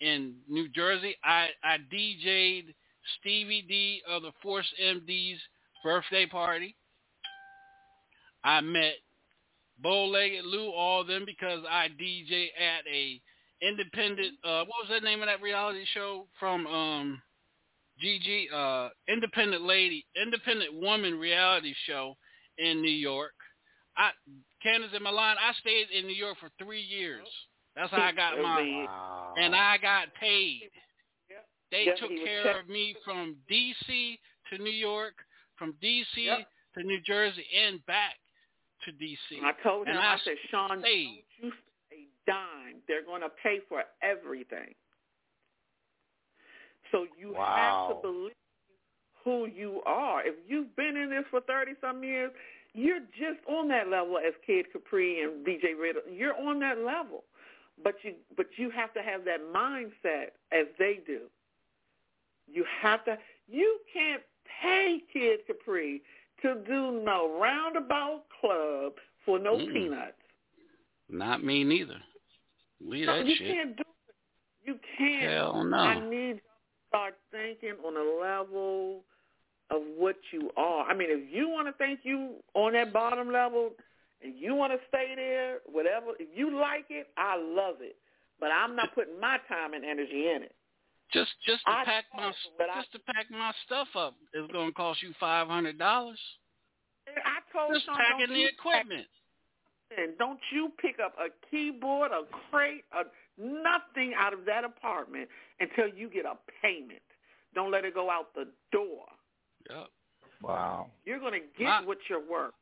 [0.00, 1.16] in New Jersey.
[1.22, 2.74] I, I DJ'd
[3.20, 5.40] Stevie D of the Force MD's
[5.86, 6.74] birthday party.
[8.42, 8.94] I met
[9.78, 13.20] Bow-Legged Lou, all of them because I DJ at a
[13.62, 14.34] independent.
[14.44, 17.22] Uh, what was the name of that reality show from um,
[18.00, 22.16] Gigi, uh, independent lady, independent woman reality show
[22.58, 23.32] in New York.
[23.96, 24.10] I
[24.62, 25.36] Candace in my line.
[25.40, 27.26] I stayed in New York for three years.
[27.76, 29.34] That's how I got mine, Wow.
[29.38, 30.70] and I got paid.
[31.70, 34.18] They Yep, took care check- of me from D.C.
[34.50, 35.14] to New York,
[35.58, 36.24] from D.C.
[36.24, 36.46] Yep.
[36.74, 38.14] to New Jersey, and back
[38.84, 39.40] to D.C.
[39.42, 41.24] I told him, and I said, Shaun, stayed.
[41.40, 41.52] don't you
[41.92, 42.80] a dime.
[42.88, 44.74] They're going to pay for everything.
[46.92, 48.32] So you have to believe
[49.24, 50.24] who you are.
[50.24, 52.30] If you've been in this for 30 some years,
[52.74, 56.02] you're just on that level as Kid Capri and DJ Riddle.
[56.10, 57.24] You're on that level.
[57.82, 61.22] But you but you have to have that mindset as they do.
[62.46, 63.18] You have to
[63.48, 64.22] you can't
[64.62, 66.02] pay Kid Capri
[66.42, 68.92] to do no roundabout club
[69.24, 69.72] for no Mm-mm.
[69.72, 70.12] peanuts.
[71.08, 71.96] Not me neither.
[72.84, 73.54] Leave No, that you shit.
[73.54, 74.14] can't do it.
[74.64, 75.30] You can't.
[75.32, 75.76] Hell no.
[75.76, 76.40] I need to
[76.88, 79.02] start thinking on a level
[79.70, 80.84] of what you are.
[80.88, 83.70] I mean, if you want to think you on that bottom level
[84.22, 87.96] and you want to stay there, whatever, if you like it, I love it.
[88.40, 90.54] But I'm not putting my time and energy in it.
[91.12, 94.46] Just just to I pack my but I- just to pack my stuff up is
[94.52, 96.18] going to cost you five hundred dollars.
[97.08, 99.06] I told Just Shaun, packing the equipment.
[99.96, 103.04] And don't you pick up a keyboard, a crate, a
[103.40, 105.28] nothing out of that apartment
[105.60, 107.02] until you get a payment.
[107.54, 109.04] Don't let it go out the door.
[109.70, 109.86] Yep,
[110.42, 110.90] Wow.
[111.04, 112.52] You're going to get My- what you're worth.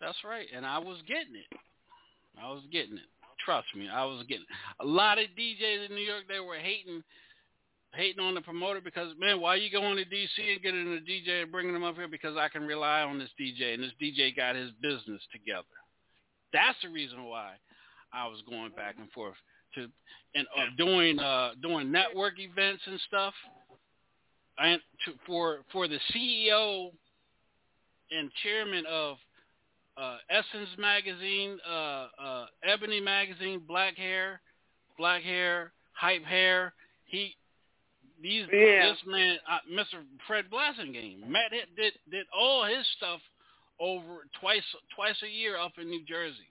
[0.00, 0.46] that's right.
[0.54, 1.58] And I was getting it.
[2.40, 3.08] I was getting it.
[3.44, 4.56] Trust me, I was getting it.
[4.78, 6.24] a lot of DJs in New York.
[6.28, 7.02] They were hating,
[7.94, 11.42] hating on the promoter because man, why you going to DC and getting a DJ
[11.42, 12.08] and bringing them up here?
[12.08, 15.64] Because I can rely on this DJ, and this DJ got his business together.
[16.52, 17.52] That's the reason why
[18.12, 19.36] I was going back and forth
[19.74, 19.86] to
[20.34, 23.34] and uh, doing uh, doing network events and stuff,
[24.58, 26.90] and to, for for the CEO
[28.10, 29.16] and chairman of
[29.96, 34.40] uh, Essence magazine, uh, uh, Ebony magazine, Black Hair,
[34.98, 36.72] Black Hair, Hype Hair.
[37.04, 37.34] He
[38.20, 38.90] these Yeah.
[38.92, 40.04] this man, uh, Mr.
[40.26, 43.20] Fred Blasingame, Matt did did all his stuff
[43.78, 44.64] over twice
[44.94, 46.48] twice a year up in New Jersey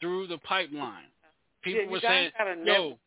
[0.00, 1.10] through the pipeline.
[1.62, 2.32] People Yeah, were saying,
[2.64, 2.98] "Yo,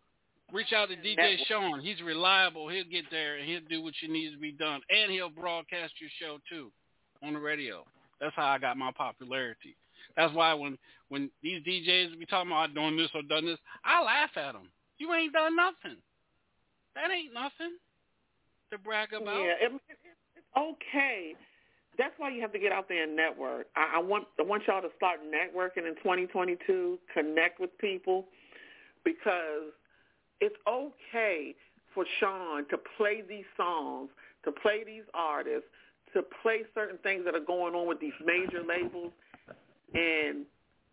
[0.52, 1.48] reach out to DJ Network.
[1.48, 1.80] Shaun.
[1.80, 2.68] He's reliable.
[2.68, 5.99] He'll get there and he'll do what you need to be done, and he'll broadcast
[6.02, 6.72] your show too
[7.22, 7.85] on the radio."
[8.19, 9.76] That's how I got my popularity.
[10.15, 10.77] That's why when
[11.07, 14.72] when these DJs be talking about doing this or done this, I laugh at them.
[14.98, 15.98] You ain't done nothing.
[16.95, 17.77] That ain't nothing
[18.72, 19.38] to brag about.
[19.38, 19.97] Yeah, it, it,
[20.35, 21.34] it's okay.
[21.97, 23.68] That's why you have to get out there and network.
[23.76, 26.99] I, I want I want y'all to start networking in 2022.
[27.13, 28.26] Connect with people
[29.03, 29.72] because
[30.39, 31.55] it's okay
[31.93, 34.09] for Shaun to play these songs,
[34.45, 35.68] to play these artists,
[36.13, 39.11] to play certain things that are going on with these major labels,
[39.93, 40.45] and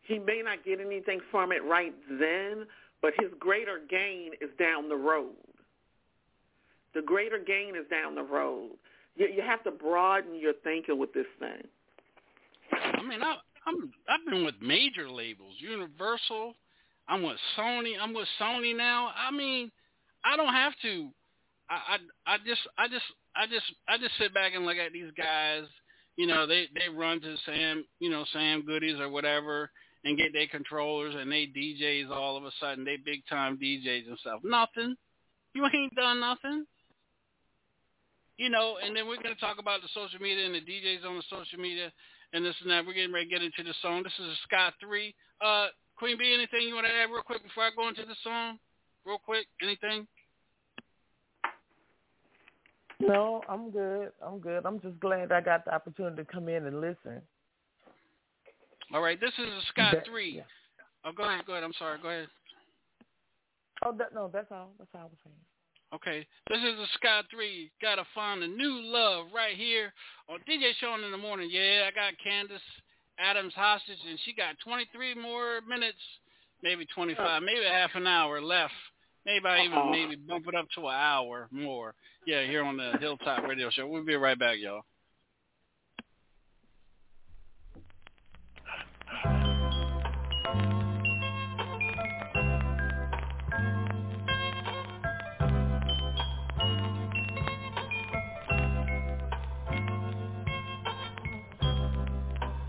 [0.02, 2.66] he may not get anything from it right then,
[3.02, 5.34] but his greater gain is down the road.
[6.94, 8.70] The greater gain is down the road.
[9.16, 11.66] You, you have to broaden your thinking with this thing.
[12.72, 13.36] I mean, I,
[13.66, 16.54] I'm I've been with major labels, Universal.
[17.08, 17.94] I'm with Sony.
[18.00, 19.10] I'm with Sony now.
[19.16, 19.70] I mean,
[20.24, 21.08] I don't have to.
[21.70, 23.04] I I, I just I just
[23.36, 25.64] I just I just sit back and look at these guys.
[26.16, 29.70] You know, they they run to Sam, you know, Sam Goody's or whatever,
[30.04, 32.84] and get their controllers and they DJs all of a sudden.
[32.84, 34.40] They big time DJs and stuff.
[34.44, 34.96] Nothing.
[35.54, 36.66] You ain't done nothing.
[38.38, 41.04] You know, and then we're going to talk about the social media and the DJs
[41.04, 41.90] on the social media
[42.32, 42.86] and this and that.
[42.86, 44.04] We're getting ready to get into the song.
[44.04, 45.12] This is Scott 3.
[45.42, 45.66] Uh,
[45.96, 48.58] Queen B, anything you want to add real quick before I go into the song?
[49.04, 50.06] Real quick, anything?
[53.00, 54.10] No, I'm good.
[54.24, 54.64] I'm good.
[54.64, 57.20] I'm just glad I got the opportunity to come in and listen.
[58.94, 60.30] All right, this is Scott That- 3.
[60.30, 60.42] yeah.
[61.04, 61.64] Oh, go ahead, go ahead.
[61.64, 61.98] I'm sorry.
[62.00, 62.28] Go ahead.
[63.84, 64.70] Oh, that, no, that's all.
[64.78, 65.36] That's all I was saying.
[65.94, 67.70] Okay, this is a Sky 3.
[67.80, 69.92] Gotta find a new love right here
[70.28, 71.48] oh, on DJ Shaun in the morning.
[71.50, 72.60] Yeah, I got Candace
[73.18, 75.98] Adams hostage, and she got 23 more minutes,
[76.62, 78.74] maybe 25, maybe half an hour left.
[79.24, 79.90] Maybe I even Uh-oh.
[79.90, 81.94] maybe bump it up to an hour more.
[82.26, 83.86] Yeah, here on the Hilltop Radio Show.
[83.86, 84.82] We'll be right back, y'all.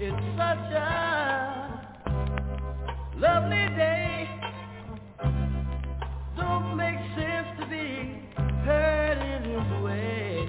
[0.02, 1.92] It's such a
[3.18, 4.30] lovely day.
[6.38, 8.22] Don't make sense to be
[8.64, 10.48] hurt in this way.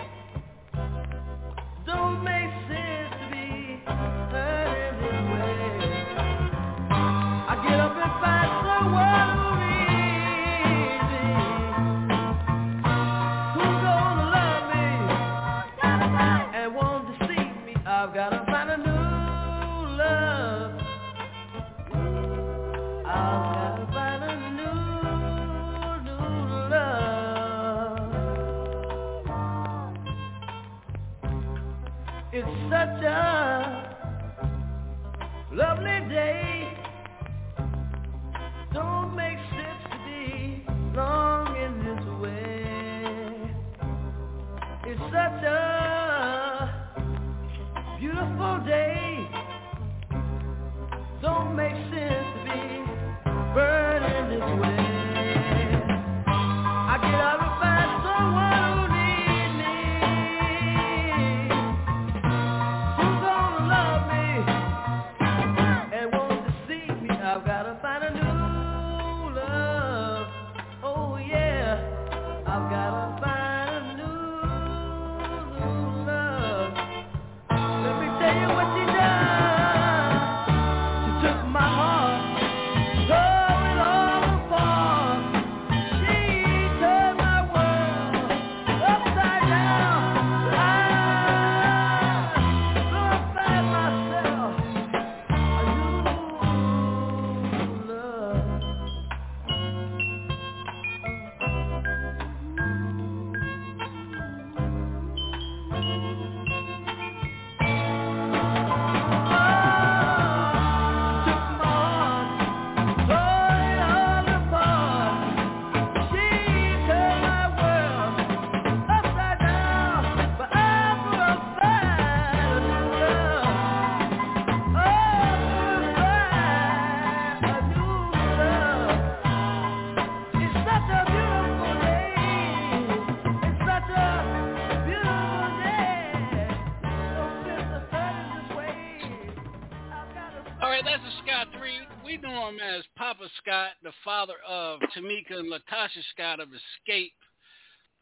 [144.29, 147.13] Father of Tamika and LaTocha Scott of Xscape.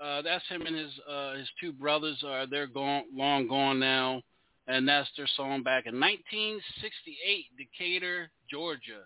[0.01, 2.23] Uh, that's him and his uh, his two brothers.
[2.27, 4.23] Are they're gone, long gone now,
[4.67, 9.05] and that's their song back in 1968, Decatur, Georgia.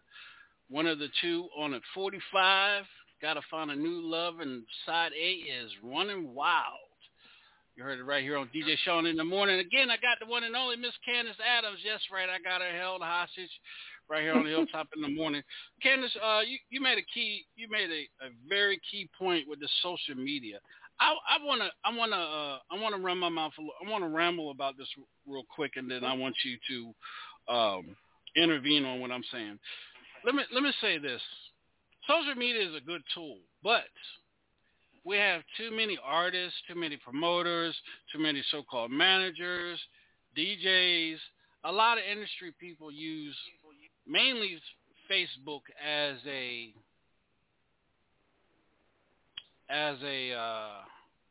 [0.69, 2.85] One of the two on at 45.
[3.23, 6.91] Got to find a new love, and side A is Running Wild.
[7.77, 9.61] You heard it right here on DJ Shaun in the morning.
[9.61, 11.79] Again, I got the one and only Miss Candace Adams.
[11.85, 12.29] Yes, right.
[12.29, 13.51] I got her held hostage
[14.11, 15.43] right here on the hilltop in the morning.
[15.83, 19.61] Candace, uh, you, you made a key, you made a, a very key point with
[19.61, 20.59] the social media.
[20.99, 23.53] I, I wanna, I wanna, uh, I wanna run my mouth.
[23.59, 24.89] I wanna ramble about this
[25.27, 26.59] real quick, and then I want you
[27.49, 27.97] to um,
[28.37, 29.59] intervene on what I'm saying.
[30.27, 31.23] Let me, let me say this:
[32.07, 33.85] social media is a good tool, but
[35.05, 37.75] we have too many artists, too many promoters,
[38.13, 39.79] too many so-called managers,
[40.37, 41.17] DJs.
[41.65, 43.37] A lot of industry people use
[44.11, 44.59] mainly
[45.11, 46.75] Facebook as a
[49.71, 50.83] as a uh,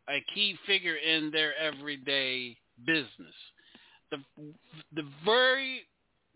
[0.10, 3.35] a key figure in their everyday business.
[4.11, 4.18] The
[4.95, 5.81] the very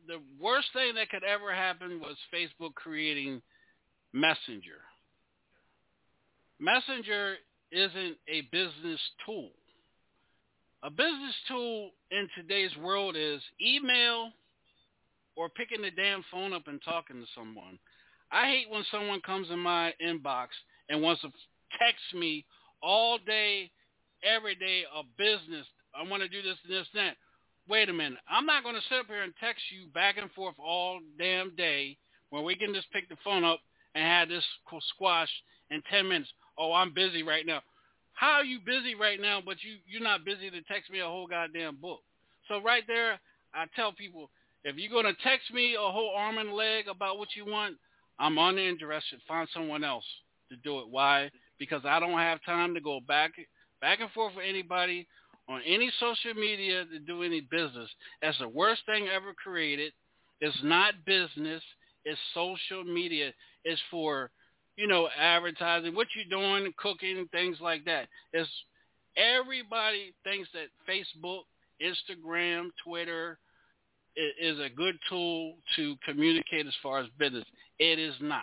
[0.07, 3.41] the worst thing that could ever happen was Facebook creating
[4.11, 4.81] Messenger.
[6.59, 7.35] Messenger
[7.71, 9.49] isn't a business tool.
[10.83, 14.31] A business tool in today's world is email
[15.35, 17.79] or picking the damn phone up and talking to someone.
[18.31, 20.47] I hate when someone comes in my inbox
[20.89, 21.29] and wants to
[21.79, 22.45] text me
[22.81, 23.71] all day,
[24.23, 25.65] every day of business.
[25.95, 27.17] I want to do this and this and that.
[27.69, 28.19] Wait a minute.
[28.29, 31.55] I'm not going to sit up here and text you back and forth all damn
[31.55, 31.97] day
[32.29, 33.59] when we can just pick the phone up
[33.95, 34.43] and have this
[34.95, 35.29] squash
[35.71, 36.31] in 10 minutes.
[36.57, 37.61] Oh, I'm busy right now.
[38.13, 41.05] How are you busy right now, but you, you're not busy to text me a
[41.05, 42.01] whole goddamn book?
[42.47, 43.19] So right there,
[43.53, 44.29] I tell people,
[44.63, 47.75] if you're going to text me a whole arm and leg about what you want,
[48.19, 49.19] I'm uninterested.
[49.27, 50.05] Find someone else
[50.49, 50.89] to do it.
[50.89, 51.29] Why?
[51.59, 53.31] Because I don't have time to go back
[53.81, 55.05] back and forth with anybody
[55.49, 57.89] on any social media to do any business.
[58.21, 59.91] That's the worst thing ever created.
[60.39, 61.61] It's not business.
[62.05, 63.33] It's social media.
[63.65, 64.31] It's for,
[64.77, 68.07] you know, advertising, what you're doing, cooking, things like that.
[68.31, 68.49] It's
[69.17, 71.43] everybody thinks that Facebook,
[71.81, 73.37] Instagram, Twitter
[74.15, 77.45] is a good tool to communicate as far as business.
[77.79, 78.41] It is not.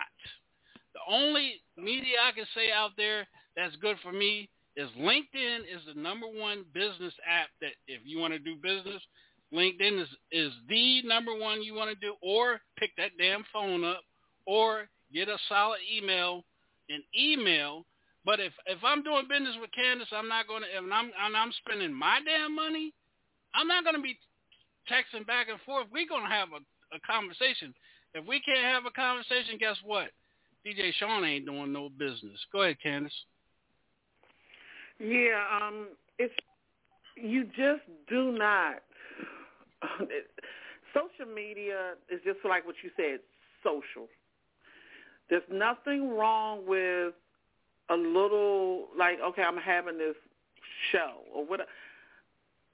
[0.93, 5.81] The only media I can say out there that's good for me is LinkedIn is
[5.87, 9.01] the number one business app that if you want to do business,
[9.53, 13.83] LinkedIn is, is the number one you want to do, or pick that damn phone
[13.83, 14.01] up,
[14.45, 16.45] or get a solid email
[16.89, 17.85] and email.
[18.23, 20.67] But if if I'm doing business with Candace, I'm not going to.
[20.67, 22.93] If I'm and I'm spending my damn money,
[23.53, 24.17] I'm not going to be
[24.89, 25.87] texting back and forth.
[25.91, 26.61] We're going to have a,
[26.95, 27.73] a conversation.
[28.13, 30.09] If we can't have a conversation, guess what?
[30.65, 32.39] DJ Shaun ain't doing no business.
[32.51, 33.13] Go ahead, Candace.
[34.99, 35.87] Yeah, um,
[36.19, 36.33] it's
[37.15, 38.75] you just do not.
[40.93, 43.19] social media is just like what you said,
[43.63, 44.07] social.
[45.29, 47.13] There's nothing wrong with
[47.89, 50.15] a little like okay, I'm having this
[50.91, 51.61] show or what.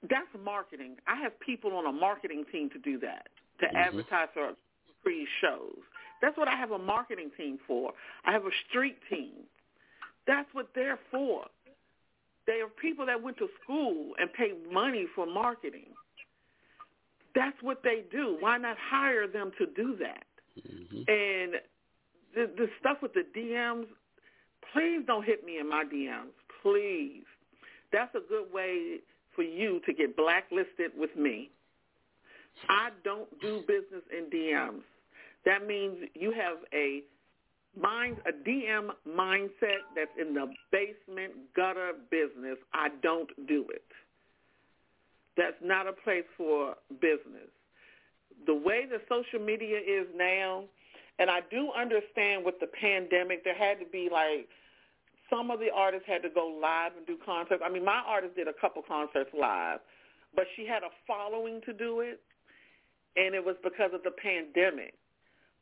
[0.02, 0.96] That's marketing.
[1.06, 3.28] I have people on a marketing team to do that
[3.60, 3.76] to mm-hmm.
[3.76, 4.52] advertise for
[5.02, 5.78] free shows.
[6.22, 7.92] That's what I have a marketing team for.
[8.24, 9.44] I have a street team.
[10.26, 11.46] That's what they're for.
[12.46, 15.92] They are people that went to school and paid money for marketing.
[17.34, 18.36] That's what they do.
[18.40, 20.24] Why not hire them to do that?
[20.58, 20.96] Mm-hmm.
[20.96, 21.52] And
[22.34, 23.86] the, the stuff with the DMs,
[24.72, 26.32] please don't hit me in my DMs.
[26.62, 27.24] Please.
[27.92, 28.98] That's a good way
[29.38, 31.48] for you to get blacklisted with me.
[32.68, 34.82] I don't do business in DMs.
[35.46, 37.04] That means you have a
[37.80, 42.58] mind, a DM mindset that's in the basement gutter business.
[42.74, 43.84] I don't do it.
[45.36, 47.48] That's not a place for business.
[48.46, 50.64] The way the social media is now,
[51.20, 54.48] and I do understand with the pandemic, there had to be like
[55.30, 57.62] some of the artists had to go live and do concerts.
[57.64, 59.80] I mean, my artist did a couple concerts live,
[60.34, 62.20] but she had a following to do it,
[63.16, 64.94] and it was because of the pandemic.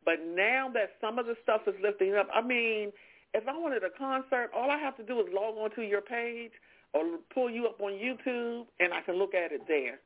[0.05, 2.93] But now that some of the stuff is lifting up, I mean,
[3.34, 6.01] if I wanted a concert, all I have to do is log on to your
[6.01, 6.52] page
[6.94, 7.02] or
[7.34, 9.98] pull you up on YouTube, and I can look at it there.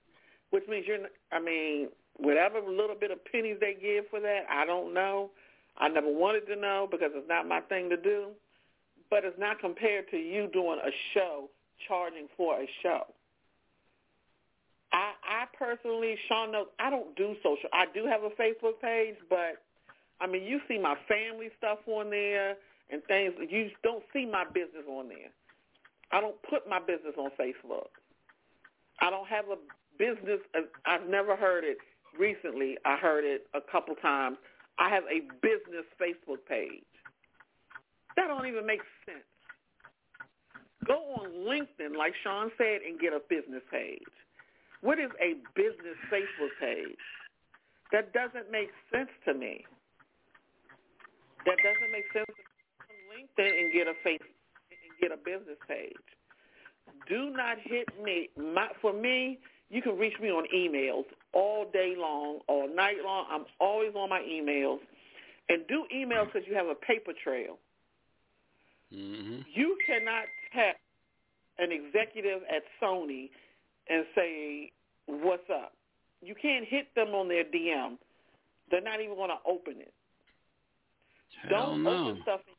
[0.50, 0.98] Which means you're,
[1.30, 5.30] I mean, whatever little bit of pennies they give for that, I don't know.
[5.78, 8.30] I never wanted to know because it's not my thing to do.
[9.10, 11.50] But it's not compared to you doing a show,
[11.88, 13.02] charging for a show.
[14.92, 17.68] I, I personally, Shaun knows, I don't do social.
[17.72, 19.62] I do have a Facebook page, but
[20.20, 22.56] I mean, you see my family stuff on there
[22.90, 23.34] and things.
[23.48, 25.30] You don't see my business on there.
[26.12, 27.90] I don't put my business on Facebook.
[29.00, 29.56] I don't have a
[29.98, 30.40] business.
[30.56, 31.78] Uh, I've never heard it
[32.18, 32.76] recently.
[32.84, 34.36] I heard it a couple times.
[34.78, 36.82] I have a business Facebook page.
[38.16, 39.24] That don't even make sense.
[40.86, 44.02] Go on LinkedIn, like Shaun said, and get a business page.
[44.80, 47.04] What is a business Facebook page?
[47.92, 49.64] That doesn't make sense to me.
[51.44, 52.30] That doesn't make sense.
[52.30, 56.06] On LinkedIn and get a face and get a business page.
[57.08, 58.30] Do not hit me.
[58.36, 59.38] My, for me,
[59.68, 63.26] you can reach me on emails all day long, all night long.
[63.30, 64.78] I'm always on my emails.
[65.48, 67.58] And do emails because you have a paper trail.
[68.94, 69.42] Mm-hmm.
[69.54, 70.76] You cannot tap
[71.58, 73.30] an executive at Sony
[73.88, 74.72] and say,
[75.06, 75.72] what's up?
[76.22, 77.96] You can't hit them on their DM.
[78.70, 79.92] They're not even going to open it.
[81.48, 82.08] Hell don't no.
[82.08, 82.40] open stuff.
[82.46, 82.54] In,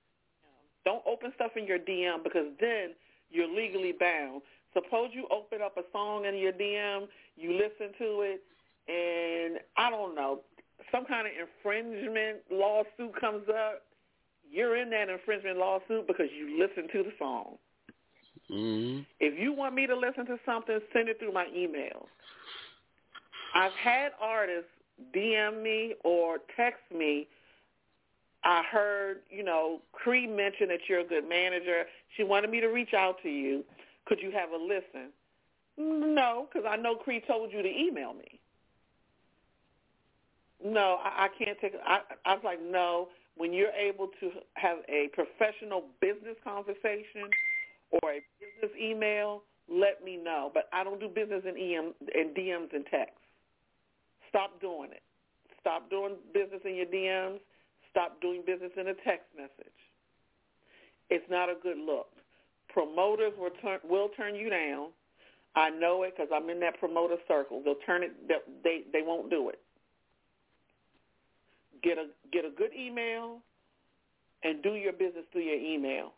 [0.84, 2.92] don't open stuff in your DM because then
[3.30, 4.42] you're legally bound.
[4.74, 8.42] Suppose you open up a song in your DM, you listen to it,
[8.88, 10.42] and I don't know,
[10.92, 13.84] some kind of infringement lawsuit comes up.
[14.52, 17.58] You're in that infringement lawsuit because you listened to the song.
[18.52, 19.02] Mm-hmm.
[19.20, 22.08] If you want me to listen to something, send it through my email.
[23.56, 24.70] I've had artists
[25.16, 27.28] DM me or text me
[28.44, 31.84] I heard, you know, Cree mention that you're a good manager.
[32.18, 33.64] She wanted me to reach out to you.
[34.06, 35.12] Could you have a listen?
[35.78, 38.40] No, because I know Cree told you to email me.
[40.64, 41.74] No, I, I can't take.
[41.86, 43.10] I, I was like, no.
[43.38, 47.30] When you're able to have a professional business conversation
[47.92, 50.52] or a business email, let me know.
[50.54, 53.18] But I don't do business in EM in DMs and texts.
[54.30, 55.04] Stop doing it.
[55.60, 57.40] Stop doing business in your DMs
[57.92, 59.76] Stop doing business in a text message.
[61.10, 62.08] It's not a good look.
[62.70, 64.88] Promoters will turn will turn you down.
[65.56, 67.62] I know it because I'm in that promoter circle.
[67.64, 68.12] They'll turn it.
[68.64, 69.60] They they won't do it.
[71.84, 73.40] Get a get a good email,
[74.44, 76.14] and do your business through your email.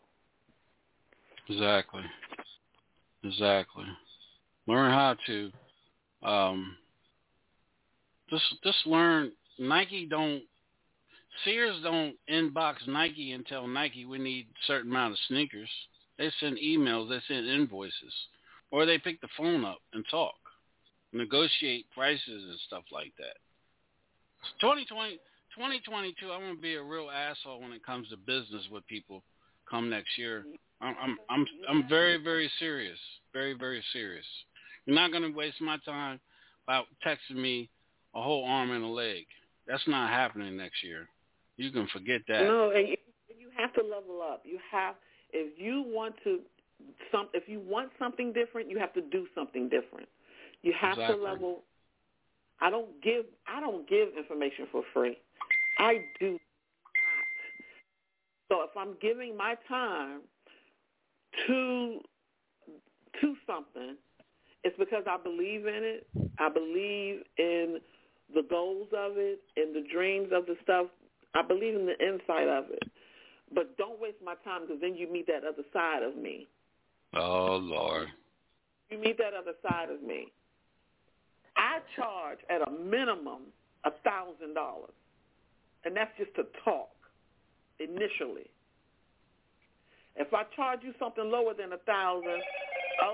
[1.48, 2.02] Exactly.
[3.22, 3.84] Exactly.
[4.66, 5.52] Learn how to.
[6.22, 6.76] Um,
[8.30, 9.32] just just learn.
[9.58, 10.42] Nike don't
[11.42, 15.68] Sears don't inbox Nike and tell Nike we need a certain amount of sneakers.
[16.16, 18.14] They send emails, they send invoices,
[18.70, 20.36] or they pick the phone up and talk,
[21.12, 23.36] negotiate prices and stuff like that.
[24.60, 25.18] 2020,
[25.54, 29.22] 2022, I'm gonna be a real asshole when it comes to business with people.
[29.70, 30.44] Come next year,
[30.80, 32.98] I'm I'm I'm, I'm very very serious,
[33.32, 34.26] very very serious.
[34.86, 36.20] You're not gonna waste my time
[36.66, 37.70] by texting me
[38.14, 39.24] a whole arm and a leg.
[39.66, 41.08] That's not happening next year.
[41.56, 42.42] You can forget that.
[42.42, 42.96] No, and you,
[43.28, 44.42] you have to level up.
[44.44, 44.96] You have
[45.32, 46.40] if you want to
[47.10, 50.08] some if you want something different, you have to do something different.
[50.62, 51.16] You have Exactly.
[51.16, 51.62] to level.
[52.60, 55.16] I don't give I don't give information for free.
[55.78, 56.40] I do not.
[58.48, 60.20] So if I'm giving my time
[61.46, 62.00] to
[63.20, 63.96] to something,
[64.64, 66.06] it's because I believe in it.
[66.38, 67.78] I believe in
[68.34, 70.86] the goals of it, in the dreams of the stuff.
[71.34, 72.82] I believe in the insight of it.
[73.54, 76.48] But don't waste my time because then you meet that other side of me.
[77.14, 78.08] Oh Lord.
[78.90, 80.32] You meet that other side of me.
[81.56, 83.42] I charge at a minimum
[83.84, 84.94] a thousand dollars,
[85.84, 86.90] and that's just to talk
[87.80, 88.50] initially.
[90.16, 92.40] If I charge you something lower than a thousand,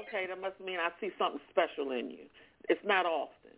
[0.04, 2.28] okay, that must mean I see something special in you.
[2.68, 3.56] It's not often,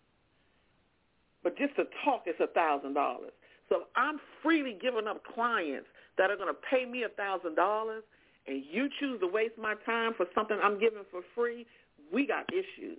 [1.42, 3.32] but just to talk is a thousand dollars.
[3.68, 5.86] So if I'm freely giving up clients
[6.18, 8.04] that are going to pay me a thousand dollars,
[8.46, 11.66] and you choose to waste my time for something I'm giving for free,
[12.12, 12.98] we got issues.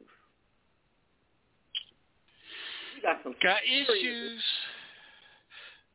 [2.95, 4.41] We got some Got issues.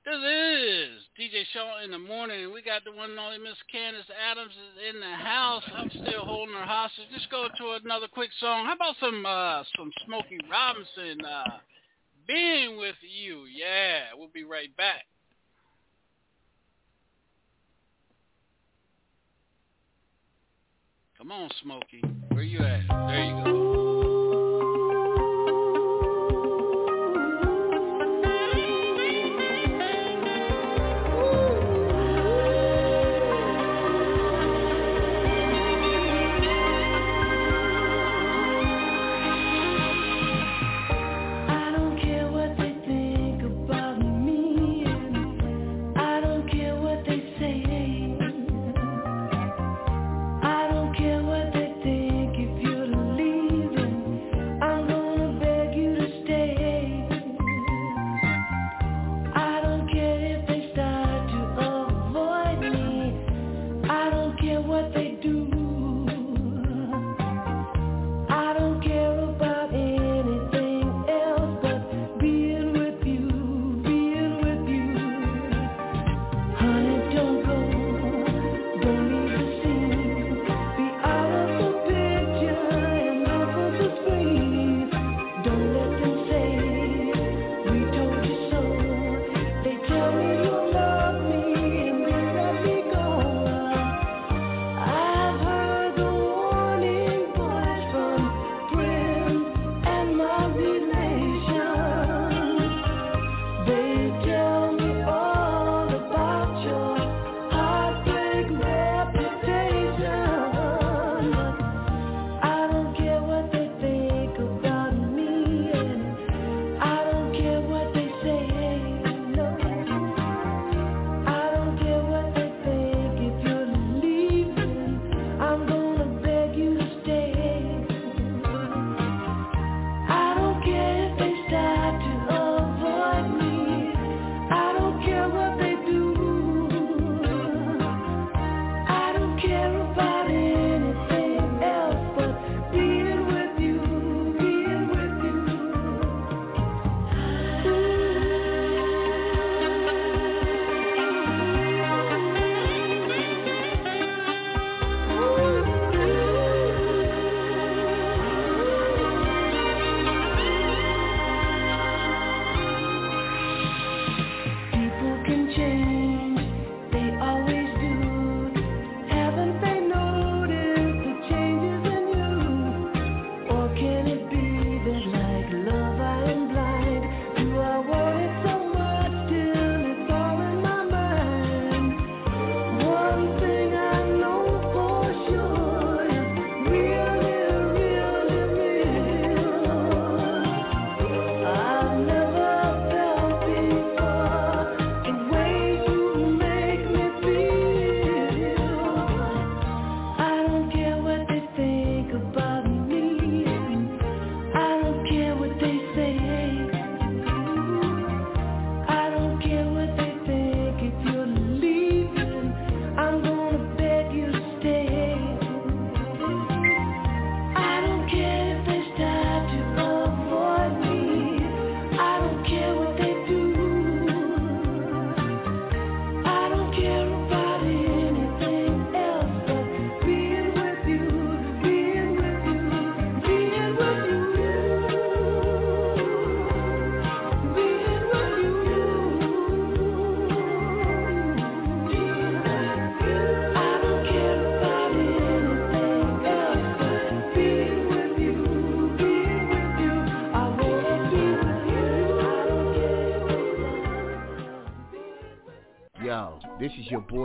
[0.09, 2.51] This is DJ Shaun in the morning.
[2.51, 5.63] We got the one and only Miss Candace Adams is in the house.
[5.77, 7.05] I'm still holding her hostage.
[7.13, 8.65] Let's go to another quick song.
[8.65, 11.59] How about some uh some Smokey Robinson uh
[12.27, 13.45] being with you?
[13.55, 15.05] Yeah, we'll be right back.
[21.19, 22.03] Come on, Smokey.
[22.33, 22.89] Where you at?
[22.89, 23.58] There you go.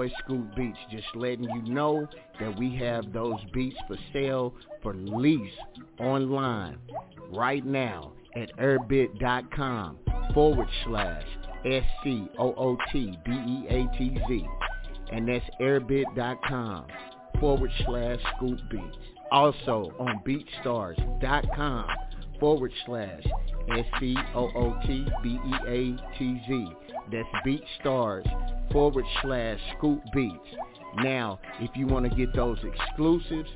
[0.04, 2.08] Boy Scoop Beats just letting you know
[2.40, 5.54] that we have those beats for sale for lease
[6.00, 6.78] online
[7.32, 10.00] right now at airbit.com
[10.34, 11.24] forward slash
[11.66, 12.28] S-C-O-O-T-B-E-A-T-Z.
[15.12, 16.88] And that's airbit.com
[17.40, 18.98] forward slash scoop beats.
[19.32, 21.88] Also on beatstars.com
[22.40, 23.24] forward slash
[23.70, 24.24] S-C-O-O-T-B-E-A-T-Z.
[27.12, 30.40] That's BeatStars forward slash Scoop Beats.
[30.98, 33.50] Now, if you want to get those exclusives,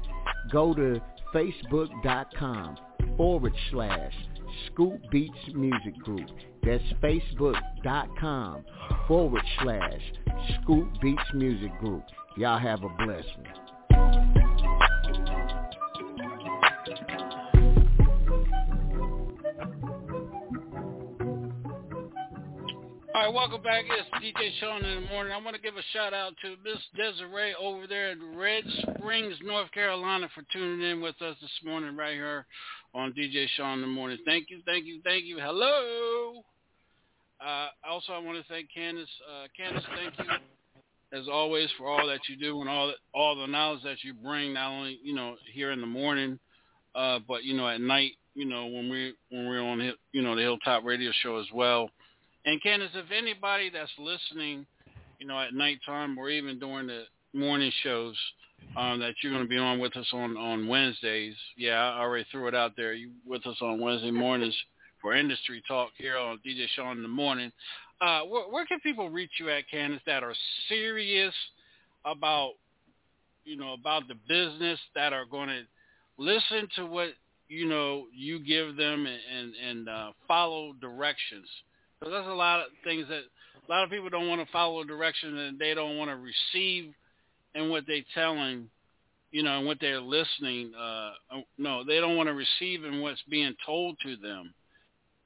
[0.51, 1.01] go to
[1.33, 2.77] facebook.com
[3.17, 4.13] forward slash
[4.67, 6.29] Scoop Beats Music Group.
[6.63, 8.65] That's facebook.com
[9.07, 10.01] forward slash
[10.61, 12.03] Scoop Beats Music Group.
[12.39, 13.53] Y'all have a blessed one.
[23.13, 23.83] All right, welcome back.
[23.89, 25.33] It's DJ Shaun in the morning.
[25.33, 28.63] I want to give a shout out to Miss Desiree over there in Red
[28.95, 32.45] Springs, North Carolina, for tuning in with us this morning right here
[32.95, 34.17] on DJ Shaun in the morning.
[34.25, 35.39] Thank you, thank you, thank you.
[35.41, 36.41] Hello.
[37.45, 39.09] Uh, also, I want to thank Candace.
[39.29, 40.35] Uh, Candace, thank you
[41.11, 44.13] as always for all that you do and all that, all the knowledge that you
[44.13, 44.53] bring.
[44.53, 46.39] Not only you know here in the morning,
[46.95, 48.13] uh, but you know at night.
[48.35, 51.89] You know when we when we're on you know the Hilltop Radio Show as well.
[52.45, 54.65] And Candace, if anybody that's listening,
[55.19, 57.03] you know at nighttime or even during the
[57.33, 58.15] morning shows
[58.77, 62.25] um, that you're going to be on with us on on Wednesdays, yeah, I already
[62.31, 62.93] threw it out there.
[62.93, 64.55] You with us on Wednesday mornings
[65.01, 67.51] for industry talk here on DJ Shaun in the morning.
[68.01, 70.35] Uh, where, where can people reach you at, Candace, that are
[70.69, 71.33] serious
[72.05, 72.53] about,
[73.43, 75.61] you know, about the business, that are going to
[76.17, 77.09] listen to what,
[77.49, 81.47] you know, you give them and, and, and uh, follow directions?
[82.01, 83.23] So there's a lot of things that
[83.67, 86.93] a lot of people don't want to follow directions and they don't want to receive
[87.53, 88.69] in what they're telling,
[89.31, 90.71] you know, and what they're listening.
[90.73, 91.11] Uh,
[91.57, 94.53] no, they don't want to receive in what's being told to them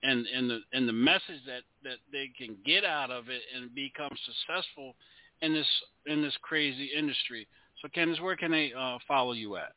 [0.03, 3.73] and and the and the message that that they can get out of it and
[3.73, 4.95] become successful
[5.41, 5.67] in this
[6.05, 7.47] in this crazy industry.
[7.81, 9.73] So Candace, where can they uh, follow you at,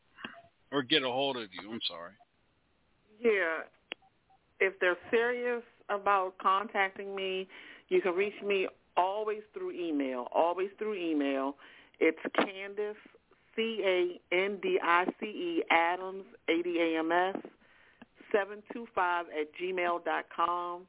[0.70, 1.70] or get a hold of you?
[1.70, 2.12] I'm sorry.
[3.20, 3.64] Yeah.
[4.58, 7.46] If they're serious about contacting me,
[7.88, 10.28] you can reach me always through email.
[10.32, 11.56] Always through email.
[12.00, 12.96] It's Candace
[13.54, 17.36] C A N D I C E Adams A D A M S
[18.32, 20.82] seven two five at gmail dot com.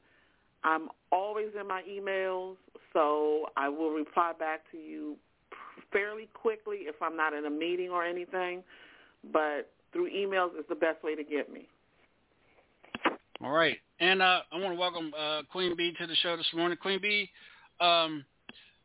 [0.64, 2.55] I'm always in my emails,
[2.93, 5.15] so I will reply back to you
[5.93, 8.64] fairly quickly if I'm not in a meeting or anything.
[9.31, 11.68] But through emails is the best way to get me.
[13.43, 16.47] All right, and uh, I want to welcome uh, Queen Bee to the show this
[16.55, 16.77] morning.
[16.81, 17.30] Queen Bee,
[17.80, 18.26] um,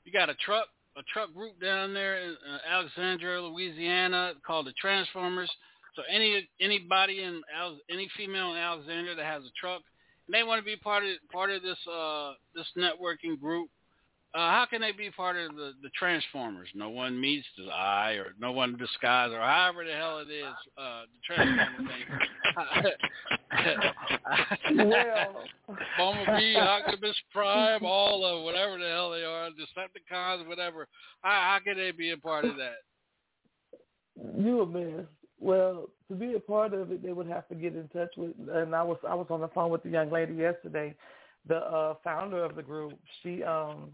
[0.05, 4.73] you got a truck a truck group down there in uh, Alexandria, Louisiana, called the
[4.73, 5.51] Transformers.
[5.95, 7.43] So any anybody in
[7.91, 9.83] any female in Alexandria that has a truck,
[10.27, 13.69] and they want to be part of part of this uh, this networking group.
[14.35, 16.67] Uh, how can they be part of the, the Transformers?
[16.75, 20.47] No one meets the eye, or no one disguise, or however the hell it is.
[20.79, 21.91] Uh, the Transformer
[24.73, 24.89] thing.
[24.89, 25.45] well,
[25.99, 30.89] Bumblebee, Optimus Prime, all of whatever the hell they are, Decepticons, whatever.
[31.21, 32.79] How, how can they be a part of that?
[34.39, 35.07] You a man.
[35.43, 38.31] Well, to be a part of it, they would have to get in touch with.
[38.53, 40.95] And I was I was on the phone with the young lady yesterday,
[41.49, 42.93] the uh, founder of the group.
[43.23, 43.91] She um,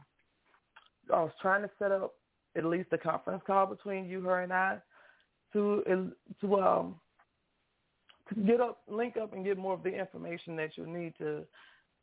[1.13, 2.13] I was trying to set up
[2.55, 4.77] at least a conference call between you, her, and I,
[5.55, 6.13] to
[6.43, 6.97] to um
[8.29, 11.45] to get up, link up, and get more of the information that you need to,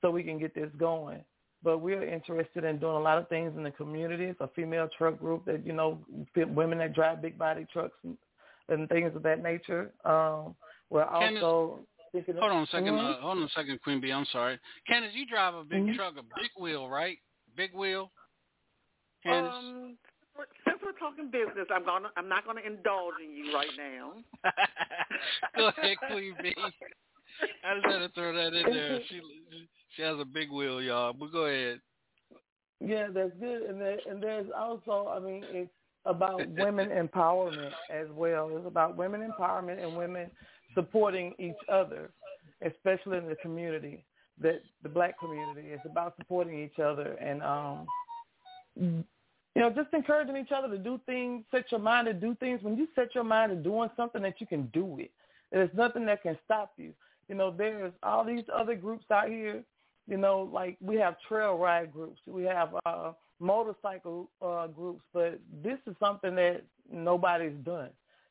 [0.02, 1.24] so we can get this going.
[1.64, 4.26] But we're interested in doing a lot of things in the community.
[4.26, 6.00] It's a female truck group that you know,
[6.36, 7.96] women that drive big body trucks
[8.70, 9.92] and and things of that nature.
[10.04, 10.56] Um,
[10.90, 11.80] we're Candace, also
[12.14, 13.18] hold on a 2nd Mhm.
[13.18, 14.12] uh, hold on a second, Queen Bee.
[14.12, 15.14] I'm sorry, Candace.
[15.14, 15.96] You drive a big Mhm.
[15.96, 17.18] truck, a big wheel, right?
[17.56, 18.12] Big wheel.
[19.24, 19.54] Candace.
[19.56, 19.98] Um,
[20.66, 24.24] since we're talking business, I'm gonna I'm not gonna indulge in you right now.
[25.56, 26.56] Go ahead, Queen Bee.
[27.64, 29.00] I just had to throw that in there.
[29.10, 29.22] She
[29.96, 31.14] she has a big wheel, y'all.
[31.14, 31.82] But go ahead.
[32.82, 33.64] Yeah, that's good.
[33.64, 35.72] And there, and there's also, I mean, it's
[36.06, 38.49] about women empowerment as well.
[38.56, 40.30] It's about women empowerment and women
[40.73, 42.11] supporting each other,
[42.65, 44.03] especially in the community,
[44.41, 45.69] that the black community.
[45.69, 47.88] It's about supporting each other and um
[49.56, 52.61] you know, just encouraging each other to do things, set your mind to do things.
[52.61, 55.11] When you set your mind to doing something that you can do it,
[55.52, 56.91] there's nothing that can stop you.
[57.30, 59.64] You know, there's all these other groups out here.
[60.07, 65.40] You know, like we have trail ride groups, we have uh, motorcycle uh, groups, but
[65.64, 67.90] this is something that nobody's done.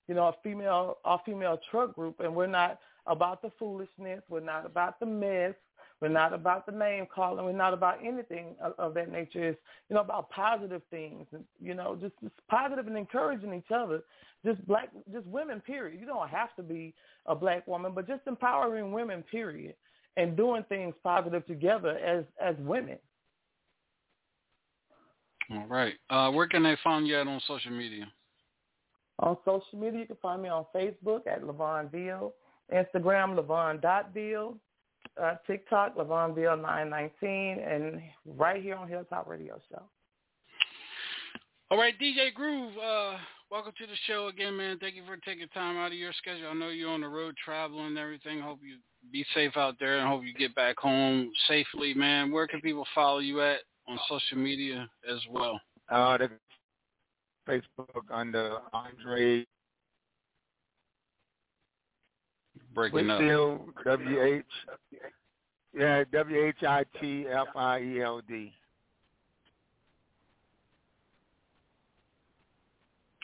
[0.08, 4.22] You know, a female, a female truck group, and we're not about the foolishness.
[4.28, 5.54] We're not about the mess.
[6.00, 7.44] We're not about the name calling.
[7.44, 9.48] We're not about anything of, of that nature.
[9.48, 13.70] It's you know about positive things, and you know just, just positive and encouraging each
[13.74, 14.02] other.
[14.44, 15.60] Just black, just women.
[15.60, 15.98] Period.
[15.98, 16.94] You don't have to be
[17.26, 19.22] a black woman, but just empowering women.
[19.22, 19.74] Period,
[20.16, 22.98] and doing things positive together as as women.
[25.50, 25.94] All right.
[26.10, 28.06] Uh, where can they find you at on social media?
[29.20, 32.32] On social media, you can find me on Facebook at Levon Ville,
[32.72, 34.56] Instagram Levon.Ville,
[35.22, 39.82] uh, TikTok, LevonVille919, and right here on Hilltop Radio Show.
[41.70, 43.16] All right, DJ Groove, uh,
[43.50, 44.78] welcome to the show again, man.
[44.78, 46.48] Thank you for taking time out of your schedule.
[46.48, 48.40] I know you're on the road traveling and everything.
[48.40, 48.78] Hope you
[49.12, 52.32] be safe out there and hope you get back home safely, man.
[52.32, 55.60] Where can people follow you at on social media as well?
[55.90, 56.30] Uh, the
[57.48, 59.46] Facebook under Andre
[62.74, 63.20] breaking up.
[63.20, 64.44] Whitfield, W H.
[65.76, 68.52] Yeah, W H I T F I E L D.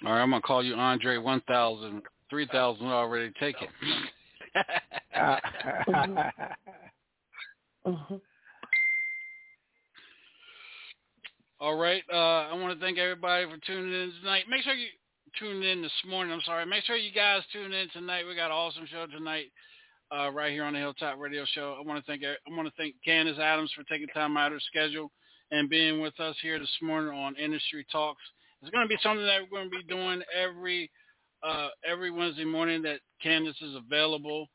[0.04, 3.68] All right, I'm gonna call you Andre one thousand, three thousand already taken.
[11.60, 12.16] All right, uh,
[12.48, 14.44] I want to thank everybody for tuning in tonight.
[14.48, 14.88] Make sure you
[15.38, 16.32] tuned in this morning.
[16.32, 16.64] I'm sorry.
[16.64, 18.24] Make sure you guys tune in tonight.
[18.26, 19.52] We got an awesome show tonight,
[20.10, 21.76] uh, right here on the Hilltop Radio Show.
[21.78, 24.52] I want to thank I want to thank Candace Adams for taking time out of
[24.54, 25.12] her schedule
[25.50, 28.22] and being with us here this morning on Industry Talks.
[28.62, 30.90] It's going to be something that we're going to be doing every
[31.42, 32.80] uh, every Wednesday morning.
[32.84, 34.46] That Candace is available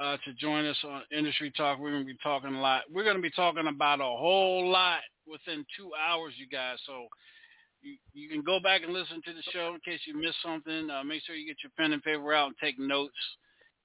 [0.00, 1.80] uh, to join us on Industry Talk.
[1.80, 2.82] We're going to be talking a lot.
[2.88, 6.78] We're going to be talking about a whole lot within two hours, you guys.
[6.86, 7.06] So
[7.82, 10.90] you, you can go back and listen to the show in case you missed something.
[10.90, 13.14] Uh, make sure you get your pen and paper out and take notes.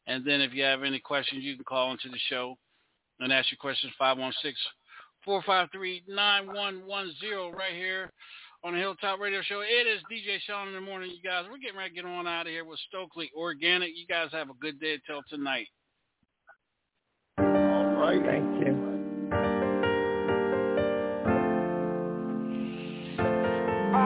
[0.07, 2.57] And then if you have any questions, you can call into the show
[3.19, 3.91] and ask your questions
[5.27, 8.11] 516-453-9110 right here
[8.63, 9.61] on the Hilltop Radio Show.
[9.61, 11.45] It is DJ Shaun in the morning, you guys.
[11.49, 13.89] We're getting ready to get on out of here with Stokley Organic.
[13.95, 15.67] You guys have a good day until tonight.
[17.37, 18.21] All right.
[18.23, 18.66] Thank you.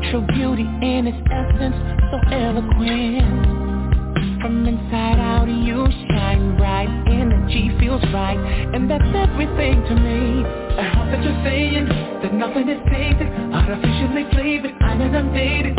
[0.00, 1.74] natural beauty in its essence,
[2.10, 3.58] so eloquent.
[4.40, 6.88] From inside out you shine bright.
[7.08, 8.38] Energy feels right.
[8.74, 10.44] And that's everything to me.
[10.78, 11.86] I hope that you're saying
[12.22, 13.26] That nothing is tainted.
[13.52, 15.74] Artificially flavored I'm inundated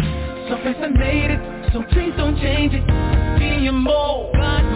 [0.50, 1.40] So fascinated.
[1.72, 2.84] So please don't change it.
[3.40, 4.69] GMO God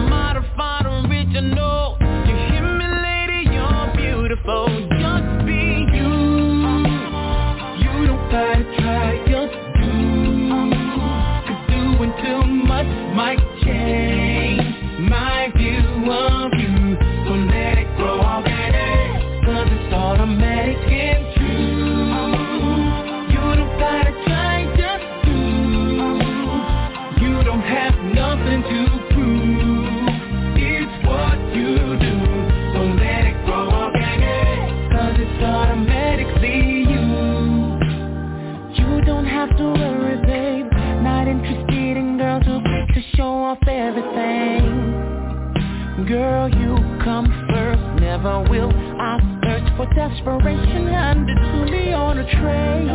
[50.14, 52.86] desperation handed to me on a tray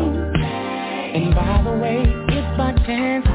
[1.16, 3.26] And by the way, if by chance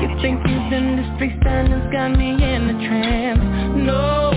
[0.00, 3.42] You think these industry standards got me in a trance
[3.82, 4.30] No,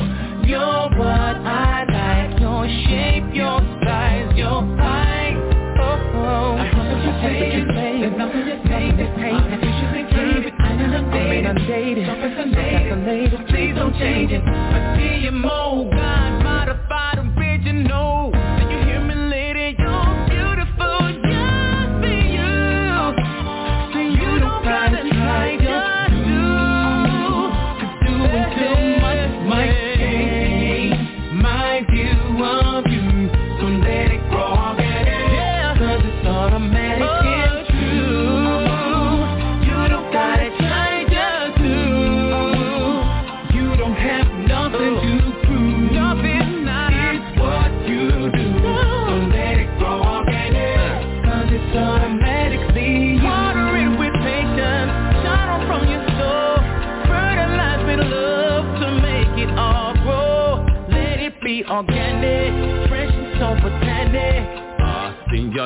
[0.46, 5.38] you're what I like Your shape, your size, your height
[5.78, 10.54] Oh, oh I hope that you're saying There's nothing you're saying that's tainted Officially flavored,
[10.66, 15.65] I'm inundated I'm inundated, so fascinated Please don't change it I see you more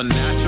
[0.00, 0.39] and